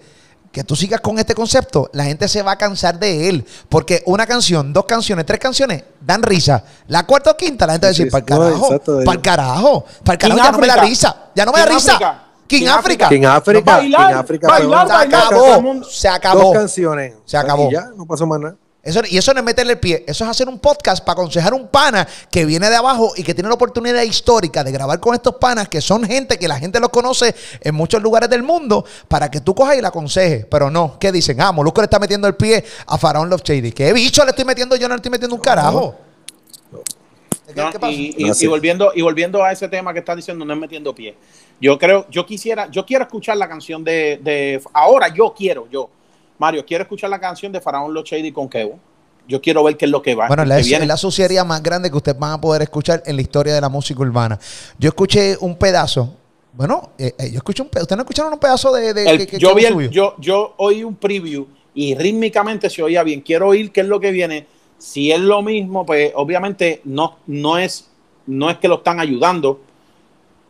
que 0.52 0.64
tú 0.64 0.76
sigas 0.76 1.02
con 1.02 1.20
este 1.20 1.36
concepto, 1.36 1.90
la 1.94 2.06
gente 2.06 2.28
se 2.28 2.42
va 2.42 2.54
a 2.54 2.58
cansar 2.58 3.00
de 3.00 3.30
él. 3.30 3.46
Porque 3.68 4.04
una 4.06 4.26
canción, 4.26 4.74
dos 4.74 4.86
canciones, 4.86 5.26
tres 5.26 5.40
canciones 5.40 5.84
dan 6.02 6.24
risa. 6.24 6.64
La 6.88 7.06
cuarta 7.06 7.32
o 7.32 7.38
quinta, 7.38 7.68
la 7.68 7.74
gente 7.74 7.88
va 7.88 7.90
a 7.90 7.92
decir, 7.92 8.10
para 8.10 8.20
el 8.20 8.26
carajo, 8.26 8.80
para 8.80 9.14
el 9.14 9.22
carajo, 9.22 9.86
para 10.04 10.14
el 10.14 10.20
carajo, 10.20 10.38
ya 10.38 10.52
no 10.52 10.58
me 10.58 10.68
da 10.68 10.76
risa, 10.78 11.16
ya 11.36 11.46
no 11.46 11.52
me 11.52 11.60
da 11.60 11.66
risa. 11.66 12.26
King 12.48 12.68
África. 12.68 13.10
King 13.10 13.26
África. 13.26 13.80
King 13.80 13.94
África. 13.94 14.48
Se 14.58 15.16
acabó. 15.16 15.84
Se 15.84 16.08
acabó. 16.10 16.42
Dos 16.42 16.54
canciones. 16.54 17.14
Se 17.26 17.38
acabó. 17.38 17.70
ya, 17.70 17.92
no 17.96 18.08
pasó 18.08 18.26
más 18.26 18.40
nada. 18.40 18.56
Eso, 18.82 19.02
y 19.10 19.18
eso 19.18 19.34
no 19.34 19.40
es 19.40 19.46
meterle 19.46 19.74
el 19.74 19.80
pie, 19.80 20.06
eso 20.08 20.24
es 20.24 20.30
hacer 20.30 20.48
un 20.48 20.58
podcast 20.58 21.04
para 21.04 21.14
aconsejar 21.14 21.54
un 21.54 21.68
pana 21.68 22.08
que 22.32 22.46
viene 22.46 22.70
de 22.70 22.78
abajo 22.78 23.12
y 23.18 23.24
que 23.24 23.34
tiene 23.34 23.50
la 23.50 23.56
oportunidad 23.56 24.02
histórica 24.04 24.64
de 24.64 24.72
grabar 24.72 25.02
con 25.02 25.14
estos 25.14 25.36
panas 25.36 25.68
que 25.68 25.82
son 25.82 26.06
gente 26.06 26.40
que 26.40 26.48
la 26.48 26.58
gente 26.58 26.80
los 26.80 26.88
conoce 26.90 27.36
en 27.60 27.76
muchos 27.76 28.02
lugares 28.02 28.30
del 28.30 28.42
mundo 28.42 28.86
para 29.10 29.30
que 29.30 29.42
tú 29.42 29.54
cojas 29.54 29.78
y 29.78 29.82
la 29.82 29.90
aconsejes. 29.90 30.46
Pero 30.46 30.72
no, 30.72 30.98
¿qué 30.98 31.12
dicen? 31.12 31.42
Ah, 31.42 31.52
Molusco 31.52 31.82
le 31.82 31.86
está 31.86 32.00
metiendo 32.00 32.26
el 32.26 32.36
pie 32.36 32.64
a 32.88 32.98
Faraón 32.98 33.30
Love 33.30 33.42
Shady. 33.44 33.74
¿Qué 33.74 33.92
bicho 33.92 34.24
le 34.24 34.30
estoy 34.30 34.46
metiendo? 34.46 34.78
Yo 34.78 34.88
no 34.88 34.96
le 34.96 35.00
estoy 35.00 35.12
metiendo 35.12 35.36
un 35.36 35.42
carajo. 35.42 35.98
y, 37.90 38.48
volviendo, 38.48 38.94
y 38.96 39.02
volviendo 39.02 39.44
a 39.44 39.52
ese 39.52 39.68
tema 39.68 39.92
que 39.92 40.00
estás 40.00 40.16
diciendo, 40.16 40.46
no 40.46 40.54
es 40.54 40.60
metiendo 40.60 40.96
pie. 40.96 41.18
Yo 41.60 41.78
creo, 41.78 42.08
yo 42.10 42.26
quisiera, 42.26 42.72
yo 42.72 42.86
quiero 42.86 43.04
escuchar 43.04 43.36
la 43.36 43.50
canción 43.50 43.84
de, 43.84 44.22
de 44.24 44.62
ahora 44.72 45.10
yo 45.10 45.34
quiero, 45.38 45.68
yo 45.70 45.90
Mario, 46.40 46.66
quiero 46.66 46.84
escuchar 46.84 47.10
la 47.10 47.20
canción 47.20 47.52
de 47.52 47.62
Faraón 47.62 47.94
Los 47.94 48.06
Shady 48.06 48.32
con 48.32 48.50
Kevo. 48.50 48.80
Yo 49.28 49.40
quiero 49.40 49.64
ver 49.64 49.78
qué 49.78 49.86
es 49.86 49.92
lo 49.92 50.02
que 50.02 50.16
va. 50.16 50.28
Bueno, 50.28 50.44
la, 50.46 50.58
es 50.58 50.88
la 50.88 50.98
suciedad 50.98 51.46
más 51.46 51.62
grande 51.62 51.92
que 51.92 51.98
ustedes 51.98 52.18
van 52.18 52.32
a 52.32 52.42
poder 52.42 52.64
escuchar 52.64 53.04
en 53.06 53.16
la 53.16 53.22
historia 53.22 53.54
de 53.54 53.62
la 53.62 53.70
música 53.70 54.02
urbana. 54.02 54.40
Yo 54.80 54.88
escuché 54.90 55.38
un 55.40 55.56
pedazo. 55.56 56.16
Bueno, 56.54 56.92
eh, 56.98 57.14
eh, 57.20 57.30
yo 57.32 57.38
escuché 57.38 57.62
un 57.62 57.70
pedazo. 57.70 57.84
¿Ustedes 57.84 57.98
no 57.98 58.04
escucharon 58.04 58.34
un 58.34 58.40
pedazo 58.40 58.72
de, 58.74 59.28
yo, 59.38 59.54
vi 59.54 59.90
yo, 59.92 60.16
yo 60.18 60.56
oí 60.58 60.84
un 60.84 60.96
preview 60.96 61.46
y 61.76 61.94
rítmicamente 61.94 62.70
se 62.72 62.82
oía 62.82 63.04
bien. 63.04 63.22
Quiero 63.22 63.50
oír 63.50 63.72
qué 63.72 63.82
es 63.82 63.88
lo 63.88 64.00
que 64.00 64.12
viene. 64.12 64.48
Si 64.80 65.12
es 65.12 65.20
lo 65.20 65.44
mismo, 65.44 65.86
pues 65.86 66.12
obviamente 66.16 66.82
no, 66.86 67.18
no, 67.28 67.60
es, 67.60 67.90
no 68.26 68.50
es 68.50 68.58
que 68.58 68.68
lo 68.68 68.76
están 68.76 69.00
ayudando 69.00 69.62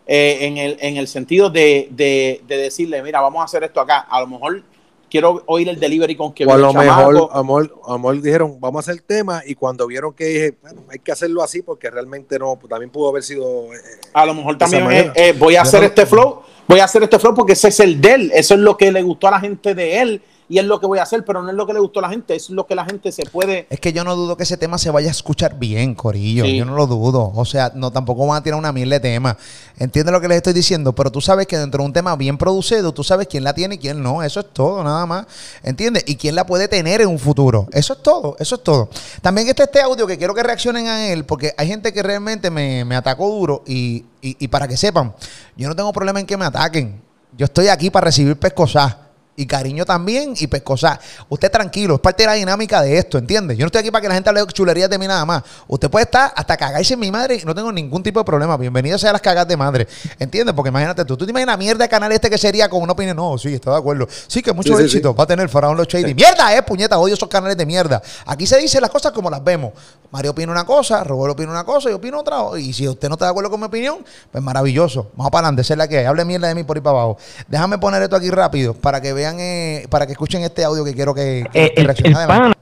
eh, 0.07 0.37
en, 0.41 0.57
el, 0.57 0.77
en 0.79 0.97
el 0.97 1.07
sentido 1.07 1.49
de, 1.49 1.89
de 1.91 2.41
decirle, 2.47 3.01
mira, 3.01 3.19
vamos 3.19 3.41
a 3.41 3.45
hacer 3.45 3.63
esto 3.63 3.81
acá. 3.81 4.07
A 4.09 4.21
lo 4.21 4.27
mejor 4.27 4.63
quiero 5.09 5.43
oír 5.45 5.67
el 5.69 5.79
delivery 5.79 6.15
con 6.15 6.33
que 6.33 6.45
o 6.45 6.51
a 6.51 6.57
lo 6.57 6.73
mejor 6.73 7.29
amor, 7.33 7.81
amor 7.85 8.21
dijeron 8.21 8.59
vamos 8.59 8.77
a 8.77 8.81
hacer 8.81 8.95
el 8.95 9.03
tema 9.03 9.41
y 9.45 9.55
cuando 9.55 9.85
vieron 9.87 10.13
que 10.13 10.25
dije 10.25 10.53
bueno 10.61 10.83
hay 10.89 10.99
que 10.99 11.11
hacerlo 11.11 11.43
así 11.43 11.61
porque 11.61 11.89
realmente 11.89 12.37
no 12.39 12.57
pues, 12.57 12.69
también 12.69 12.89
pudo 12.91 13.09
haber 13.09 13.23
sido 13.23 13.73
eh, 13.73 13.77
a 14.13 14.25
lo 14.25 14.33
mejor 14.33 14.57
también 14.57 15.11
eh, 15.15 15.33
voy 15.37 15.55
a 15.55 15.63
hacer 15.63 15.83
este 15.83 16.05
flow 16.05 16.41
voy 16.67 16.79
a 16.79 16.85
hacer 16.85 17.03
este 17.03 17.19
flow 17.19 17.33
porque 17.33 17.53
ese 17.53 17.69
es 17.69 17.79
el 17.79 17.99
de 17.99 18.13
él 18.13 18.31
eso 18.33 18.53
es 18.53 18.59
lo 18.59 18.77
que 18.77 18.91
le 18.91 19.01
gustó 19.01 19.27
a 19.27 19.31
la 19.31 19.39
gente 19.39 19.75
de 19.75 20.01
él 20.01 20.21
y 20.49 20.57
es 20.57 20.65
lo 20.65 20.79
que 20.79 20.87
voy 20.87 20.97
a 20.97 21.03
hacer, 21.03 21.23
pero 21.23 21.43
no 21.43 21.49
es 21.49 21.55
lo 21.55 21.67
que 21.67 21.73
le 21.73 21.79
gustó 21.79 21.99
a 21.99 22.01
la 22.01 22.09
gente, 22.09 22.35
es 22.35 22.49
lo 22.49 22.65
que 22.65 22.73
la 22.73 22.83
gente 22.83 23.11
se 23.11 23.23
puede. 23.23 23.67
Es 23.69 23.79
que 23.79 23.93
yo 23.93 24.03
no 24.03 24.15
dudo 24.15 24.35
que 24.35 24.43
ese 24.43 24.57
tema 24.57 24.79
se 24.79 24.89
vaya 24.89 25.09
a 25.09 25.11
escuchar 25.11 25.59
bien, 25.59 25.93
Corillo. 25.93 26.43
Yo 26.43 26.65
no 26.65 26.73
lo 26.73 26.87
dudo. 26.87 27.31
O 27.35 27.45
sea, 27.45 27.71
no 27.75 27.91
tampoco 27.91 28.25
van 28.25 28.37
a 28.37 28.43
tirar 28.43 28.57
una 28.57 28.71
mil 28.71 28.89
de 28.89 28.99
tema. 28.99 29.37
Entiende 29.77 30.11
lo 30.11 30.19
que 30.19 30.27
les 30.27 30.37
estoy 30.37 30.53
diciendo, 30.53 30.93
pero 30.93 31.11
tú 31.11 31.21
sabes 31.21 31.45
que 31.45 31.55
dentro 31.55 31.83
de 31.83 31.85
un 31.85 31.93
tema 31.93 32.15
bien 32.15 32.39
producido, 32.39 32.91
tú 32.91 33.03
sabes 33.03 33.27
quién 33.27 33.43
la 33.43 33.53
tiene 33.53 33.75
y 33.75 33.77
quién 33.77 34.01
no. 34.01 34.23
Eso 34.23 34.39
es 34.39 34.47
todo, 34.51 34.83
nada 34.83 35.05
más. 35.05 35.27
¿Entiendes? 35.61 36.03
Y 36.07 36.15
quién 36.15 36.33
la 36.33 36.47
puede 36.47 36.67
tener 36.67 37.01
en 37.01 37.09
un 37.09 37.19
futuro. 37.19 37.67
Eso 37.71 37.93
es 37.93 38.01
todo, 38.01 38.35
eso 38.39 38.55
es 38.55 38.63
todo. 38.63 38.89
También 39.21 39.47
está 39.47 39.65
este 39.65 39.81
audio 39.81 40.07
que 40.07 40.17
quiero 40.17 40.33
que 40.33 40.41
reaccionen 40.41 40.87
a 40.87 41.09
él, 41.09 41.25
porque 41.25 41.53
hay 41.57 41.67
gente 41.67 41.93
que 41.93 42.01
realmente 42.01 42.49
me, 42.49 42.95
atacó 42.95 43.29
duro 43.29 43.63
y, 43.67 44.03
y, 44.21 44.47
para 44.47 44.67
que 44.67 44.75
sepan, 44.75 45.13
yo 45.55 45.69
no 45.69 45.75
tengo 45.75 45.93
problema 45.93 46.19
en 46.19 46.25
que 46.25 46.35
me 46.35 46.45
ataquen. 46.45 46.99
Yo 47.37 47.45
estoy 47.45 47.67
aquí 47.67 47.91
para 47.91 48.05
recibir 48.05 48.35
pescosas 48.37 48.95
y 49.39 49.45
cariño 49.45 49.85
también 49.85 50.33
y 50.37 50.47
pescosa. 50.47 50.99
Usted 51.29 51.49
tranquilo, 51.49 51.95
es 51.95 52.01
parte 52.01 52.23
de 52.23 52.27
la 52.27 52.33
dinámica 52.33 52.81
de 52.81 52.97
esto, 52.97 53.17
¿entiende? 53.17 53.55
Yo 53.55 53.61
no 53.61 53.67
estoy 53.67 53.79
aquí 53.79 53.89
para 53.89 54.01
que 54.01 54.09
la 54.09 54.13
gente 54.15 54.29
hable 54.29 54.45
chulerías 54.47 54.89
de 54.89 54.97
mí 54.99 55.07
nada 55.07 55.23
más. 55.25 55.43
Usted 55.65 55.89
puede 55.89 56.03
estar 56.03 56.33
hasta 56.35 56.57
cagarse 56.57 56.95
en 56.95 56.99
mi 56.99 57.09
madre 57.09 57.39
y 57.41 57.45
no 57.45 57.55
tengo 57.55 57.71
ningún 57.71 58.03
tipo 58.03 58.19
de 58.19 58.25
problema. 58.25 58.57
Bienvenido 58.57 58.97
sea 58.97 59.11
a 59.11 59.13
las 59.13 59.21
cagas 59.21 59.47
de 59.47 59.55
madre, 59.55 59.87
¿entiendes? 60.19 60.53
Porque 60.53 60.69
imagínate 60.69 61.05
tú, 61.05 61.15
tú 61.15 61.25
te 61.25 61.31
imaginas 61.31 61.57
mierda 61.57 61.85
de 61.85 61.89
canal 61.89 62.11
este 62.11 62.29
que 62.29 62.37
sería 62.37 62.69
con 62.69 62.81
una 62.81 62.91
opinión. 62.91 63.15
No, 63.15 63.37
sí, 63.37 63.53
estoy 63.53 63.71
de 63.71 63.79
acuerdo. 63.79 64.07
Sí, 64.27 64.41
que 64.41 64.51
mucho 64.51 64.77
éxito 64.77 65.15
va 65.15 65.23
a 65.23 65.27
tener 65.27 65.47
Faraón 65.47 65.77
Los 65.77 65.87
Shady. 65.87 66.13
Mierda, 66.13 66.53
eh, 66.57 66.61
puñeta, 66.61 66.99
odio 66.99 67.13
esos 67.13 67.29
canales 67.29 67.55
de 67.55 67.65
mierda. 67.65 68.01
Aquí 68.25 68.45
se 68.45 68.57
dicen 68.57 68.81
las 68.81 68.89
cosas 68.89 69.13
como 69.13 69.29
las 69.29 69.41
vemos. 69.41 69.71
Mario 70.11 70.31
opina 70.31 70.51
una 70.51 70.65
cosa, 70.65 71.03
Roberto 71.03 71.33
opina 71.33 71.51
una 71.51 71.63
cosa, 71.63 71.89
yo 71.89 71.97
opino 71.97 72.19
otra. 72.19 72.59
Y 72.59 72.73
si 72.73 72.87
usted 72.87 73.07
no 73.07 73.15
está 73.15 73.25
de 73.25 73.31
acuerdo 73.31 73.49
con 73.51 73.59
mi 73.59 73.67
opinión, 73.67 74.03
pues 74.31 74.43
maravilloso. 74.43 75.11
Vamos 75.15 75.31
para 75.31 75.47
adelante, 75.47 75.61
esa 75.61 75.75
es 75.75 75.77
la 75.77 75.87
que 75.87 75.99
hay. 75.99 76.05
Hable 76.05 76.25
mierda 76.25 76.47
de 76.47 76.55
mí 76.55 76.63
por 76.63 76.75
ahí 76.75 76.81
para 76.81 76.97
abajo. 76.97 77.17
Déjame 77.47 77.77
poner 77.77 78.01
esto 78.01 78.15
aquí 78.15 78.29
rápido 78.31 78.73
para 78.73 79.01
que 79.01 79.13
vean, 79.13 79.28
eh, 79.37 79.85
para 79.89 80.05
que 80.05 80.13
escuchen 80.13 80.43
este 80.43 80.63
audio 80.63 80.85
que 80.85 80.93
quiero 80.93 81.13
que, 81.13 81.45
que, 81.51 81.73
eh, 81.75 82.53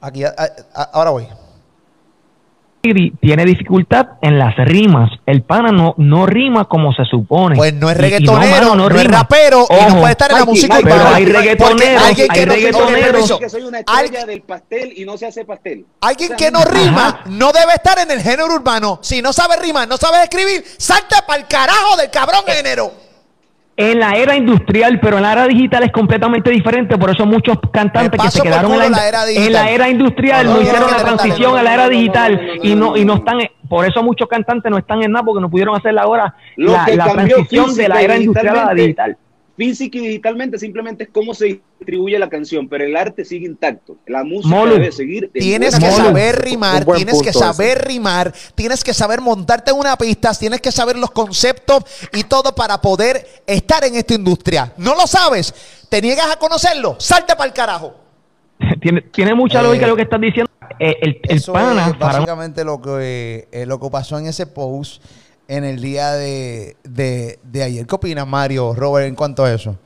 Aquí, 0.00 0.24
ahora 0.94 1.10
voy 1.10 1.28
tiene 2.82 3.44
dificultad 3.44 4.18
en 4.22 4.38
las 4.38 4.56
rimas. 4.56 5.10
El 5.24 5.42
pana 5.42 5.70
no, 5.70 5.94
no 5.98 6.26
rima 6.26 6.64
como 6.64 6.92
se 6.92 7.04
supone. 7.04 7.54
Pues 7.54 7.72
no 7.74 7.88
es 7.88 7.96
reggaetonero, 7.96 8.74
no, 8.74 8.88
es 8.88 9.04
rapero 9.04 9.66
y 9.70 9.92
no 9.92 10.00
puede 10.00 10.10
estar 10.10 10.32
en 10.32 10.38
la 10.38 10.44
música 10.44 10.80
Pero 10.82 11.08
hay 11.08 11.24
reggaetoneros, 11.24 12.02
alguien 12.02 12.28
que 12.28 12.40
hay 12.40 12.46
no, 12.46 12.52
reggaetoneros. 12.52 13.38
que 13.38 13.48
soy 13.48 13.62
una 13.62 13.78
estrella 13.78 14.26
del 14.26 14.42
pastel 14.42 14.94
y 14.96 15.04
no 15.04 15.16
se 15.16 15.26
hace 15.26 15.44
pastel. 15.44 15.86
Alguien 16.00 16.34
que 16.36 16.50
no 16.50 16.64
rima 16.64 17.20
no 17.26 17.52
debe 17.52 17.74
estar 17.74 17.98
en 18.00 18.10
el 18.10 18.20
género 18.20 18.52
urbano. 18.52 18.98
Si 19.00 19.22
no 19.22 19.32
sabe 19.32 19.56
rimar, 19.58 19.86
no 19.86 19.96
sabe 19.96 20.24
escribir, 20.24 20.64
salta 20.76 21.24
para 21.24 21.40
el 21.40 21.46
carajo 21.46 21.96
del 21.96 22.10
cabrón 22.10 22.42
género 22.46 23.11
en 23.76 23.98
la 23.98 24.16
era 24.16 24.36
industrial, 24.36 25.00
pero 25.00 25.16
en 25.16 25.22
la 25.22 25.32
era 25.32 25.46
digital 25.46 25.82
es 25.82 25.92
completamente 25.92 26.50
diferente. 26.50 26.98
Por 26.98 27.10
eso 27.10 27.26
muchos 27.26 27.58
cantantes 27.72 28.20
que 28.20 28.30
se 28.30 28.42
quedaron 28.42 28.72
en 28.72 29.52
la, 29.52 29.70
era 29.70 29.88
industrial 29.88 30.46
no, 30.46 30.60
hicieron 30.60 30.90
la 30.90 30.98
transición 30.98 31.56
a 31.56 31.62
la 31.62 31.74
era 31.74 31.88
digital 31.88 32.40
y 32.62 32.74
no 32.74 32.96
y 32.96 33.04
no 33.04 33.14
están. 33.14 33.38
Por 33.68 33.86
eso 33.86 34.02
muchos 34.02 34.28
cantantes 34.28 34.70
no 34.70 34.78
están 34.78 35.02
en 35.02 35.12
nada 35.12 35.24
porque 35.24 35.40
no 35.40 35.50
pudieron 35.50 35.74
hacer 35.74 35.98
ahora 35.98 36.34
la, 36.56 36.86
la 36.94 37.12
transición 37.12 37.74
de 37.74 37.88
la 37.88 38.02
era 38.02 38.16
industrial 38.16 38.58
a 38.58 38.64
la 38.66 38.74
digital 38.74 39.16
física 39.56 39.98
y 39.98 40.00
digitalmente 40.02 40.58
simplemente 40.58 41.04
es 41.04 41.10
cómo 41.10 41.34
se 41.34 41.60
distribuye 41.78 42.18
la 42.18 42.28
canción, 42.28 42.68
pero 42.68 42.84
el 42.84 42.96
arte 42.96 43.24
sigue 43.24 43.46
intacto. 43.46 43.96
La 44.06 44.24
música 44.24 44.64
debe 44.66 44.92
seguir. 44.92 45.30
Tienes 45.32 45.78
que 45.78 45.90
saber 45.90 46.42
rimar, 46.42 46.84
tienes 46.84 47.22
que 47.22 47.32
saber 47.32 47.86
rimar, 47.86 48.32
tienes 48.54 48.82
que 48.82 48.94
saber 48.94 49.20
montarte 49.20 49.70
en 49.70 49.78
una 49.78 49.96
pista, 49.96 50.32
tienes 50.34 50.60
que 50.60 50.72
saber 50.72 50.96
los 50.96 51.10
conceptos 51.10 51.84
y 52.12 52.24
todo 52.24 52.54
para 52.54 52.80
poder 52.80 53.26
estar 53.46 53.84
en 53.84 53.96
esta 53.96 54.14
industria. 54.14 54.72
¿No 54.76 54.94
lo 54.94 55.06
sabes? 55.06 55.54
¿Te 55.88 56.00
niegas 56.00 56.30
a 56.30 56.36
conocerlo? 56.36 56.96
Salte 56.98 57.34
para 57.36 57.46
el 57.46 57.52
carajo. 57.52 57.94
tiene, 58.80 59.02
tiene 59.02 59.34
mucha 59.34 59.60
eh, 59.60 59.64
lógica 59.64 59.86
lo 59.86 59.96
que 59.96 60.02
estás 60.02 60.20
diciendo. 60.20 60.50
Eh, 60.78 60.96
el, 61.00 61.20
el 61.22 61.42
pana, 61.42 61.96
básicamente 61.98 62.64
lo 62.64 62.80
que, 62.80 63.48
eh, 63.52 63.66
lo 63.66 63.78
que 63.78 63.90
pasó 63.90 64.18
en 64.18 64.26
ese 64.26 64.46
post 64.46 65.02
en 65.56 65.64
el 65.64 65.82
día 65.82 66.12
de, 66.12 66.76
ayer. 67.62 67.86
¿Qué 67.86 67.94
opinas, 67.94 68.26
Mario, 68.26 68.72
Robert, 68.74 69.06
en 69.06 69.14
cuanto 69.14 69.44
a 69.44 69.52
eso? 69.52 69.76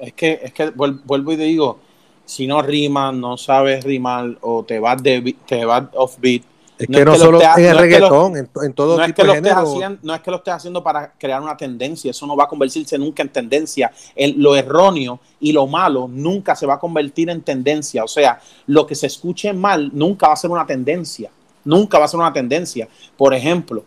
Es 0.00 0.12
que, 0.14 0.40
es 0.42 0.52
que 0.52 0.70
vuelvo 0.70 1.32
y 1.32 1.36
te 1.36 1.44
digo, 1.44 1.78
si 2.24 2.48
no 2.48 2.60
rimas, 2.60 3.14
no 3.14 3.36
sabes 3.36 3.84
rimar 3.84 4.36
o 4.40 4.64
te 4.64 4.80
vas, 4.80 5.00
de, 5.00 5.36
te 5.46 5.64
vas 5.64 5.84
off 5.94 6.16
beat. 6.18 6.42
Es 6.76 6.88
que 6.88 7.04
no, 7.04 7.14
solo 7.14 7.40
en 7.40 7.64
el 7.66 7.78
reggaetón, 7.78 8.36
en, 8.36 8.72
todo 8.72 8.98
no 8.98 9.06
tipo 9.06 9.22
de 9.22 9.34
género. 9.34 9.98
no 10.02 10.14
es 10.14 10.20
que 10.22 10.30
lo 10.30 10.38
estés 10.38 10.54
haciendo 10.54 10.82
para 10.82 11.12
crear 11.12 11.40
una 11.40 11.56
tendencia, 11.56 12.10
eso 12.10 12.26
no 12.26 12.34
va 12.34 12.44
a 12.44 12.48
convertirse 12.48 12.98
nunca 12.98 13.22
en 13.22 13.28
tendencia. 13.28 13.92
lo 14.36 14.56
erróneo 14.56 15.20
y 15.38 15.52
lo 15.52 15.68
malo 15.68 16.08
nunca 16.10 16.56
se 16.56 16.66
va 16.66 16.74
a 16.74 16.78
convertir 16.80 17.30
en 17.30 17.42
tendencia. 17.42 18.02
O 18.02 18.08
sea, 18.08 18.40
lo 18.66 18.86
que 18.88 18.96
se 18.96 19.06
escuche 19.06 19.52
mal 19.52 19.90
nunca 19.92 20.28
va 20.28 20.32
a 20.32 20.36
ser 20.36 20.50
una 20.50 20.66
tendencia. 20.66 21.30
Nunca 21.64 21.98
va 21.98 22.06
a 22.06 22.08
ser 22.08 22.18
una 22.18 22.32
tendencia. 22.32 22.88
Por 23.16 23.34
ejemplo, 23.34 23.84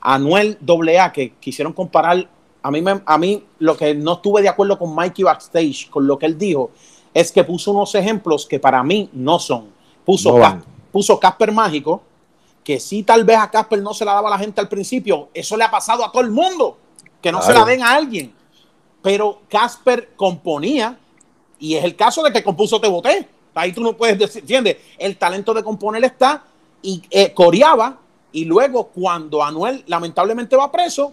Anuel 0.00 0.58
AA, 0.66 1.12
que 1.12 1.32
quisieron 1.34 1.72
comparar, 1.72 2.28
a 2.62 2.70
mí, 2.70 2.82
a 3.04 3.18
mí 3.18 3.44
lo 3.58 3.76
que 3.76 3.94
no 3.94 4.14
estuve 4.14 4.42
de 4.42 4.48
acuerdo 4.48 4.78
con 4.78 4.94
Mikey 4.94 5.24
Backstage, 5.24 5.88
con 5.90 6.06
lo 6.06 6.18
que 6.18 6.26
él 6.26 6.38
dijo, 6.38 6.70
es 7.12 7.32
que 7.32 7.44
puso 7.44 7.72
unos 7.72 7.94
ejemplos 7.94 8.46
que 8.46 8.58
para 8.58 8.82
mí 8.82 9.10
no 9.12 9.38
son. 9.38 9.68
Puso, 10.04 10.38
puso 10.92 11.18
Casper 11.20 11.52
Mágico, 11.52 12.02
que 12.64 12.78
si 12.80 13.02
tal 13.02 13.24
vez 13.24 13.38
a 13.38 13.50
Casper 13.50 13.82
no 13.82 13.94
se 13.94 14.04
la 14.04 14.14
daba 14.14 14.28
a 14.28 14.32
la 14.32 14.38
gente 14.38 14.60
al 14.60 14.68
principio, 14.68 15.28
eso 15.34 15.56
le 15.56 15.64
ha 15.64 15.70
pasado 15.70 16.04
a 16.04 16.10
todo 16.10 16.22
el 16.22 16.30
mundo, 16.30 16.78
que 17.20 17.32
no 17.32 17.42
se 17.42 17.52
la 17.52 17.64
den 17.64 17.82
a 17.82 17.94
alguien. 17.94 18.32
Pero 19.02 19.42
Casper 19.48 20.10
componía, 20.16 20.98
y 21.58 21.74
es 21.74 21.84
el 21.84 21.96
caso 21.96 22.22
de 22.22 22.32
que 22.32 22.42
compuso 22.42 22.80
Te 22.80 22.88
Boté. 22.88 23.28
Ahí 23.54 23.72
tú 23.72 23.82
no 23.82 23.96
puedes 23.96 24.18
decir, 24.18 24.42
¿entiendes? 24.42 24.76
El 24.96 25.16
talento 25.16 25.52
de 25.52 25.62
componer 25.62 26.04
está, 26.04 26.44
y 26.82 27.02
eh, 27.10 27.32
coreaba, 27.34 27.98
y 28.32 28.44
luego, 28.44 28.88
cuando 28.88 29.42
Anuel 29.42 29.84
lamentablemente 29.86 30.56
va 30.56 30.70
preso, 30.70 31.12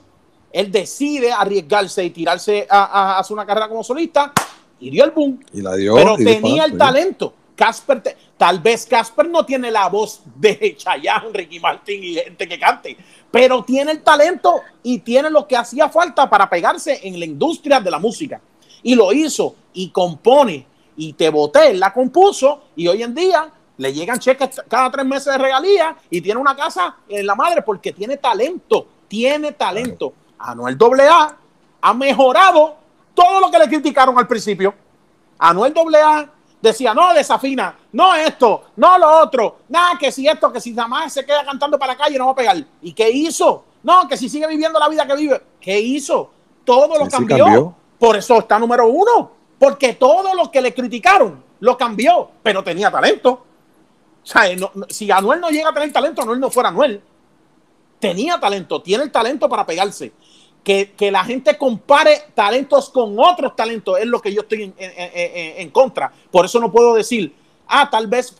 él 0.52 0.72
decide 0.72 1.32
arriesgarse 1.32 2.04
y 2.04 2.10
tirarse 2.12 2.68
a, 2.70 3.18
hacer 3.20 3.34
una 3.34 3.46
carrera 3.46 3.68
como 3.68 3.84
solista 3.84 4.34
y 4.80 4.90
dio 4.90 5.04
el 5.04 5.12
boom. 5.12 5.40
Y 5.54 5.62
la 5.62 5.76
dio. 5.76 5.96
Pero 5.96 6.16
tenía 6.18 6.66
el 6.66 6.78
talento. 6.78 7.34
Casper, 7.56 8.04
tal 8.38 8.60
vez 8.60 8.86
Casper 8.86 9.28
no 9.28 9.44
tiene 9.44 9.72
la 9.72 9.90
voz 9.90 10.22
de 10.36 10.76
Chayanne, 10.78 11.34
Ricky 11.34 11.60
Martin 11.60 12.04
y 12.04 12.14
gente 12.14 12.48
que 12.48 12.60
cante, 12.60 12.96
pero 13.32 13.64
tiene 13.64 13.94
el 13.94 14.04
talento 14.04 14.62
y 14.84 15.00
tiene 15.00 15.32
lo 15.32 15.48
que 15.48 15.58
hacía 15.58 15.90
falta 15.90 16.30
para 16.30 16.48
pegarse 16.48 17.00
en 17.02 17.20
la 17.20 17.26
industria 17.26 17.80
de 17.80 17.90
la 17.90 17.98
música. 17.98 18.40
Y 18.84 18.94
lo 18.94 19.12
hizo 19.12 19.56
y 19.74 19.90
compone 19.90 20.68
y 20.96 21.14
te 21.14 21.30
boté, 21.30 21.74
la 21.74 21.92
compuso 21.92 22.66
y 22.76 22.88
hoy 22.88 23.02
en 23.02 23.16
día 23.16 23.52
le 23.78 23.94
llegan 23.94 24.20
cheques 24.20 24.62
cada 24.68 24.92
tres 24.92 25.06
meses 25.06 25.34
de 25.34 25.38
regalía 25.38 25.96
y 26.10 26.22
tiene 26.22 26.40
una 26.40 26.56
casa 26.56 26.98
en 27.08 27.26
la 27.26 27.36
madre 27.36 27.62
porque 27.62 27.94
tiene 27.94 28.18
talento, 28.18 28.88
tiene 29.08 29.54
talento. 29.54 30.14
Anuel 30.40 30.78
AA 30.80 31.38
ha 31.82 31.94
mejorado 31.94 32.76
todo 33.14 33.40
lo 33.40 33.52
que 33.52 33.60
le 33.60 33.68
criticaron 33.68 34.18
al 34.18 34.28
principio. 34.28 34.74
Anuel 35.40 35.74
AA 35.78 36.30
decía, 36.62 36.94
no, 36.94 37.14
desafina, 37.14 37.78
no 37.92 38.16
esto, 38.16 38.64
no 38.76 38.98
lo 38.98 39.22
otro, 39.22 39.60
nada, 39.70 39.98
que 39.98 40.12
si 40.12 40.28
esto, 40.28 40.52
que 40.52 40.60
si 40.60 40.72
nada 40.72 40.88
más 40.88 41.14
se 41.14 41.26
queda 41.26 41.46
cantando 41.46 41.78
para 41.78 41.94
la 41.94 41.98
calle 41.98 42.18
no 42.18 42.26
va 42.26 42.32
a 42.32 42.36
pegar. 42.36 42.58
¿Y 42.82 42.94
qué 42.94 43.10
hizo? 43.10 43.64
No, 43.84 44.08
que 44.08 44.18
si 44.18 44.28
sigue 44.28 44.48
viviendo 44.48 44.80
la 44.80 44.90
vida 44.90 45.06
que 45.06 45.16
vive, 45.16 45.42
¿qué 45.62 45.80
hizo? 45.80 46.32
Todo 46.66 46.98
lo 46.98 47.08
cambió. 47.08 47.76
Por 48.00 48.18
eso 48.18 48.40
está 48.40 48.60
número 48.60 48.88
uno, 48.88 49.32
porque 49.58 49.94
todo 49.94 50.34
lo 50.34 50.52
que 50.52 50.62
le 50.62 50.74
criticaron 50.74 51.44
lo 51.60 51.78
cambió, 51.78 52.30
pero 52.44 52.64
tenía 52.64 52.92
talento. 52.92 53.47
O 54.28 54.30
sea, 54.30 54.44
si 54.90 55.10
Anuel 55.10 55.40
no 55.40 55.50
llega 55.50 55.70
a 55.70 55.74
tener 55.74 55.94
talento, 55.94 56.22
Anuel 56.22 56.42
no 56.42 56.52
fuera 56.52 56.68
Anuel. 56.68 57.02
Tenía 57.98 58.38
talento, 58.38 58.82
tiene 58.82 59.06
el 59.06 59.12
talento 59.12 59.48
para 59.48 59.66
pegarse. 59.66 60.12
Que, 60.62 60.94
la 61.10 61.24
gente 61.24 61.58
compare 61.58 62.24
talentos 62.36 62.90
con 62.90 63.18
otros 63.18 63.56
talentos 63.56 63.98
es 63.98 64.06
lo 64.06 64.22
que 64.22 64.34
yo 64.34 64.42
estoy 64.42 64.74
en, 64.78 65.70
contra. 65.70 66.12
Por 66.30 66.44
eso 66.44 66.60
no 66.60 66.70
puedo 66.70 66.94
decir, 66.94 67.34
ah, 67.70 67.90
tal 67.90 68.08
vez 68.08 68.36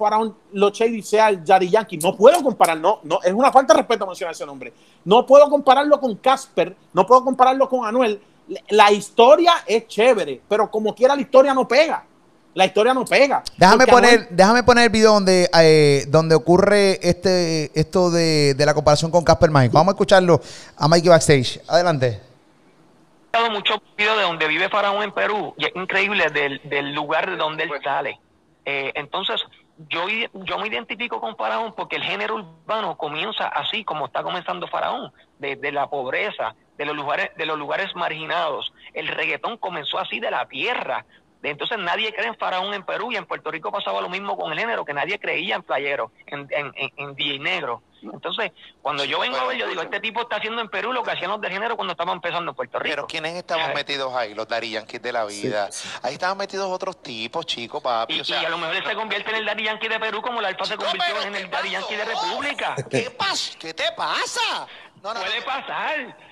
Lo 0.52 0.72
Shady 0.72 1.02
sea 1.02 1.30
el 1.30 1.46
Daddy 1.46 1.70
Yankee. 1.70 1.98
No 2.00 2.18
puedo 2.18 2.44
comparar, 2.44 2.78
no, 2.78 3.00
no, 3.04 3.22
es 3.24 3.32
una 3.32 3.50
falta 3.54 3.74
de 3.74 3.78
respeto 3.80 4.06
mencionar 4.06 4.34
ese 4.34 4.46
nombre. 4.46 4.74
No 5.06 5.26
puedo 5.26 5.50
compararlo 5.50 6.02
con 6.02 6.18
Casper, 6.18 6.76
no 6.92 7.08
puedo 7.08 7.24
compararlo 7.24 7.70
con 7.70 7.86
Anuel. 7.86 8.20
La 8.72 8.92
historia 8.92 9.64
es 9.66 9.88
chévere, 9.88 10.42
pero 10.50 10.70
como 10.70 10.94
quiera 10.94 11.16
la 11.16 11.22
historia 11.22 11.54
no 11.54 11.66
pega 11.66 12.06
la 12.54 12.66
historia 12.66 12.94
no 12.94 13.06
pega. 13.06 13.44
Déjame 13.56 13.86
poner, 13.86 14.28
déjame 14.30 14.64
poner 14.64 14.86
el 14.86 14.90
video 14.90 15.14
donde, 15.14 15.50
eh, 15.62 16.06
donde 16.08 16.36
ocurre 16.36 17.00
este, 17.08 17.72
esto 17.80 18.10
de, 18.10 18.56
la 18.58 18.74
comparación 18.74 19.12
con 19.12 19.24
Casper 19.24 19.52
Mágico. 19.52 19.78
Vamos 19.78 19.92
a 19.92 19.96
escucharlo 19.96 20.42
a 20.76 20.88
Mikey 20.88 21.10
Backstage. 21.10 21.62
Adelante. 21.68 22.20
He 23.34 23.50
muchos 23.52 23.78
videos 23.96 24.18
de 24.18 24.24
donde 24.24 24.48
vive 24.48 24.70
Faraón 24.70 25.04
en 25.04 25.12
Perú 25.12 25.54
y 25.58 25.66
es 25.66 25.72
increíble 25.76 26.26
del, 26.32 26.96
lugar 26.96 27.30
de 27.30 27.38
donde 27.38 27.64
él 27.64 27.70
sale. 27.84 28.20
Eh, 28.66 28.92
entonces, 28.96 29.40
yo, 29.90 30.08
yo 30.34 30.58
me 30.58 30.68
identifico 30.68 31.22
con 31.22 31.38
Faraón 31.38 31.74
porque 31.76 31.98
el 31.98 32.04
género 32.04 32.36
urbano 32.36 32.98
comienza 32.98 33.48
así 33.48 33.84
como 33.84 34.08
está 34.08 34.24
comenzando 34.24 34.68
Faraón, 34.68 35.14
desde 35.38 35.72
la 35.72 35.88
pobreza, 35.88 36.56
de 36.78 36.86
los 36.86 36.96
lugares, 36.96 37.30
de 37.38 37.46
los 37.46 37.58
lugares 37.58 37.96
marginados. 37.96 38.74
El 38.94 39.08
reggaetón 39.08 39.58
comenzó 39.58 40.00
así 40.00 40.20
de 40.20 40.32
la 40.32 40.48
tierra, 40.48 41.06
entonces 41.44 41.78
nadie 41.78 42.14
cree 42.14 42.28
en 42.28 42.38
Faraón 42.38 42.74
en 42.74 42.84
Perú 42.84 43.12
y 43.12 43.16
en 43.16 43.26
Puerto 43.26 43.52
Rico 43.52 43.72
pasaba 43.72 44.02
lo 44.02 44.10
mismo 44.10 44.38
con 44.38 44.52
el 44.52 44.60
género, 44.60 44.84
que 44.86 44.94
nadie 44.94 45.20
creía 45.20 45.56
en 45.56 45.64
playero, 45.64 46.12
en, 46.26 46.48
en, 46.52 46.74
en, 46.76 47.44
negro. 47.44 47.82
Entonces, 48.02 48.52
cuando 48.82 49.04
yo 49.06 49.20
vengo 49.20 49.38
a 49.38 49.46
ver, 49.46 49.58
yo 49.58 49.68
digo, 49.68 49.82
este 49.82 50.00
tipo 50.00 50.22
está 50.22 50.38
haciendo 50.38 50.62
en 50.62 50.70
Perú 50.70 50.94
lo 50.94 51.04
que 51.04 51.12
hacían 51.12 51.32
los 51.32 51.42
de 51.42 51.50
género 51.50 51.76
cuando 51.76 51.94
estaban 51.94 52.16
empezando 52.16 52.52
en 52.52 52.56
Puerto 52.56 52.80
Rico. 52.80 52.96
Pero 52.96 53.08
¿quiénes 53.08 53.36
estaban 53.36 53.74
metidos 53.74 54.14
ahí? 54.14 54.34
Los 54.34 54.48
Dari 54.48 54.72
Yankees 54.72 55.02
de 55.02 55.12
la 55.12 55.26
vida. 55.26 55.70
Ahí 56.04 56.14
estaban 56.14 56.38
metidos 56.38 56.70
otros 56.72 57.02
tipos, 57.02 57.46
chicos, 57.46 57.82
papi. 57.82 58.22
Y, 58.26 58.34
a 58.34 58.50
lo 58.50 58.58
mejor 58.58 58.76
él 58.76 58.84
se 58.86 58.96
convierte 58.96 59.32
en 59.32 59.38
el 59.38 59.46
Dari 59.46 59.64
Yankee 59.64 59.88
de 59.88 60.00
Perú 60.00 60.22
como 60.22 60.42
la 60.42 60.50
Alfa 60.50 60.66
se 60.66 60.78
convirtió 60.78 61.22
en 61.24 61.36
el 61.36 61.50
Dari 61.50 61.72
Yankee 61.72 61.96
de 61.96 62.06
República. 62.06 62.76
¿Qué 62.90 63.12
pasa? 63.12 63.58
¿Qué 63.60 63.74
te 63.74 63.92
pasa? 63.96 64.68
Puede 65.02 65.42
pasar 65.44 66.27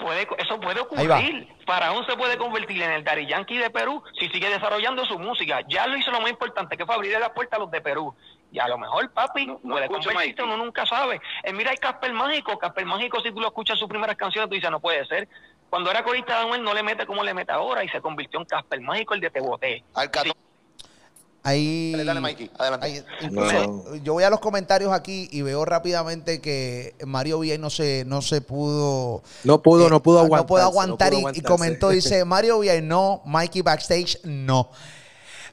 puede, 0.00 0.26
eso 0.38 0.60
puede 0.60 0.80
ocurrir. 0.80 1.48
Faraón 1.66 2.04
se 2.06 2.16
puede 2.16 2.36
convertir 2.36 2.82
en 2.82 2.90
el 2.90 3.04
Dari 3.04 3.26
Yankee 3.26 3.58
de 3.58 3.70
Perú 3.70 4.02
si 4.18 4.28
sigue 4.28 4.48
desarrollando 4.48 5.04
su 5.04 5.18
música. 5.18 5.60
Ya 5.68 5.86
lo 5.86 5.96
hizo 5.96 6.10
lo 6.10 6.20
más 6.20 6.30
importante, 6.30 6.76
que 6.76 6.84
fue 6.84 6.94
abrirle 6.94 7.20
la 7.20 7.32
puerta 7.32 7.56
a 7.56 7.58
los 7.60 7.70
de 7.70 7.80
Perú. 7.80 8.14
Y 8.52 8.58
a 8.58 8.66
lo 8.66 8.78
mejor, 8.78 9.08
papi, 9.12 9.46
puede 9.62 9.86
convertirse, 9.86 10.42
uno 10.42 10.56
nunca 10.56 10.84
sabe. 10.84 11.20
Eh, 11.44 11.52
mira, 11.52 11.70
hay 11.70 11.76
Casper 11.76 12.12
Mágico. 12.12 12.58
Casper 12.58 12.84
Mágico, 12.84 13.20
si 13.20 13.30
tú 13.30 13.40
lo 13.40 13.46
escuchas 13.46 13.78
sus 13.78 13.88
primeras 13.88 14.16
canciones, 14.16 14.48
tú 14.48 14.56
dices, 14.56 14.70
no 14.70 14.80
puede 14.80 15.06
ser. 15.06 15.28
Cuando 15.68 15.90
era 15.90 16.02
corista 16.02 16.34
de 16.34 16.40
Anuel, 16.42 16.64
no 16.64 16.74
le 16.74 16.82
mete 16.82 17.06
como 17.06 17.22
le 17.22 17.32
mete 17.32 17.52
ahora 17.52 17.84
y 17.84 17.88
se 17.88 18.00
convirtió 18.00 18.40
en 18.40 18.46
Casper 18.46 18.80
Mágico, 18.80 19.14
el 19.14 19.20
de 19.20 19.30
Te 19.30 19.40
Boté. 19.40 19.84
Al 19.94 20.10
Ahí, 21.42 21.92
dale, 21.96 22.20
Mikey, 22.20 22.50
adelante. 22.58 23.02
incluso 23.22 23.96
yo 23.96 24.12
voy 24.12 24.24
a 24.24 24.30
los 24.30 24.40
comentarios 24.40 24.92
aquí 24.92 25.26
y 25.32 25.40
veo 25.40 25.64
rápidamente 25.64 26.40
que 26.40 26.94
Mario 27.06 27.40
Villay 27.40 27.56
no 27.56 27.70
se, 27.70 28.04
no 28.06 28.20
se 28.20 28.42
pudo. 28.42 29.22
No 29.44 29.62
pudo, 29.62 29.88
no 29.88 30.02
pudo 30.02 30.18
aguantar. 30.18 30.40
No 30.40 30.46
pudo 30.46 30.62
aguantar 30.62 31.12
y, 31.14 31.40
comentó, 31.40 31.88
dice 31.90 32.26
Mario 32.26 32.58
Villay 32.58 32.82
no, 32.82 33.22
Mikey 33.24 33.62
backstage 33.62 34.18
no. 34.24 34.70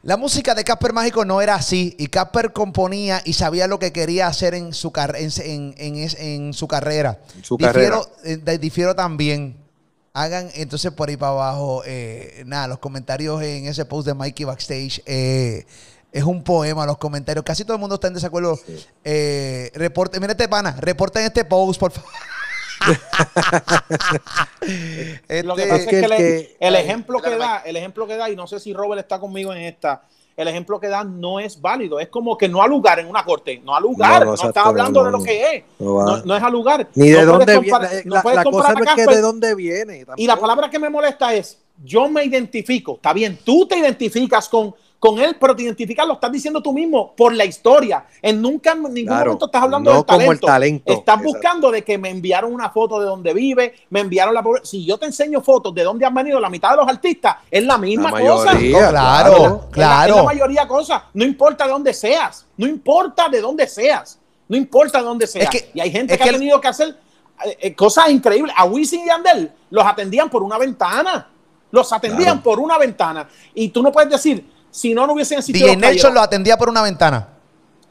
La 0.04 0.18
música 0.18 0.54
de 0.54 0.64
Casper 0.64 0.94
Mágico 0.94 1.26
no 1.26 1.42
era 1.42 1.56
así 1.56 1.96
y 1.98 2.08
Casper 2.08 2.52
componía 2.52 3.22
y 3.24 3.34
sabía 3.34 3.68
lo 3.68 3.80
que 3.80 3.92
quería 3.94 4.28
hacer 4.28 4.54
en 4.56 4.74
su, 4.74 4.92
en, 5.16 5.74
en, 5.78 6.54
su 6.54 6.68
carrera. 6.68 7.20
Su 7.42 7.58
carrera. 7.58 8.02
Eh, 8.24 8.58
difiero 8.60 8.94
también 8.94 9.67
hagan 10.18 10.50
entonces 10.56 10.92
por 10.92 11.10
ahí 11.10 11.18
para 11.18 11.32
abajo, 11.32 11.84
eh, 11.86 12.42
nada, 12.48 12.68
los 12.68 12.80
comentarios 12.80 13.40
en 13.44 13.68
ese 13.68 13.86
post 13.86 14.08
de 14.08 14.16
Mikey 14.16 14.46
Backstage. 14.46 15.04
Eh, 15.06 15.64
es 16.12 16.24
un 16.24 16.44
poema, 16.44 16.88
los 16.88 16.98
comentarios. 16.98 17.46
Casi 17.46 17.64
todo 17.64 17.76
el 17.76 17.80
mundo 17.80 17.96
está 17.96 18.08
en 18.08 18.16
desacuerdo. 18.16 18.60
Eh, 19.04 19.72
reporte, 19.76 20.20
mira 20.20 20.32
este 20.32 20.48
pana, 20.48 20.76
reporten 20.80 21.24
este 21.24 21.46
post, 21.46 21.80
por 21.80 21.92
favor. 21.92 22.10
Lo 25.44 25.56
que 25.56 25.68
pasa 25.68 25.84
es 25.84 25.88
que, 25.88 26.56
el, 26.60 26.76
ejemplo 26.76 27.22
que 27.22 27.38
da, 27.38 27.58
el 27.66 27.76
ejemplo 27.76 28.08
que 28.08 28.18
da, 28.18 28.30
y 28.30 28.36
no 28.36 28.48
sé 28.48 28.60
si 28.60 28.74
Robert 28.74 29.02
está 29.02 29.20
conmigo 29.20 29.54
en 29.54 29.62
esta, 29.64 30.02
el 30.38 30.48
ejemplo 30.48 30.80
que 30.80 30.88
dan 30.88 31.20
no 31.20 31.40
es 31.40 31.60
válido. 31.60 32.00
Es 32.00 32.10
como 32.10 32.38
que 32.38 32.48
no 32.48 32.62
ha 32.62 32.68
lugar 32.68 33.00
en 33.00 33.08
una 33.08 33.26
corte, 33.26 33.60
no 33.66 33.76
ha 33.76 33.80
lugar, 33.80 34.24
no, 34.24 34.36
está 34.36 34.62
hablando 34.62 35.04
de 35.04 35.12
lo 35.12 35.24
que 35.24 35.56
es, 35.56 35.64
no, 35.80 36.36
es 36.36 36.44
a 36.44 36.50
lugar. 36.50 36.88
Ni 36.94 37.10
de 37.10 37.26
dónde 37.26 37.60
viene. 37.60 38.04
La, 38.06 38.22
cosa 38.44 38.74
es 38.74 38.96
que 38.96 39.06
de 39.08 39.20
dónde 39.20 39.56
viene. 39.56 40.06
Y 40.16 40.28
la 40.28 40.38
palabra 40.38 40.70
que 40.70 40.78
me 40.78 40.90
molesta 40.90 41.34
es, 41.34 41.58
yo 41.84 42.08
me 42.08 42.24
identifico, 42.24 42.96
está 42.96 43.14
bien, 43.14 43.40
tú 43.44 43.68
te 43.68 43.78
identificas 43.78 44.48
con 44.48 44.74
con 45.00 45.20
él, 45.20 45.38
pero 45.40 45.56
te 45.56 45.64
identificas, 45.64 46.08
lo 46.08 46.14
estás 46.14 46.32
diciendo 46.32 46.62
tú 46.62 46.74
mismo 46.74 47.14
por 47.16 47.34
la 47.34 47.46
historia. 47.46 48.06
En 48.22 48.42
nunca, 48.42 48.72
en 48.72 48.94
ningún 48.94 49.16
momento 49.16 49.46
estás 49.46 49.62
hablando 49.62 49.94
del 49.94 50.06
talento. 50.06 50.48
talento. 50.48 50.94
Estás 50.94 51.22
buscando 51.22 51.70
de 51.70 51.84
que 51.84 51.98
me 51.98 52.10
enviaron 52.10 52.52
una 52.52 52.70
foto 52.72 53.00
de 53.00 53.06
donde 53.06 53.34
vive, 53.34 53.76
me 53.90 54.00
enviaron 54.00 54.34
la 54.34 54.44
Si 54.64 54.86
yo 54.86 54.98
te 54.98 55.06
enseño 55.06 55.42
fotos 55.42 55.74
de 55.76 55.84
dónde 55.84 56.06
han 56.06 56.14
venido 56.14 56.40
la 56.40 56.50
mitad 56.50 56.72
de 56.72 56.78
los 56.78 56.88
artistas, 56.88 57.38
es 57.52 57.64
la 57.64 57.78
misma 57.78 58.12
cosa. 58.12 58.58
claro, 58.58 59.68
claro. 59.72 60.14
Es 60.14 60.18
la, 60.18 60.24
mayoría 60.24 60.62
de 60.62 60.68
cosas. 60.68 61.04
No 61.14 61.24
importa 61.24 61.66
de 61.66 61.72
dónde 61.72 61.94
seas, 61.94 62.46
no 62.58 62.66
importa 62.66 63.30
de 63.30 63.40
dónde 63.40 63.68
seas, 63.68 64.20
no 64.48 64.58
importa 64.58 64.98
de 64.98 65.04
dónde 65.04 65.28
seas. 65.28 65.50
y 65.74 65.80
hay 65.80 65.92
gente 65.92 66.18
que, 66.18 66.24
ha 66.24 66.32
tenido 66.32 66.60
que 66.60 66.70
hacer 66.70 66.98
eh, 67.46 67.58
eh, 67.62 67.76
cosas 67.76 68.10
increíbles. 68.10 68.54
A 68.58 68.66
Wisin 68.66 69.06
y 69.06 69.10
Andel 69.10 69.52
los 69.70 69.86
atendían 69.86 70.28
por 70.28 70.42
una 70.42 70.58
ventana. 70.58 71.30
Los 71.70 71.92
atendían 71.92 72.42
por 72.42 72.60
una 72.60 72.78
ventana. 72.78 73.28
Y 73.54 73.70
tú 73.70 73.84
no 73.84 73.92
puedes 73.92 74.10
decir, 74.10 74.57
si 74.78 74.94
no, 74.94 75.08
no 75.08 75.14
hubiesen 75.14 75.40
existido. 75.40 75.66
DJ 75.66 75.78
Nelson 75.78 76.14
lo 76.14 76.22
atendía 76.22 76.56
por 76.56 76.70
una 76.70 76.84
ventana. 76.84 77.30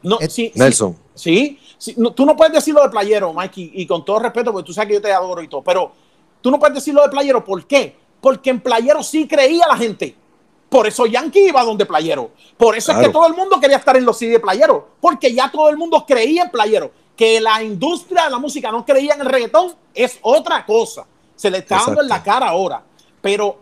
No, 0.03 0.19
sí, 0.29 0.53
Nelson. 0.55 0.97
Sí, 1.13 1.59
tú 2.15 2.25
no 2.25 2.33
puedes 2.37 2.53
decirlo 2.53 2.81
de 2.81 2.87
playero, 2.87 3.33
Mikey, 3.33 3.71
y, 3.73 3.85
con 3.85 4.05
todo 4.05 4.19
respeto, 4.19 4.53
porque 4.53 4.67
tú 4.67 4.71
sabes 4.71 4.87
que 4.87 4.93
yo 4.93 5.01
te 5.01 5.11
adoro 5.11 5.41
y 5.41 5.49
todo, 5.49 5.61
pero 5.61 5.91
tú 6.39 6.49
no 6.49 6.57
puedes 6.57 6.75
decirlo 6.75 7.01
de 7.01 7.09
playero. 7.09 7.43
¿Por 7.43 7.67
qué? 7.67 7.93
Porque 8.21 8.51
en 8.51 8.61
playero 8.61 9.03
sí 9.03 9.27
creía 9.27 9.67
la 9.67 9.75
gente. 9.75 10.15
Por 10.69 10.87
eso 10.87 11.05
Yankee 11.05 11.49
iba 11.49 11.61
donde 11.61 11.85
playero. 11.85 12.31
Por 12.55 12.77
eso 12.77 12.93
es 12.93 12.99
que 12.99 13.09
todo 13.09 13.27
el 13.27 13.33
mundo 13.33 13.59
quería 13.59 13.77
estar 13.77 13.97
en 13.97 14.05
los 14.05 14.17
CD 14.17 14.31
de 14.31 14.39
playero. 14.39 14.91
Porque 15.01 15.33
ya 15.33 15.51
todo 15.51 15.67
el 15.69 15.75
mundo 15.75 16.05
creía 16.07 16.43
en 16.43 16.51
playero. 16.51 16.91
Que 17.17 17.41
la 17.41 17.61
industria 17.61 18.25
de 18.25 18.29
la 18.29 18.39
música 18.39 18.71
no 18.71 18.85
creía 18.85 19.13
en 19.13 19.21
el 19.21 19.27
reggaetón 19.27 19.75
es 19.93 20.19
otra 20.21 20.65
cosa. 20.65 21.05
Se 21.35 21.51
le 21.51 21.57
está 21.57 21.81
dando 21.85 22.01
en 22.01 22.07
la 22.07 22.23
cara 22.23 22.47
ahora 22.47 22.81
pero 23.27 23.57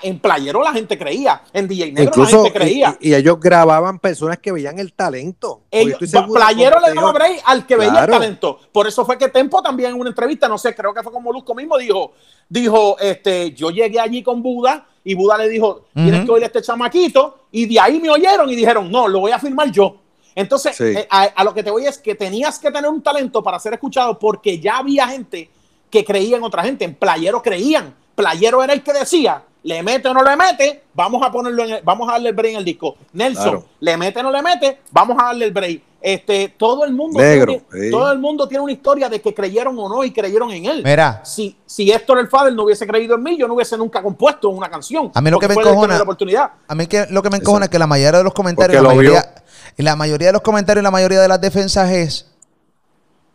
en 0.00 0.18
Playero 0.20 0.62
la 0.62 0.72
gente 0.72 0.96
creía, 0.96 1.42
en 1.52 1.68
DJ 1.68 1.92
Negro 1.92 2.22
la 2.22 2.28
gente 2.28 2.50
creía. 2.50 2.96
Y, 2.98 3.12
ellos 3.12 3.38
grababan 3.38 3.98
personas 3.98 4.38
que 4.38 4.50
veían 4.50 4.78
el 4.78 4.94
talento. 4.94 5.64
playero 5.70 6.80
le 6.80 6.94
daba 6.94 7.12
break 7.12 7.42
al 7.44 7.66
que 7.66 7.76
veía 7.76 8.04
el 8.04 8.10
talento. 8.10 8.58
Por 8.72 8.86
eso 8.86 9.04
fue 9.04 9.18
que 9.18 9.28
Tempo 9.28 9.60
también 9.60 9.90
en 9.90 10.00
una 10.00 10.08
entrevista, 10.08 10.48
no 10.48 10.56
sé, 10.56 10.74
creo 10.74 10.94
que 10.94 11.02
fue 11.02 11.12
con 11.12 11.22
Molusco 11.22 11.54
mismo, 11.54 11.76
dijo, 11.76 12.14
dijo, 12.48 12.98
este, 12.98 13.52
yo 13.52 13.68
llegué 13.68 14.00
allí 14.00 14.22
con 14.22 14.42
Buda 14.42 14.86
y 15.04 15.14
Buda 15.14 15.36
le 15.36 15.50
dijo, 15.50 15.84
tienes 15.92 16.24
que 16.24 16.30
oír 16.30 16.44
a 16.44 16.46
este 16.46 16.62
chamaquito, 16.62 17.48
y 17.52 17.66
de 17.66 17.78
ahí 17.78 18.00
me 18.00 18.08
oyeron 18.08 18.48
y 18.48 18.56
dijeron, 18.56 18.90
no, 18.90 19.08
lo 19.08 19.20
voy 19.20 19.32
a 19.32 19.38
firmar 19.38 19.70
yo. 19.70 19.96
Entonces, 20.34 20.80
eh, 20.80 21.06
a, 21.10 21.24
a, 21.24 21.44
lo 21.44 21.52
que 21.52 21.62
te 21.62 21.70
voy 21.70 21.84
es 21.84 21.98
que 21.98 22.14
tenías 22.14 22.58
que 22.58 22.70
tener 22.70 22.90
un 22.90 23.02
talento 23.02 23.42
para 23.42 23.58
ser 23.58 23.74
escuchado 23.74 24.18
porque 24.18 24.58
ya 24.58 24.78
había 24.78 25.06
gente 25.06 25.50
que 25.90 26.02
creía 26.02 26.38
en 26.38 26.44
otra 26.44 26.62
gente, 26.62 26.86
en 26.86 26.94
Playero 26.94 27.42
creían 27.42 27.94
Playero 28.16 28.64
era 28.64 28.72
el 28.72 28.82
que 28.82 28.92
decía, 28.92 29.42
le 29.62 29.82
mete 29.82 30.08
o 30.08 30.14
no 30.14 30.24
le 30.24 30.36
mete, 30.36 30.84
vamos 30.94 31.22
a 31.22 31.30
ponerlo 31.30 31.64
en 31.64 31.84
vamos 31.84 32.08
a 32.08 32.12
darle 32.12 32.30
el 32.30 32.34
break 32.34 32.52
en 32.52 32.58
el 32.58 32.64
disco. 32.64 32.96
Nelson, 33.12 33.64
le 33.80 33.96
mete 33.96 34.20
o 34.20 34.22
no 34.22 34.30
le 34.30 34.42
mete, 34.42 34.78
vamos 34.90 35.16
a 35.20 35.26
darle 35.26 35.44
el 35.44 35.52
break. 35.52 35.82
Este, 36.00 36.54
todo 36.56 36.84
el 36.84 36.92
mundo 36.92 37.18
tiene, 37.18 37.90
todo 37.90 38.12
el 38.12 38.18
mundo 38.20 38.46
tiene 38.46 38.62
una 38.62 38.72
historia 38.72 39.08
de 39.08 39.20
que 39.20 39.34
creyeron 39.34 39.76
o 39.78 39.88
no 39.88 40.04
y 40.04 40.12
creyeron 40.12 40.52
en 40.52 40.66
él. 40.66 40.82
Mira, 40.84 41.20
si 41.24 41.56
si 41.66 41.90
Héctor 41.90 42.20
el 42.20 42.28
Fader 42.28 42.54
no 42.54 42.62
hubiese 42.62 42.86
creído 42.86 43.16
en 43.16 43.22
mí, 43.24 43.36
yo 43.36 43.48
no 43.48 43.54
hubiese 43.54 43.76
nunca 43.76 44.02
compuesto 44.02 44.48
una 44.48 44.70
canción. 44.70 45.10
A 45.12 45.20
mí 45.20 45.30
lo 45.30 45.40
que 45.40 45.48
me 45.48 45.54
encojona, 45.54 46.00
a 46.68 46.74
mí 46.74 46.86
que 46.86 47.06
lo 47.10 47.22
que 47.22 47.30
me 47.30 47.38
encojona 47.38 47.64
es 47.64 47.70
que 47.70 47.78
la 47.78 47.88
mayoría 47.88 48.18
de 48.18 48.24
los 48.24 48.34
comentarios, 48.34 48.82
la 48.82 48.88
mayoría, 48.88 49.34
y 49.76 49.82
la 49.82 49.96
mayoría 49.96 50.28
de 50.28 50.32
los 50.34 50.42
comentarios 50.42 50.82
y 50.82 50.84
la 50.84 50.90
mayoría 50.92 51.20
de 51.20 51.28
las 51.28 51.40
defensas 51.40 51.90
es 51.90 52.32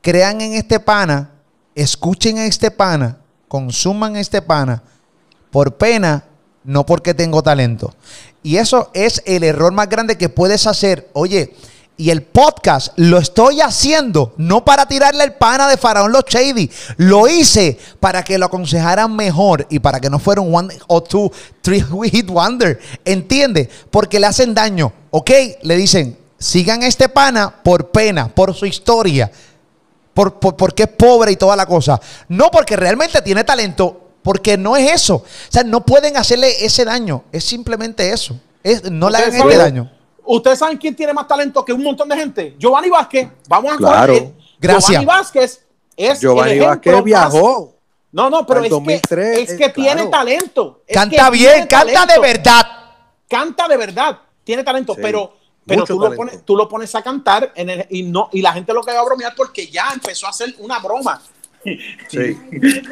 crean 0.01 0.39
en 0.39 0.53
este 0.53 0.79
pana, 0.79 1.31
escuchen 1.75 2.37
a 2.37 2.45
este 2.45 2.71
pana 2.71 3.20
consuman 3.51 4.15
este 4.15 4.41
pana 4.41 4.81
por 5.51 5.75
pena 5.75 6.23
no 6.63 6.85
porque 6.85 7.13
tengo 7.13 7.43
talento. 7.43 7.93
Y 8.43 8.55
eso 8.55 8.89
es 8.93 9.21
el 9.25 9.43
error 9.43 9.73
más 9.73 9.89
grande 9.89 10.17
que 10.17 10.29
puedes 10.29 10.67
hacer. 10.67 11.09
Oye, 11.11 11.53
y 11.97 12.11
el 12.11 12.21
podcast 12.21 12.93
lo 12.95 13.17
estoy 13.17 13.59
haciendo 13.59 14.33
no 14.37 14.63
para 14.63 14.85
tirarle 14.85 15.25
el 15.25 15.33
pana 15.33 15.67
de 15.67 15.75
Faraón 15.75 16.13
Los 16.13 16.23
Shady. 16.29 16.71
Lo 16.95 17.27
hice 17.27 17.77
para 17.99 18.23
que 18.23 18.37
lo 18.37 18.45
aconsejaran 18.45 19.13
mejor 19.13 19.67
y 19.69 19.79
para 19.79 19.99
que 19.99 20.09
no 20.09 20.17
fuera 20.17 20.39
un 20.39 20.55
one 20.55 20.73
o 20.87 21.03
two, 21.03 21.29
three 21.61 21.83
hit 22.09 22.27
wonder. 22.27 22.79
¿Entiende? 23.03 23.69
Porque 23.89 24.21
le 24.21 24.27
hacen 24.27 24.53
daño. 24.53 24.93
¿Ok? 25.09 25.29
Le 25.63 25.75
dicen, 25.75 26.17
sigan 26.37 26.83
este 26.83 27.09
pana 27.09 27.53
por 27.63 27.91
pena, 27.91 28.29
por 28.29 28.53
su 28.53 28.65
historia. 28.65 29.29
Por, 30.13 30.39
por- 30.39 30.55
porque 30.57 30.83
es 30.83 30.89
pobre 30.89 31.31
y 31.31 31.35
toda 31.35 31.55
la 31.55 31.65
cosa. 31.65 31.99
No 32.27 32.49
porque 32.51 32.75
realmente 32.75 33.21
tiene 33.21 33.43
talento, 33.43 34.09
porque 34.23 34.57
no 34.57 34.75
es 34.75 34.91
eso. 34.91 35.15
O 35.15 35.25
sea, 35.49 35.63
no 35.63 35.85
pueden 35.85 36.17
hacerle 36.17 36.63
ese 36.65 36.83
daño. 36.85 37.23
Es 37.31 37.43
simplemente 37.45 38.11
eso. 38.11 38.37
Es, 38.63 38.89
no 38.91 39.09
le 39.09 39.17
hagan 39.17 39.29
este 39.29 39.39
saben- 39.41 39.57
daño. 39.57 39.91
¿Ustedes 40.23 40.59
saben 40.59 40.77
quién 40.77 40.95
tiene 40.95 41.13
más 41.13 41.27
talento 41.27 41.65
que 41.65 41.73
un 41.73 41.81
montón 41.83 42.07
de 42.07 42.15
gente? 42.15 42.55
Giovanni 42.59 42.89
Vázquez. 42.89 43.27
Vamos 43.47 43.73
a 43.73 43.77
Claro. 43.77 44.13
coger- 44.13 44.31
Gracias. 44.59 44.89
Giovanni 44.89 45.05
Vázquez 45.05 45.65
es 45.97 46.19
Giovanni 46.21 46.51
el 46.51 46.57
ejemplo 46.57 46.69
Vázquez 46.69 46.93
más- 46.93 47.03
viajó. 47.03 47.75
No, 48.13 48.29
no, 48.29 48.45
pero 48.45 48.61
es 48.63 48.69
2003, 48.69 49.35
que, 49.37 49.41
es 49.43 49.57
que 49.57 49.65
eh, 49.65 49.69
tiene 49.69 49.93
claro. 49.93 50.09
talento. 50.09 50.81
Es 50.85 50.93
Canta 50.95 51.29
bien, 51.29 51.65
canta 51.65 52.05
de 52.05 52.19
verdad. 52.19 52.67
Canta 53.29 53.67
de 53.69 53.77
verdad. 53.77 54.19
Tiene 54.43 54.63
talento, 54.63 54.93
Sí, 54.95 54.99
pero, 55.01 55.33
pero 55.65 55.83
tú, 55.85 55.99
lo 55.99 56.13
pones, 56.15 56.43
tú 56.45 56.55
lo 56.55 56.67
pones 56.67 56.93
a 56.95 57.01
cantar 57.01 57.51
en 57.55 57.69
el- 57.69 57.85
y, 57.89 58.03
no, 58.03 58.29
y 58.31 58.41
la 58.41 58.53
gente 58.53 58.73
lo 58.73 58.81
que 58.83 58.91
va 58.91 58.99
a 58.99 59.05
bromear 59.05 59.33
porque 59.35 59.67
ya 59.67 59.89
empezó 59.93 60.27
a 60.27 60.29
hacer 60.31 60.53
una 60.59 60.79
broma. 60.79 61.21
Sí. 62.07 62.35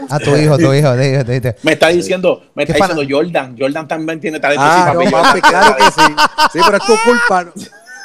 A 0.10 0.20
tu 0.20 0.36
hijo, 0.36 0.56
tu 0.58 0.72
hijo. 0.74 0.96
di- 0.96 1.18
di- 1.24 1.40
di. 1.40 1.50
Me 1.64 1.72
está 1.74 1.88
diciendo, 1.88 2.44
me 2.54 2.66
¿Qué 2.66 2.74
está 2.74 2.88
diciendo 2.88 3.16
Jordan. 3.18 3.56
Jordan 3.60 3.88
también 3.88 4.20
tiene 4.22 4.40
talento. 4.40 4.64
Ah, 4.64 4.90
sí, 4.92 4.94
no, 5.06 5.12
papi. 5.12 5.12
papi, 5.12 5.42
claro 5.42 5.76
que 5.76 5.84
sí. 5.86 6.16
Sí, 6.54 6.60
pero 6.64 6.78
es 6.78 6.86
tu 6.86 6.94
culpa. 7.04 7.52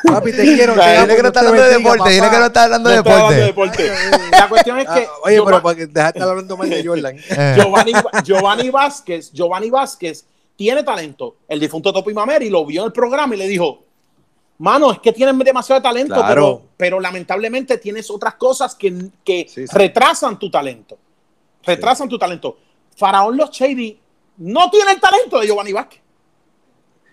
Papi, 0.07 0.33
te 0.33 0.43
quiero. 0.43 0.75
Dile 0.75 1.17
que 1.17 1.23
no 1.23 1.29
está 1.29 1.41
hablando 1.41 1.63
de 1.63 1.71
deporte. 1.79 2.11
Dile 2.11 2.31
que 2.31 2.39
no 2.39 2.47
está 2.47 2.65
hablando 2.65 2.89
de 2.91 2.97
de 3.03 3.43
deporte. 3.45 3.93
La 4.33 4.49
cuestión 4.49 4.79
es 4.79 4.87
Ah, 4.89 4.95
que 4.95 5.07
oye, 5.25 5.43
pero 5.45 5.63
para 5.63 5.77
que 5.77 5.87
dejaste 5.87 6.23
hablando 6.23 6.57
mal 6.57 6.71
de 6.71 6.85
Jordan. 6.87 7.17
Eh. 7.29 7.55
Giovanni, 7.59 7.93
Giovanni 8.25 8.71
Vázquez, 8.71 9.33
Giovanni 9.33 9.69
Vázquez 9.71 10.25
tiene 10.57 10.83
talento. 10.83 11.37
El 11.49 11.61
difunto 11.61 11.93
Topi 11.93 12.15
Mameri 12.15 12.49
lo 12.49 12.65
vio 12.65 12.81
en 12.83 12.87
el 12.87 12.93
programa 12.93 13.35
y 13.35 13.39
le 13.39 13.49
dijo, 13.49 13.84
mano, 14.65 14.91
es 14.93 14.99
que 14.99 15.13
tienes 15.13 15.37
demasiado 15.39 15.81
talento, 15.83 16.15
Claro. 16.15 16.29
pero, 16.29 16.63
pero 16.77 17.01
lamentablemente 17.01 17.77
tienes 17.79 18.11
otras 18.11 18.35
cosas 18.35 18.75
que, 18.75 19.11
que 19.23 19.47
Sí, 19.49 19.67
sí. 19.67 19.77
retrasan 19.77 20.39
tu 20.39 20.51
talento. 20.51 20.97
Retrasan 21.63 22.09
tu 22.09 22.19
talento. 22.19 22.57
Faraón 22.97 23.37
Los 23.37 23.51
Shady 23.51 23.99
no 24.39 24.71
tiene 24.71 24.93
el 24.93 25.01
talento 25.01 25.39
de 25.39 25.47
Giovanni 25.47 25.73
Vázquez. 25.73 26.01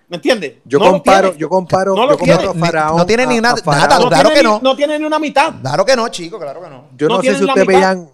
¿Me 0.08 0.18
entiendes? 0.18 0.56
Yo 0.66 0.78
No 0.80 0.92
comparo, 0.92 1.36
yo 1.38 1.48
comparo, 1.48 1.96
No 1.96 2.06
lo 2.06 2.12
yo 2.14 2.18
comparo 2.18 2.52
tiene. 2.52 2.66
Faraón. 2.66 2.98
No 2.98 3.06
tiene 3.06 3.26
ni 3.28 3.38
a- 3.38 3.42
nada- 3.42 3.56
a 3.56 3.64
Faraón. 3.64 3.90
nada, 3.90 4.00
no 4.04 4.08
claro 4.10 4.30
tiene 4.30 4.42
que 4.42 4.48
ni- 4.48 4.54
no. 4.54 4.60
no 4.62 4.76
tiene 4.76 5.00
ni 5.00 5.06
una 5.06 5.20
mitad. 5.20 5.54
Claro 5.62 5.86
que 5.86 5.96
no, 5.96 6.08
chico, 6.10 6.38
claro 6.40 6.62
que 6.62 6.70
no. 6.70 6.86
Yo 6.98 7.08
No 7.08 7.16
no, 7.18 7.22
sé 7.22 7.36
si 7.36 7.44
ustedes 7.46 7.68
mitad. 7.68 7.80
veían, 7.80 8.10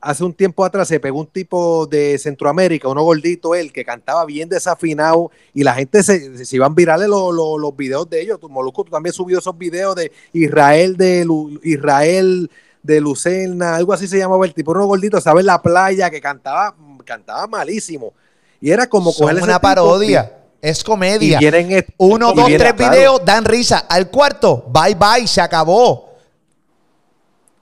hace 0.00 0.24
un 0.24 0.32
tiempo 0.32 0.64
atrás 0.64 0.88
se 0.88 0.98
pegó 0.98 1.20
un 1.20 1.26
tipo 1.26 1.86
de 1.86 2.18
Centroamérica, 2.18 2.88
uno 2.88 3.02
gordito 3.02 3.54
él, 3.54 3.72
que 3.72 3.84
cantaba 3.84 4.24
bien 4.24 4.48
desafinado 4.48 5.30
y 5.52 5.62
la 5.62 5.74
gente 5.74 6.02
se, 6.02 6.44
se 6.44 6.56
iban 6.56 6.74
virales 6.74 7.08
los, 7.08 7.34
los, 7.34 7.60
los 7.60 7.76
videos 7.76 8.08
de 8.08 8.22
ellos. 8.22 8.40
Tu 8.40 8.48
Molusco 8.48 8.84
tú 8.84 8.90
también 8.90 9.12
subió 9.12 9.38
esos 9.38 9.56
videos 9.58 9.94
de 9.96 10.10
Israel 10.32 10.96
de 10.96 11.24
Lu- 11.24 11.60
Israel 11.62 12.50
de 12.82 12.98
Lucerna, 13.00 13.76
algo 13.76 13.92
así 13.92 14.08
se 14.08 14.16
llamaba 14.16 14.46
el 14.46 14.54
tipo, 14.54 14.70
uno 14.70 14.86
gordito, 14.86 15.20
¿sabes? 15.20 15.44
La 15.44 15.60
playa 15.60 16.08
que 16.08 16.18
cantaba, 16.20 16.74
cantaba 17.04 17.46
malísimo. 17.46 18.14
Y 18.58 18.70
era 18.70 18.86
como 18.88 19.12
Son 19.12 19.26
coger 19.28 19.42
una 19.42 19.54
tipo 19.54 19.60
parodia. 19.60 20.36
Es 20.62 20.82
comedia. 20.82 21.38
vienen 21.38 21.84
Uno, 21.98 22.32
dos, 22.32 22.46
vienen- 22.46 22.58
tres 22.58 22.72
claro. 22.74 22.92
videos 22.92 23.24
dan 23.24 23.44
risa. 23.44 23.78
Al 23.88 24.10
cuarto, 24.10 24.64
bye 24.72 24.94
bye, 24.94 25.26
se 25.26 25.40
acabó. 25.42 26.08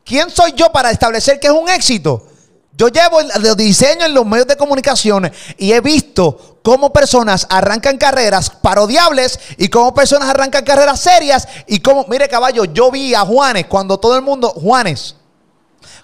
¿Quién 0.04 0.30
soy 0.30 0.52
yo 0.52 0.70
para 0.72 0.90
establecer 0.90 1.38
que 1.38 1.48
es 1.48 1.52
un 1.52 1.68
éxito? 1.68 2.27
Yo 2.76 2.88
llevo 2.88 3.20
el- 3.20 3.30
los 3.42 3.56
diseños 3.56 4.04
en 4.04 4.14
los 4.14 4.24
medios 4.24 4.46
de 4.46 4.56
comunicaciones 4.56 5.32
y 5.56 5.72
he 5.72 5.80
visto 5.80 6.60
cómo 6.62 6.92
personas 6.92 7.46
arrancan 7.50 7.98
carreras 7.98 8.50
parodiables 8.50 9.38
y 9.56 9.68
cómo 9.68 9.92
personas 9.92 10.28
arrancan 10.28 10.64
carreras 10.64 11.00
serias 11.00 11.48
y 11.66 11.80
cómo, 11.80 12.04
mire 12.08 12.28
caballo, 12.28 12.64
yo 12.66 12.90
vi 12.90 13.14
a 13.14 13.20
Juanes 13.20 13.66
cuando 13.66 13.98
todo 13.98 14.14
el 14.16 14.22
mundo, 14.22 14.50
Juanes, 14.50 15.16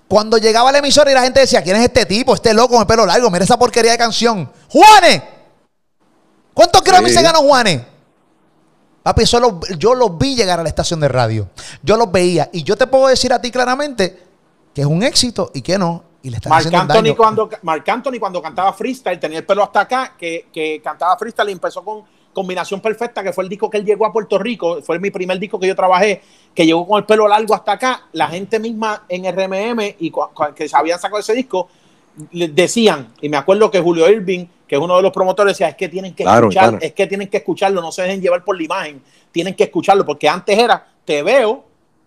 cuando 0.09 0.37
llegaba 0.39 0.73
la 0.73 0.79
emisora 0.79 1.11
y 1.11 1.15
la 1.15 1.23
gente 1.23 1.41
decía, 1.41 1.63
¿quién 1.63 1.77
es 1.77 1.83
este 1.85 2.07
tipo? 2.07 2.35
Este 2.35 2.53
loco 2.53 2.71
con 2.75 2.81
el 2.81 2.87
pelo 2.87 3.07
largo, 3.07 3.31
mira 3.31 3.45
esa 3.45 3.57
porquería 3.59 3.93
de 3.93 3.99
canción. 3.99 4.51
¡Juanes! 4.69 5.23
¿Cuántos 6.53 6.83
Grammy 6.83 7.09
Sí. 7.11 7.17
se 7.17 7.23
ganó 7.23 7.41
Juanes? 7.41 7.83
Papi, 9.03 9.23
eso 9.23 9.39
lo- 9.39 9.61
yo 9.79 9.95
los 9.95 10.17
vi 10.19 10.35
llegar 10.35 10.59
a 10.59 10.63
la 10.63 10.69
estación 10.69 10.99
de 11.01 11.09
radio. 11.09 11.49
Yo 11.83 11.97
los 11.97 12.11
veía. 12.11 12.49
Y 12.53 12.63
yo 12.63 12.77
te 12.77 12.87
puedo 12.87 13.07
decir 13.09 13.33
a 13.33 13.41
ti 13.41 13.51
claramente 13.51 14.23
que 14.75 14.81
es 14.81 14.87
un 14.87 15.03
éxito 15.03 15.51
y 15.55 15.63
que 15.63 15.79
no. 15.79 16.03
Y 16.25 16.31
le 16.31 16.37
están 16.39 16.51
Marc 16.51 16.61
haciendo 16.67 16.79
Anthony, 16.81 16.95
daño. 17.05 17.17
cuando, 17.17 17.51
Marc 17.63 17.89
Anthony 17.89 18.19
cuando 18.19 18.43
cantaba 18.43 18.73
freestyle 18.73 19.21
tenía 19.21 19.39
el 19.39 19.45
pelo 19.47 19.63
hasta 19.63 19.81
acá, 19.83 20.15
que, 20.19 20.47
que 20.53 20.81
cantaba 20.83 21.17
freestyle 21.19 21.51
y 21.51 21.53
empezó 21.53 21.85
con 21.85 22.03
Combinación 22.33 22.81
Perfecta, 22.81 23.23
que 23.23 23.33
fue 23.33 23.45
el 23.45 23.51
disco 23.51 23.69
que 23.71 23.77
él 23.79 23.85
llegó 23.85 24.07
a 24.07 24.13
Puerto 24.13 24.39
Rico, 24.39 24.83
fue 24.83 24.99
mi 24.99 25.11
primer 25.11 25.39
disco 25.39 25.61
que 25.61 25.69
yo 25.69 25.77
trabajé, 25.77 26.21
que 26.55 26.67
llegó 26.67 26.87
con 26.89 26.99
el 26.99 27.05
pelo 27.05 27.29
largo 27.29 27.55
hasta 27.55 27.73
acá. 27.73 28.05
La 28.13 28.27
gente 28.29 28.59
misma 28.59 29.05
en 29.09 29.25
RMM 29.31 29.81
y 30.01 30.11
que 30.57 30.69
se 30.69 30.77
habían 30.77 30.99
sacado 30.99 31.21
ese 31.21 31.35
disco, 31.35 31.69
le 32.33 32.49
decían, 32.49 33.13
y 33.21 33.29
me 33.29 33.37
acuerdo 33.37 33.71
que 33.71 33.81
Julio 33.81 34.09
Irving, 34.11 34.47
que 34.67 34.77
es 34.77 34.81
uno 34.81 34.97
de 34.97 35.03
los 35.03 35.13
promotores, 35.13 35.53
decía, 35.53 35.69
es 35.69 35.77
que 35.77 35.89
tienen 35.89 36.15
que 36.15 36.25
Claro, 36.25 36.47
escuchar, 36.49 36.71
claro. 36.71 36.79
es 36.85 36.93
que 36.95 37.07
tienen 37.07 37.29
que 37.29 37.37
escucharlo, 37.37 37.81
no 37.83 37.93
se 37.93 38.03
dejen 38.03 38.21
llevar 38.23 38.43
por 38.43 38.57
la 38.57 38.63
imagen, 38.65 39.03
tienen 39.31 39.55
que 39.55 39.65
escucharlo, 39.65 40.05
porque 40.07 40.29
antes 40.29 40.59
era, 40.59 40.85
te 41.05 41.23
veo, 41.23 41.65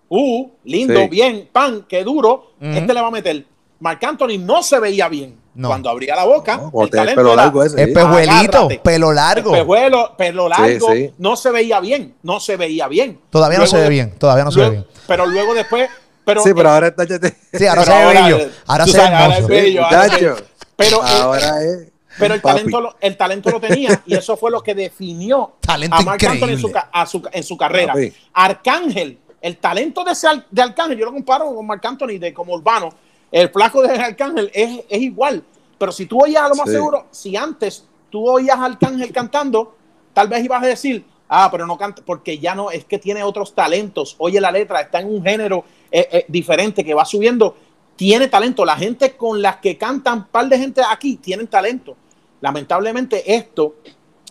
uh, 0.09 0.49
lindo, 0.63 1.01
Sí. 1.01 1.07
bien, 1.07 1.47
pan, 1.51 1.85
qué 1.87 2.03
duro, 2.03 2.53
este 2.59 2.93
le 2.93 2.99
va 3.01 3.07
a 3.07 3.11
meter. 3.11 3.45
Marc 3.79 4.03
Anthony 4.03 4.37
no 4.39 4.63
se 4.63 4.79
veía 4.79 5.07
bien. 5.09 5.37
No. 5.55 5.69
Cuando 5.69 5.89
abría 5.89 6.15
la 6.15 6.25
boca, 6.25 6.57
No, 6.71 6.83
el 6.83 6.89
talento 6.91 7.15
pelo 7.21 7.33
era- 7.33 7.43
largo 7.45 7.63
ese, 7.63 7.75
sí. 7.77 7.81
Espejuelito, 7.81 8.31
Agárrate. 8.57 8.79
pelo 8.83 9.11
largo. 9.11 9.55
Espejuelo, 9.55 10.15
pelo 10.15 10.47
largo, 10.47 10.93
sí. 10.93 11.11
no 11.17 11.35
se 11.35 11.49
veía 11.49 11.79
bien, 11.79 12.15
no 12.21 12.39
se 12.39 12.57
veía 12.57 12.87
bien. 12.87 13.19
Todavía 13.31 13.57
no 13.57 13.65
se 13.65 13.77
ve 13.77 13.83
de- 13.83 13.89
bien, 13.89 14.11
todavía 14.19 14.43
no 14.43 14.51
se 14.51 14.59
ve 14.59 14.69
bien. 14.69 14.85
Pero 15.07 15.25
luego 15.25 15.55
después, 15.55 15.89
pero, 16.23 16.43
sí, 16.43 16.51
pero 16.53 16.69
eh, 16.69 16.71
ahora 16.73 16.87
está 16.89 17.05
ya 17.05 17.17
te- 17.19 17.35
Sí, 17.57 17.65
ahora 17.65 17.83
se 17.85 17.91
ve 17.91 18.05
bello. 18.21 18.37
eh, 18.37 18.51
Ahora 18.67 18.85
tú 18.85 18.91
se 18.91 18.97
ve 18.99 19.03
ahora 19.07 19.39
bello, 19.47 19.85
ahora 19.85 20.07
bello. 20.07 20.35
Pero, 20.75 21.01
ahora 21.01 21.63
es 21.63 21.91
pero 22.19 22.33
el 22.35 22.41
talento, 22.41 22.81
lo- 22.81 22.95
el 23.01 23.17
talento 23.17 23.49
lo 23.49 23.59
tenía 23.59 24.01
y 24.05 24.13
eso 24.15 24.37
fue 24.37 24.51
lo 24.51 24.61
que 24.61 24.75
definió 24.75 25.53
Talento 25.59 25.95
a 25.95 26.01
Marc 26.01 26.23
Anthony 26.23 26.49
en 26.49 26.59
su, 26.59 26.71
a 26.91 27.05
su- 27.07 27.23
en 27.31 27.43
su 27.43 27.57
carrera. 27.57 27.93
Papi. 27.93 28.13
Arcángel, 28.33 29.17
el 29.41 29.57
talento 29.57 30.03
de, 30.03 30.11
ese, 30.11 30.27
de 30.51 30.61
Arcángel, 30.61 30.97
yo 30.99 31.05
lo 31.05 31.13
comparo 31.13 31.45
con 31.55 31.65
Marc 31.65 31.83
Anthony 31.85 32.19
de 32.19 32.31
como 32.33 32.53
urbano. 32.53 32.89
El 33.31 33.49
flaco 33.49 33.81
de 33.81 33.89
Arcángel 33.89 34.49
es, 34.53 34.83
es 34.89 35.01
igual. 35.01 35.43
Pero 35.77 35.91
si 35.91 36.05
tú 36.05 36.21
oías 36.21 36.43
a 36.43 36.49
lo 36.49 36.55
más 36.55 36.67
Sí. 36.67 36.75
seguro, 36.75 37.05
si 37.11 37.35
antes 37.35 37.85
tú 38.09 38.27
oías 38.27 38.57
a 38.57 38.65
Arcángel 38.65 39.11
cantando, 39.11 39.75
tal 40.13 40.27
vez 40.27 40.43
ibas 40.43 40.63
a 40.63 40.67
decir, 40.67 41.05
ah, 41.29 41.49
pero 41.51 41.67
no 41.67 41.77
canta, 41.77 42.01
porque 42.05 42.39
ya 42.39 42.55
no, 42.55 42.71
es 42.71 42.85
que 42.85 42.97
tiene 42.97 43.23
otros 43.23 43.53
talentos. 43.53 44.15
Oye 44.17 44.39
la 44.41 44.51
letra, 44.51 44.81
está 44.81 44.99
en 45.01 45.07
un 45.07 45.23
género 45.23 45.63
eh, 45.91 46.07
eh, 46.11 46.25
diferente 46.27 46.83
que 46.83 46.93
va 46.93 47.05
subiendo. 47.05 47.55
Tiene 47.95 48.27
talento. 48.27 48.63
La 48.63 48.75
gente 48.77 49.15
con 49.17 49.41
las 49.41 49.57
que 49.57 49.77
cantan, 49.77 50.27
par 50.27 50.47
de 50.47 50.57
gente 50.57 50.81
aquí, 50.89 51.17
tienen 51.17 51.47
talento. 51.47 51.95
Lamentablemente 52.41 53.35
esto, 53.35 53.75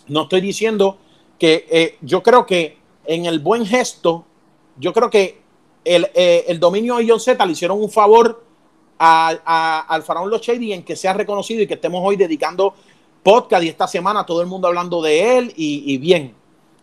no 0.08 0.22
estoy 0.22 0.40
diciendo 0.40 0.98
que 1.38 1.66
eh, 1.70 1.98
yo 2.00 2.22
creo 2.22 2.46
que 2.46 2.78
en 3.04 3.26
el 3.26 3.40
buen 3.40 3.66
gesto, 3.66 4.24
yo 4.78 4.92
creo 4.92 5.10
que 5.10 5.40
el, 5.84 6.08
el 6.14 6.58
dominio 6.58 6.96
de 6.96 7.06
John 7.08 7.20
Z 7.20 7.44
le 7.44 7.52
hicieron 7.52 7.80
un 7.80 7.90
favor 7.90 8.44
al 8.98 10.02
faraón 10.02 10.30
Los 10.30 10.40
Shady 10.40 10.72
en 10.72 10.82
que 10.82 10.96
sea 10.96 11.12
reconocido 11.12 11.62
y 11.62 11.66
que 11.66 11.74
estemos 11.74 12.00
hoy 12.04 12.16
dedicando 12.16 12.74
podcast 13.22 13.64
y 13.64 13.68
esta 13.68 13.86
semana 13.86 14.24
todo 14.24 14.40
el 14.40 14.46
mundo 14.46 14.68
hablando 14.68 15.02
de 15.02 15.38
él 15.38 15.52
y, 15.56 15.98
bien. 15.98 16.34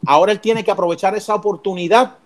Ahora 0.06 0.32
él 0.32 0.42
tiene 0.42 0.64
que 0.64 0.72
aprovechar 0.72 1.16
esa 1.16 1.34
oportunidad 1.36 2.18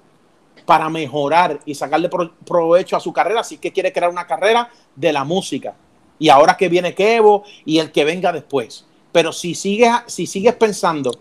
para 0.65 0.89
mejorar 0.89 1.59
y 1.65 1.75
sacarle 1.75 2.09
pro- 2.09 2.33
provecho 2.45 2.97
a 2.97 2.99
su 2.99 3.13
carrera, 3.13 3.41
es 3.41 3.59
que 3.59 3.71
quiere 3.71 3.93
crear 3.93 4.09
una 4.09 4.25
carrera 4.25 4.69
de 4.95 5.13
la 5.13 5.23
música. 5.23 5.75
Y 6.19 6.29
ahora 6.29 6.57
que 6.57 6.67
viene 6.67 6.95
Kevo 6.95 7.43
y 7.63 7.77
el 7.77 7.91
que 7.91 8.03
venga 8.03 8.33
después. 8.33 8.85
Pero 9.11 9.31
si 9.31 9.53
sigues, 9.53 9.91
si 10.07 10.25
sigues 10.25 10.55
pensando 10.55 11.11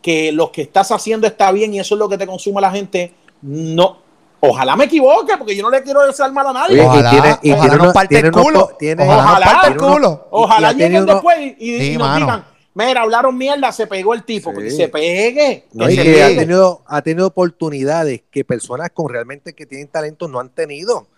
que 0.00 0.32
lo 0.32 0.50
que 0.50 0.62
estás 0.62 0.90
haciendo 0.90 1.26
está 1.26 1.52
bien 1.52 1.74
y 1.74 1.80
eso 1.80 1.94
es 1.94 1.98
lo 1.98 2.08
que 2.08 2.16
te 2.16 2.26
consume 2.26 2.60
la 2.62 2.70
gente, 2.70 3.12
no. 3.42 4.07
Ojalá 4.40 4.76
me 4.76 4.84
equivoque, 4.84 5.36
porque 5.36 5.56
yo 5.56 5.62
no 5.64 5.70
le 5.70 5.82
quiero 5.82 6.06
desear 6.06 6.32
mal 6.32 6.46
a 6.46 6.52
nadie. 6.52 6.80
Oye, 6.80 6.86
Ojalá, 6.86 7.08
y 7.08 7.10
tiene, 7.12 7.38
y 7.42 7.52
ojalá 7.52 7.68
tiene 7.70 7.84
nos 7.84 7.92
parte 7.92 8.08
tiene 8.14 8.28
el 8.28 8.34
culo. 8.34 8.70
tiene- 8.78 9.04
Ojalá 9.08 9.46
parte 9.46 9.68
el 9.68 9.76
culo. 9.76 10.28
Ojalá 10.30 10.72
lleguen 10.72 11.06
después 11.06 11.38
y, 11.40 11.56
y 11.58 11.80
Sí, 11.80 11.96
nos 11.98 12.08
mano. 12.08 12.24
digan, 12.26 12.44
mira, 12.74 13.00
hablaron 13.02 13.36
mierda, 13.36 13.72
se 13.72 13.86
pegó 13.88 14.14
el 14.14 14.22
tipo, 14.22 14.50
Sí. 14.50 14.54
porque 14.54 14.70
se 14.70 14.88
pegue. 14.88 15.64
No, 15.72 15.86
que 15.86 15.92
y 15.92 15.96
se 15.96 16.02
que 16.04 16.22
ha 16.22 16.28
tenido, 16.28 16.82
ha 16.86 17.02
tenido 17.02 17.26
oportunidades 17.26 18.22
que 18.30 18.44
personas 18.44 18.90
con 18.94 19.08
realmente 19.08 19.54
que 19.54 19.66
tienen 19.66 19.88
talento 19.88 20.28
no 20.28 20.38
han 20.38 20.50
tenido. 20.50 21.08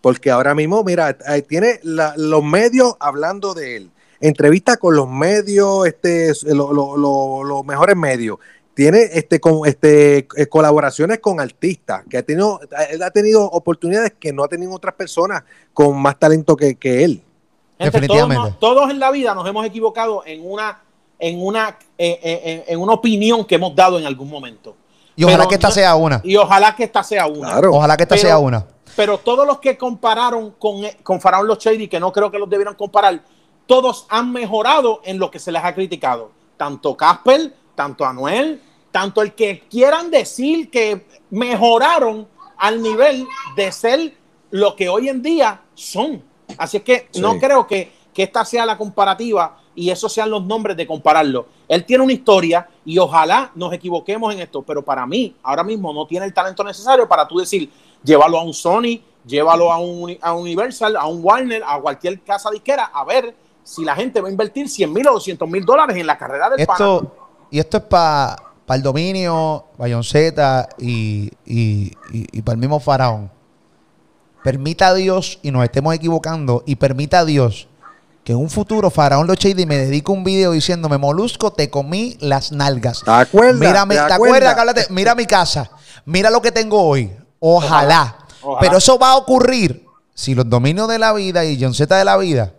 Porque 0.00 0.30
ahora 0.32 0.54
mismo, 0.54 0.82
mira, 0.84 1.16
ahí 1.26 1.42
tiene 1.42 1.78
la- 1.84 2.14
los 2.16 2.42
medios 2.42 2.96
hablando 3.00 3.54
de 3.54 3.76
él. 3.76 3.90
entrevista 4.20 4.78
con 4.78 4.96
los 4.96 5.06
medios, 5.08 5.86
este, 5.86 6.32
los 6.44 7.64
mejores 7.66 7.94
medios. 7.94 8.38
Tiene 8.74 9.02
este, 9.12 9.40
con, 9.40 9.66
este, 9.66 10.26
eh, 10.36 10.46
colaboraciones 10.48 11.20
con 11.20 11.38
artistas, 11.38 12.02
que 12.10 12.18
ha 12.18 12.22
tenido, 12.24 12.60
él 12.90 13.02
ha 13.02 13.10
tenido 13.10 13.44
oportunidades 13.44 14.14
que 14.18 14.32
no 14.32 14.42
ha 14.42 14.48
tenido 14.48 14.72
otras 14.72 14.94
personas 14.94 15.44
con 15.72 15.96
más 16.00 16.18
talento 16.18 16.56
que, 16.56 16.76
él. 16.82 17.22
Definitivamente. 17.78 18.56
Todos, 18.58 18.90
en 18.90 18.98
la 18.98 19.10
vida 19.12 19.34
nos 19.34 19.46
hemos 19.48 19.64
equivocado 19.64 20.24
en 20.26 20.44
una, 20.44 20.82
en 21.18 21.40
una, 21.40 21.78
eh, 21.96 22.18
eh, 22.22 22.64
en, 22.66 22.80
una 22.80 22.94
opinión 22.94 23.44
que 23.44 23.54
hemos 23.54 23.74
dado 23.76 23.98
en 23.98 24.06
algún 24.06 24.28
momento. 24.28 24.74
Y 25.16 25.22
ojalá 25.22 25.46
que 25.46 25.54
esta 25.54 25.70
sea 25.70 25.94
una. 25.94 26.20
Y 26.24 26.36
ojalá 26.36 26.74
que 26.74 26.84
esta 26.84 27.04
sea 27.04 27.26
una. 27.26 27.58
Ojalá 27.60 27.96
que 27.96 28.02
esta 28.02 28.16
sea 28.16 28.38
una. 28.38 28.66
Pero 28.96 29.18
todos 29.18 29.46
los 29.46 29.60
que 29.60 29.76
compararon 29.76 30.52
con, 30.52 30.82
con 31.02 31.20
Faraón 31.20 31.46
Los 31.46 31.58
Shady, 31.58 31.88
que 31.88 32.00
no 32.00 32.12
creo 32.12 32.30
que 32.30 32.38
los 32.38 32.50
debieran 32.50 32.74
comparar, 32.74 33.22
todos 33.66 34.06
han 34.08 34.32
mejorado 34.32 35.00
en 35.04 35.18
lo 35.18 35.30
que 35.30 35.38
se 35.38 35.52
les 35.52 35.64
ha 35.64 35.74
criticado. 35.74 36.30
Tanto 36.56 36.96
Casper, 36.96 37.52
tanto 37.74 38.04
Anuel, 38.04 38.60
tanto 38.90 39.22
el 39.22 39.34
que 39.34 39.60
quieran 39.68 40.10
decir 40.10 40.70
que 40.70 41.06
mejoraron 41.30 42.28
al 42.56 42.80
nivel 42.80 43.26
de 43.56 43.72
ser 43.72 44.14
lo 44.50 44.76
que 44.76 44.88
hoy 44.88 45.08
en 45.08 45.22
día 45.22 45.62
son. 45.74 46.22
Así 46.58 46.76
es 46.76 46.82
que 46.82 47.08
no 47.18 47.38
creo 47.38 47.66
que, 47.66 47.92
que 48.12 48.22
esta 48.22 48.44
sea 48.44 48.64
la 48.64 48.78
comparativa 48.78 49.58
y 49.74 49.90
esos 49.90 50.12
sean 50.12 50.30
los 50.30 50.44
nombres 50.44 50.76
de 50.76 50.86
compararlo. 50.86 51.46
Él 51.68 51.84
tiene 51.84 52.04
una 52.04 52.12
historia 52.12 52.68
y 52.84 52.98
ojalá 52.98 53.50
nos 53.54 53.72
equivoquemos 53.72 54.32
en 54.32 54.40
esto, 54.40 54.62
pero 54.62 54.82
para 54.82 55.06
mí 55.06 55.34
ahora 55.42 55.64
mismo 55.64 55.92
no 55.92 56.06
tiene 56.06 56.26
el 56.26 56.34
talento 56.34 56.62
necesario 56.62 57.08
para 57.08 57.26
tú 57.26 57.38
decir, 57.38 57.70
llévalo 58.02 58.38
a 58.38 58.44
un 58.44 58.54
Sony, 58.54 59.00
llévalo 59.26 59.72
a 59.72 59.78
un 59.78 60.16
a 60.20 60.32
Universal, 60.34 60.96
a 60.96 61.06
un 61.06 61.20
Warner, 61.22 61.62
a 61.66 61.80
cualquier 61.80 62.20
casa 62.20 62.50
disquera, 62.50 62.84
a 62.84 63.04
ver 63.04 63.34
si 63.62 63.84
la 63.84 63.96
gente 63.96 64.20
va 64.20 64.28
a 64.28 64.30
invertir 64.30 64.68
100 64.68 64.92
mil 64.92 65.08
o 65.08 65.14
200 65.14 65.48
mil 65.48 65.64
dólares 65.64 65.96
en 65.96 66.06
la 66.06 66.18
carrera 66.18 66.50
del 66.50 66.60
esto, 66.60 67.23
Y 67.54 67.60
esto 67.60 67.76
es 67.76 67.84
para 67.84 68.36
el 68.70 68.82
dominio, 68.82 69.66
Bayonceta 69.78 70.68
y, 70.76 71.30
y, 71.46 71.92
y, 72.10 72.42
para 72.42 72.54
el 72.54 72.58
mismo 72.58 72.80
Faraón. 72.80 73.30
Permita 74.42 74.88
a 74.88 74.94
Dios, 74.94 75.38
y 75.40 75.52
nos 75.52 75.62
estemos 75.62 75.94
equivocando, 75.94 76.64
y 76.66 76.74
permita 76.74 77.20
a 77.20 77.24
Dios 77.24 77.68
que 78.24 78.32
en 78.32 78.38
un 78.38 78.50
futuro 78.50 78.90
Faraón 78.90 79.28
Lo 79.28 79.34
y 79.34 79.66
me 79.66 79.76
dedico 79.76 80.12
un 80.12 80.24
video 80.24 80.50
diciéndome, 80.50 80.98
Molusco, 80.98 81.52
te 81.52 81.70
comí 81.70 82.16
las 82.18 82.50
nalgas. 82.50 83.04
¿Te 83.04 83.12
acuerdas? 83.12 83.60
¿te, 83.88 83.98
acuerdas? 84.00 84.90
Mira 84.90 85.14
mi 85.14 85.24
casa, 85.24 85.70
mira 86.06 86.30
lo 86.30 86.42
que 86.42 86.50
tengo 86.50 86.82
hoy. 86.82 87.12
Ojalá. 87.38 88.18
Pero 88.58 88.78
eso 88.78 88.98
va 88.98 89.12
a 89.12 89.16
ocurrir 89.16 89.86
si 90.12 90.34
los 90.34 90.50
dominios 90.50 90.88
de 90.88 90.98
la 90.98 91.12
vida 91.12 91.44
y 91.44 91.56
John 91.62 91.72
Z 91.72 91.96
de 91.96 92.04
la 92.04 92.16
vida 92.16 92.52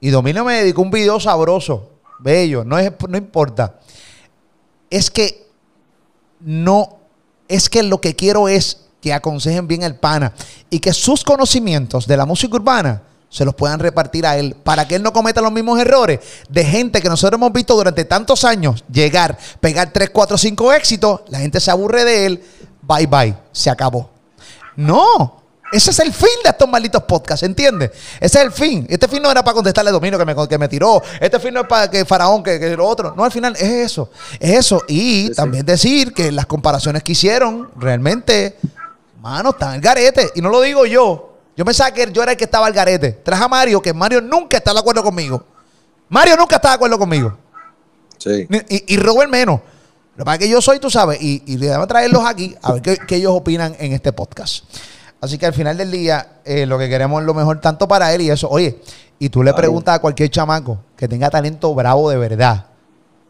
y 0.00 0.10
Dominio 0.10 0.44
me 0.44 0.54
dedicó 0.54 0.82
un 0.82 0.90
video 0.90 1.20
sabroso, 1.20 1.90
bello, 2.18 2.64
no, 2.64 2.78
es, 2.78 2.92
no 3.08 3.16
importa. 3.16 3.76
Es 4.90 5.10
que 5.10 5.48
no, 6.40 6.98
es 7.48 7.68
que 7.68 7.82
lo 7.82 8.00
que 8.00 8.14
quiero 8.14 8.48
es 8.48 8.84
que 9.00 9.12
aconsejen 9.12 9.66
bien 9.68 9.82
el 9.82 9.96
pana 9.96 10.32
y 10.70 10.80
que 10.80 10.92
sus 10.92 11.24
conocimientos 11.24 12.06
de 12.06 12.16
la 12.16 12.26
música 12.26 12.56
urbana 12.56 13.02
se 13.30 13.44
los 13.44 13.54
puedan 13.54 13.78
repartir 13.78 14.26
a 14.26 14.36
él 14.38 14.56
para 14.56 14.88
que 14.88 14.96
él 14.96 15.02
no 15.02 15.12
cometa 15.12 15.40
los 15.40 15.52
mismos 15.52 15.78
errores 15.78 16.20
de 16.48 16.64
gente 16.64 17.02
que 17.02 17.08
nosotros 17.08 17.38
hemos 17.38 17.52
visto 17.52 17.76
durante 17.76 18.04
tantos 18.04 18.44
años 18.44 18.84
llegar, 18.90 19.38
pegar 19.60 19.92
3, 19.92 20.10
4, 20.10 20.38
5 20.38 20.72
éxitos, 20.72 21.20
la 21.28 21.38
gente 21.38 21.60
se 21.60 21.70
aburre 21.70 22.04
de 22.04 22.26
él, 22.26 22.44
bye 22.82 23.06
bye, 23.06 23.34
se 23.52 23.70
acabó. 23.70 24.10
No, 24.76 25.37
ese 25.72 25.90
es 25.90 25.98
el 25.98 26.12
fin 26.12 26.28
de 26.42 26.50
estos 26.50 26.68
malditos 26.68 27.02
podcasts, 27.02 27.42
¿entiendes? 27.42 27.90
Ese 28.20 28.38
es 28.38 28.44
el 28.44 28.52
fin. 28.52 28.86
Este 28.88 29.06
fin 29.06 29.22
no 29.22 29.30
era 29.30 29.42
para 29.44 29.54
contestarle 29.54 29.90
a 29.90 29.92
Dominio 29.92 30.18
que 30.18 30.24
me, 30.24 30.48
que 30.48 30.58
me 30.58 30.68
tiró. 30.68 31.02
Este 31.20 31.38
fin 31.38 31.52
no 31.52 31.60
es 31.60 31.66
para 31.66 31.90
que 31.90 32.04
Faraón, 32.04 32.42
que, 32.42 32.58
que 32.58 32.76
lo 32.76 32.86
otro. 32.86 33.14
No, 33.14 33.24
al 33.24 33.32
final 33.32 33.54
es 33.56 33.62
eso. 33.62 34.10
Es 34.40 34.58
eso. 34.58 34.82
Y 34.88 35.30
también 35.32 35.66
decir 35.66 36.12
que 36.12 36.32
las 36.32 36.46
comparaciones 36.46 37.02
que 37.02 37.12
hicieron 37.12 37.70
realmente, 37.76 38.56
mano, 39.20 39.50
están 39.50 39.74
el 39.74 39.80
garete. 39.80 40.30
Y 40.34 40.40
no 40.40 40.48
lo 40.48 40.60
digo 40.60 40.86
yo. 40.86 41.36
Yo 41.56 41.64
pensaba 41.64 41.90
que 41.90 42.10
yo 42.12 42.22
era 42.22 42.32
el 42.32 42.38
que 42.38 42.44
estaba 42.44 42.66
al 42.66 42.72
garete. 42.72 43.12
Traje 43.12 43.44
a 43.44 43.48
Mario, 43.48 43.82
que 43.82 43.92
Mario 43.92 44.20
nunca 44.20 44.56
está 44.56 44.72
de 44.72 44.78
acuerdo 44.78 45.02
conmigo. 45.02 45.44
Mario 46.08 46.36
nunca 46.36 46.56
está 46.56 46.68
de 46.68 46.74
acuerdo 46.76 46.98
conmigo. 46.98 47.36
Sí. 48.16 48.48
Y, 48.68 48.94
y 48.94 48.96
Robert 48.96 49.30
menos. 49.30 49.60
Lo 50.16 50.22
que 50.22 50.24
pasa 50.24 50.34
es 50.34 50.40
que 50.40 50.48
yo 50.48 50.60
soy, 50.60 50.80
tú 50.80 50.90
sabes, 50.90 51.20
y, 51.22 51.42
y 51.46 51.58
le 51.58 51.68
voy 51.68 51.84
a 51.84 51.86
traerlos 51.86 52.24
aquí 52.24 52.56
a 52.62 52.72
ver 52.72 52.82
qué 53.06 53.16
ellos 53.16 53.32
opinan 53.34 53.76
en 53.78 53.92
este 53.92 54.12
podcast. 54.12 54.64
Así 55.20 55.36
que 55.36 55.46
al 55.46 55.52
final 55.52 55.76
del 55.76 55.90
día, 55.90 56.40
eh, 56.44 56.64
lo 56.66 56.78
que 56.78 56.88
queremos 56.88 57.20
es 57.20 57.26
lo 57.26 57.34
mejor 57.34 57.60
tanto 57.60 57.88
para 57.88 58.14
él 58.14 58.22
y 58.22 58.30
eso. 58.30 58.48
Oye, 58.48 58.80
y 59.18 59.28
tú 59.28 59.42
le 59.42 59.52
preguntas 59.52 59.96
a 59.96 59.98
cualquier 60.00 60.30
chamaco 60.30 60.78
que 60.96 61.08
tenga 61.08 61.28
talento 61.28 61.74
bravo 61.74 62.08
de 62.08 62.16
verdad, 62.16 62.66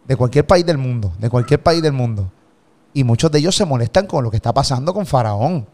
de 0.06 0.16
cualquier 0.16 0.46
país 0.46 0.66
del 0.66 0.78
mundo, 0.78 1.12
de 1.18 1.30
cualquier 1.30 1.62
país 1.62 1.82
del 1.82 1.92
mundo, 1.92 2.30
y 2.92 3.04
muchos 3.04 3.30
de 3.30 3.38
ellos 3.38 3.56
se 3.56 3.64
molestan 3.64 4.06
con 4.06 4.22
lo 4.22 4.30
que 4.30 4.36
está 4.36 4.52
pasando 4.52 4.92
con 4.92 5.06
Faraón. 5.06 5.66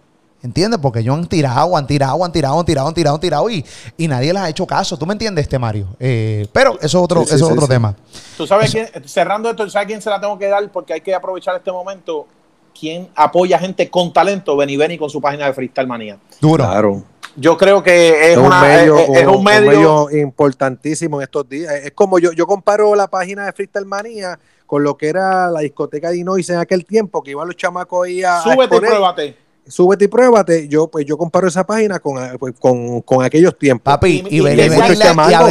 ¿Entiendes? 0.42 0.78
Porque 0.78 0.98
ellos 0.98 1.16
han 1.16 1.26
tirado, 1.26 1.74
han 1.74 1.86
tirado, 1.86 2.22
han 2.22 2.30
tirado, 2.30 2.60
han 2.60 2.66
tirado, 2.66 2.88
han 2.88 2.94
tirado, 2.94 3.14
han 3.14 3.20
tirado 3.20 3.50
y, 3.50 3.64
y 3.96 4.06
nadie 4.06 4.30
les 4.30 4.42
ha 4.42 4.48
hecho 4.50 4.66
caso. 4.66 4.98
¿Tú 4.98 5.06
me 5.06 5.14
entiendes, 5.14 5.44
este 5.44 5.58
Mario? 5.58 5.96
Eh, 5.98 6.46
pero 6.52 6.74
eso 6.74 6.86
es 6.86 6.94
otro, 6.96 7.22
eso 7.22 7.34
es 7.34 7.42
otro 7.42 7.66
tema. 7.66 7.96
Tú 8.36 8.46
sabes 8.46 8.70
quién, 8.70 8.86
cerrando 9.06 9.48
esto, 9.48 9.70
¿sabes 9.70 9.86
quién 9.86 10.02
se 10.02 10.10
la 10.10 10.20
tengo 10.20 10.38
que 10.38 10.46
dar? 10.48 10.70
Porque 10.70 10.92
hay 10.92 11.00
que 11.00 11.14
aprovechar 11.14 11.56
este 11.56 11.72
momento 11.72 12.26
¿Quién 12.79 13.09
apoya 13.14 13.59
gente 13.59 13.89
con 13.89 14.12
talento, 14.12 14.57
Benny 14.57 14.77
Benny 14.77 14.99
con 14.99 15.09
su 15.09 15.20
página 15.20 15.47
de 15.47 15.53
Freestyle 15.53 15.87
Manía. 15.87 16.18
Duro. 16.41 16.64
Claro. 16.64 17.03
Yo 17.37 17.57
creo 17.57 17.83
que 17.83 18.33
es, 18.33 18.37
un, 18.39 19.43
medio, 19.43 20.09
importantísimo 20.11 21.20
en 21.20 21.25
estos 21.25 21.49
días. 21.49 21.72
Es 21.72 21.91
como 21.93 22.20
yo, 22.20 22.33
yo 22.33 22.47
comparo 22.47 22.95
la 22.95 23.09
página 23.09 23.47
de 23.47 23.53
Freestyle 23.53 23.87
Manía 23.87 24.39
con 24.66 24.85
lo 24.85 24.97
que 24.97 25.09
era 25.09 25.51
la 25.51 25.61
discoteca 25.61 26.11
de 26.11 26.18
Inois 26.18 26.49
en 26.51 26.59
aquel 26.59 26.85
tiempo, 26.85 27.22
que 27.22 27.33
iban 27.33 27.47
los 27.47 27.57
chamacos 27.57 28.07
ahí 28.07 28.22
a. 28.22 28.41
Súbete 28.41 28.77
y 28.77 28.81
pruébate 28.81 29.45
súbete 29.66 30.05
y 30.05 30.09
pruébate. 30.09 30.68
Yo, 30.68 30.89
pues, 30.89 31.07
yo 31.07 31.16
comparo 31.16 31.49
esa 31.49 31.64
página 31.64 31.99
con, 31.99 32.16
pues, 32.39 32.55
con, 32.59 33.25
aquellos 33.25 33.59
tiempos. 33.59 33.85
Papi, 33.85 34.25
y, 34.29 34.41
y, 34.41 34.43
y, 34.43 34.61
a 34.61 35.45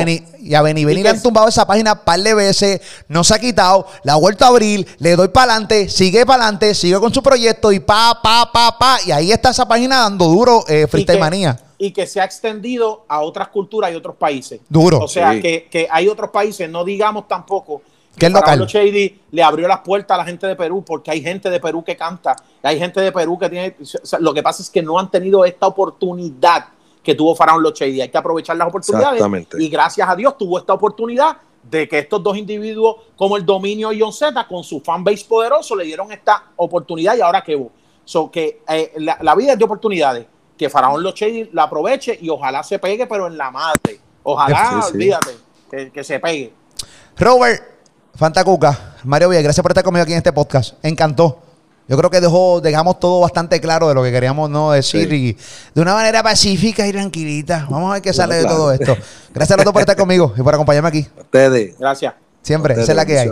Beni 0.62 0.86
le 0.86 1.10
han 1.10 1.22
tumbado 1.22 1.48
esa 1.48 1.66
página 1.66 1.94
un 1.94 2.00
par 2.00 2.20
de 2.20 2.34
veces, 2.34 2.82
no 3.08 3.24
se 3.24 3.36
ha 3.36 3.40
quitado, 3.40 3.88
la 4.04 4.14
ha 4.14 4.16
vuelto 4.18 4.46
a 4.46 4.50
abrir, 4.50 4.88
le 5.00 5.16
doy 5.16 5.30
para 5.30 5.54
adelante, 5.54 5.90
sigue 5.90 6.26
para 6.26 6.44
adelante, 6.44 6.74
sigue 6.76 7.00
con 7.00 7.14
su 7.14 7.22
proyecto 7.22 7.72
y 7.72 7.80
pa, 7.80 8.20
pa, 8.22 8.50
pa, 8.52 8.78
pa. 8.78 8.98
Y 9.06 9.12
ahí 9.12 9.32
está 9.32 9.52
esa 9.52 9.68
página 9.68 10.00
dando 10.00 10.26
duro, 10.26 10.64
eh, 10.68 10.88
Freestyle 10.88 11.20
Manía. 11.20 11.60
Y 11.78 11.92
que 11.92 12.08
se 12.08 12.22
ha 12.22 12.24
extendido 12.24 13.06
a 13.08 13.22
otras 13.22 13.50
culturas 13.50 13.92
y 13.92 13.96
otros 13.96 14.16
países. 14.16 14.62
Duro. 14.70 15.00
O 15.00 15.08
sea, 15.08 15.40
que, 15.40 15.68
que 15.70 15.88
hay 15.92 16.08
otros 16.08 16.30
países, 16.30 16.70
no 16.70 16.84
digamos 16.84 17.28
tampoco 17.28 17.82
¿Qué 18.18 18.28
es 18.28 18.32
local? 18.32 18.66
Shady 18.68 19.22
le 19.32 19.44
abrió 19.44 19.68
las 19.68 19.80
puertas 19.80 20.16
a 20.16 20.18
la 20.20 20.26
gente 20.26 20.46
de 20.46 20.56
Perú 20.56 20.84
porque 20.86 21.12
hay 21.12 21.22
gente 21.22 21.50
de 21.50 21.60
Perú 21.60 21.84
que 21.84 21.98
canta, 21.98 22.36
hay 22.62 22.78
gente 22.78 23.02
de 23.02 23.12
Perú 23.12 23.38
que 23.40 23.50
tiene. 23.50 23.76
lo 24.20 24.34
que 24.34 24.44
pasa 24.44 24.62
es 24.62 24.70
que 24.70 24.82
no 24.82 25.00
han 25.00 25.10
tenido 25.10 25.44
esta 25.46 25.68
oportunidad 25.68 26.66
que 27.04 27.14
tuvo 27.14 27.36
Faraón 27.36 27.62
Los 27.62 27.74
Shady. 27.74 28.02
Hay 28.02 28.10
que 28.10 28.18
aprovechar 28.18 28.56
las 28.56 28.68
oportunidades. 28.68 29.22
Y 29.60 29.70
gracias 29.70 30.08
a 30.08 30.16
Dios 30.16 30.38
tuvo 30.38 30.58
esta 30.58 30.74
oportunidad 30.74 31.38
de 31.62 31.88
que 31.88 32.00
estos 32.00 32.24
dos 32.24 32.38
individuos, 32.38 32.98
como 33.16 33.38
el 33.38 33.46
Dominio 33.46 33.92
y 33.92 34.02
John 34.02 34.14
Z, 34.14 34.48
con 34.48 34.64
su 34.64 34.80
fanbase 34.82 35.26
poderoso, 35.26 35.76
le 35.76 35.84
dieron 35.84 36.12
esta 36.12 36.52
oportunidad 36.56 37.16
y 37.16 37.22
ahora 37.22 37.42
que 37.42 37.62
so, 38.06 38.32
que 38.32 38.62
eh, 38.68 38.94
la, 38.98 39.36
vida 39.36 39.54
es 39.54 39.60
de 39.60 39.66
oportunidades. 39.66 40.26
Que 40.58 40.70
Faraón 40.70 41.04
Los 41.04 41.16
Shady 41.16 41.50
la 41.52 41.64
aproveche 41.64 42.18
y 42.22 42.30
ojalá 42.30 42.64
se 42.64 42.80
pegue, 42.80 43.06
pero 43.08 43.28
en 43.28 43.38
la 43.38 43.52
madre. 43.52 44.00
Ojalá, 44.24 44.86
olvídate, 44.88 45.36
que, 45.70 45.92
que 45.92 46.04
se 46.04 46.20
pegue. 46.20 46.54
Robert, 47.18 47.62
Fantacuca, 48.16 48.96
Mario 49.04 49.30
Villa, 49.30 49.42
gracias 49.42 49.62
por 49.62 49.72
estar 49.72 49.84
conmigo 49.84 50.04
aquí 50.04 50.14
en 50.14 50.20
este 50.20 50.32
podcast. 50.32 50.84
Encantó. 50.84 51.53
Yo 51.88 51.98
creo 51.98 52.10
que 52.10 52.22
dejó, 52.22 52.62
dejamos 52.62 53.00
todo 53.00 53.20
bastante 53.20 53.60
claro 53.60 53.90
de 53.90 53.94
lo 53.94 54.04
que 54.04 54.12
queríamos 54.12 54.50
no 54.50 54.72
decir 54.72 55.12
y 55.12 55.38
de 55.76 55.82
una 55.82 55.94
manera 55.94 56.24
pacífica 56.24 56.88
y 56.88 56.92
tranquilita. 56.92 57.68
Vamos 57.70 57.90
a 57.90 57.94
ver 57.94 58.02
qué 58.02 58.14
sale 58.14 58.36
de 58.36 58.46
todo 58.46 58.72
esto. 58.72 58.96
Gracias 59.34 59.52
a 59.52 59.58
los 59.58 59.66
dos 59.66 59.74
por 59.74 59.82
estar 59.82 59.98
conmigo 59.98 60.34
y 60.38 60.42
por 60.42 60.54
acompañarme 60.54 60.90
aquí. 60.90 61.08
Ustedes. 61.18 61.78
Gracias. 61.78 62.14
Siempre, 62.42 62.74
esa 62.74 62.92
es 62.92 62.96
la 62.96 63.06
que 63.06 63.20
hay. 63.20 63.30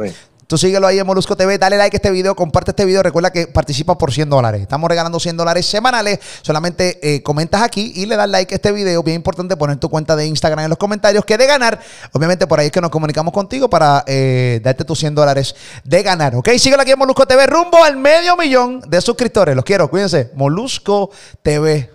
Tú 0.51 0.57
síguelo 0.57 0.85
ahí 0.85 0.99
en 0.99 1.07
Molusco 1.07 1.37
TV, 1.37 1.57
dale 1.57 1.77
like 1.77 1.95
a 1.95 1.97
este 1.97 2.11
video, 2.11 2.35
comparte 2.35 2.71
este 2.71 2.83
video. 2.83 3.01
Recuerda 3.01 3.31
que 3.31 3.47
participa 3.47 3.97
por 3.97 4.11
100 4.11 4.29
dólares. 4.29 4.61
Estamos 4.61 4.89
regalando 4.89 5.17
100 5.17 5.37
dólares 5.37 5.65
semanales. 5.65 6.19
Solamente 6.41 6.99
eh, 7.01 7.23
comentas 7.23 7.61
aquí 7.61 7.93
y 7.95 8.05
le 8.05 8.17
das 8.17 8.27
like 8.27 8.53
a 8.53 8.57
este 8.57 8.73
video. 8.73 9.01
Bien 9.01 9.15
importante 9.15 9.55
poner 9.55 9.77
tu 9.77 9.87
cuenta 9.87 10.13
de 10.17 10.25
Instagram 10.25 10.65
en 10.65 10.69
los 10.71 10.77
comentarios. 10.77 11.23
Que 11.23 11.37
de 11.37 11.47
ganar, 11.47 11.79
obviamente 12.11 12.47
por 12.47 12.59
ahí 12.59 12.65
es 12.65 12.71
que 12.73 12.81
nos 12.81 12.89
comunicamos 12.89 13.33
contigo 13.33 13.69
para 13.69 14.03
eh, 14.05 14.59
darte 14.61 14.83
tus 14.83 14.99
100 14.99 15.15
dólares 15.15 15.55
de 15.85 16.03
ganar. 16.03 16.35
Ok, 16.35 16.49
síguelo 16.57 16.81
aquí 16.81 16.91
en 16.91 16.99
Molusco 16.99 17.25
TV, 17.25 17.47
rumbo 17.47 17.81
al 17.81 17.95
medio 17.95 18.35
millón 18.35 18.81
de 18.81 18.99
suscriptores. 18.99 19.55
Los 19.55 19.63
quiero, 19.63 19.89
cuídense. 19.89 20.31
Molusco 20.35 21.11
TV. 21.41 21.89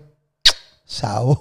Sabor. 0.86 1.40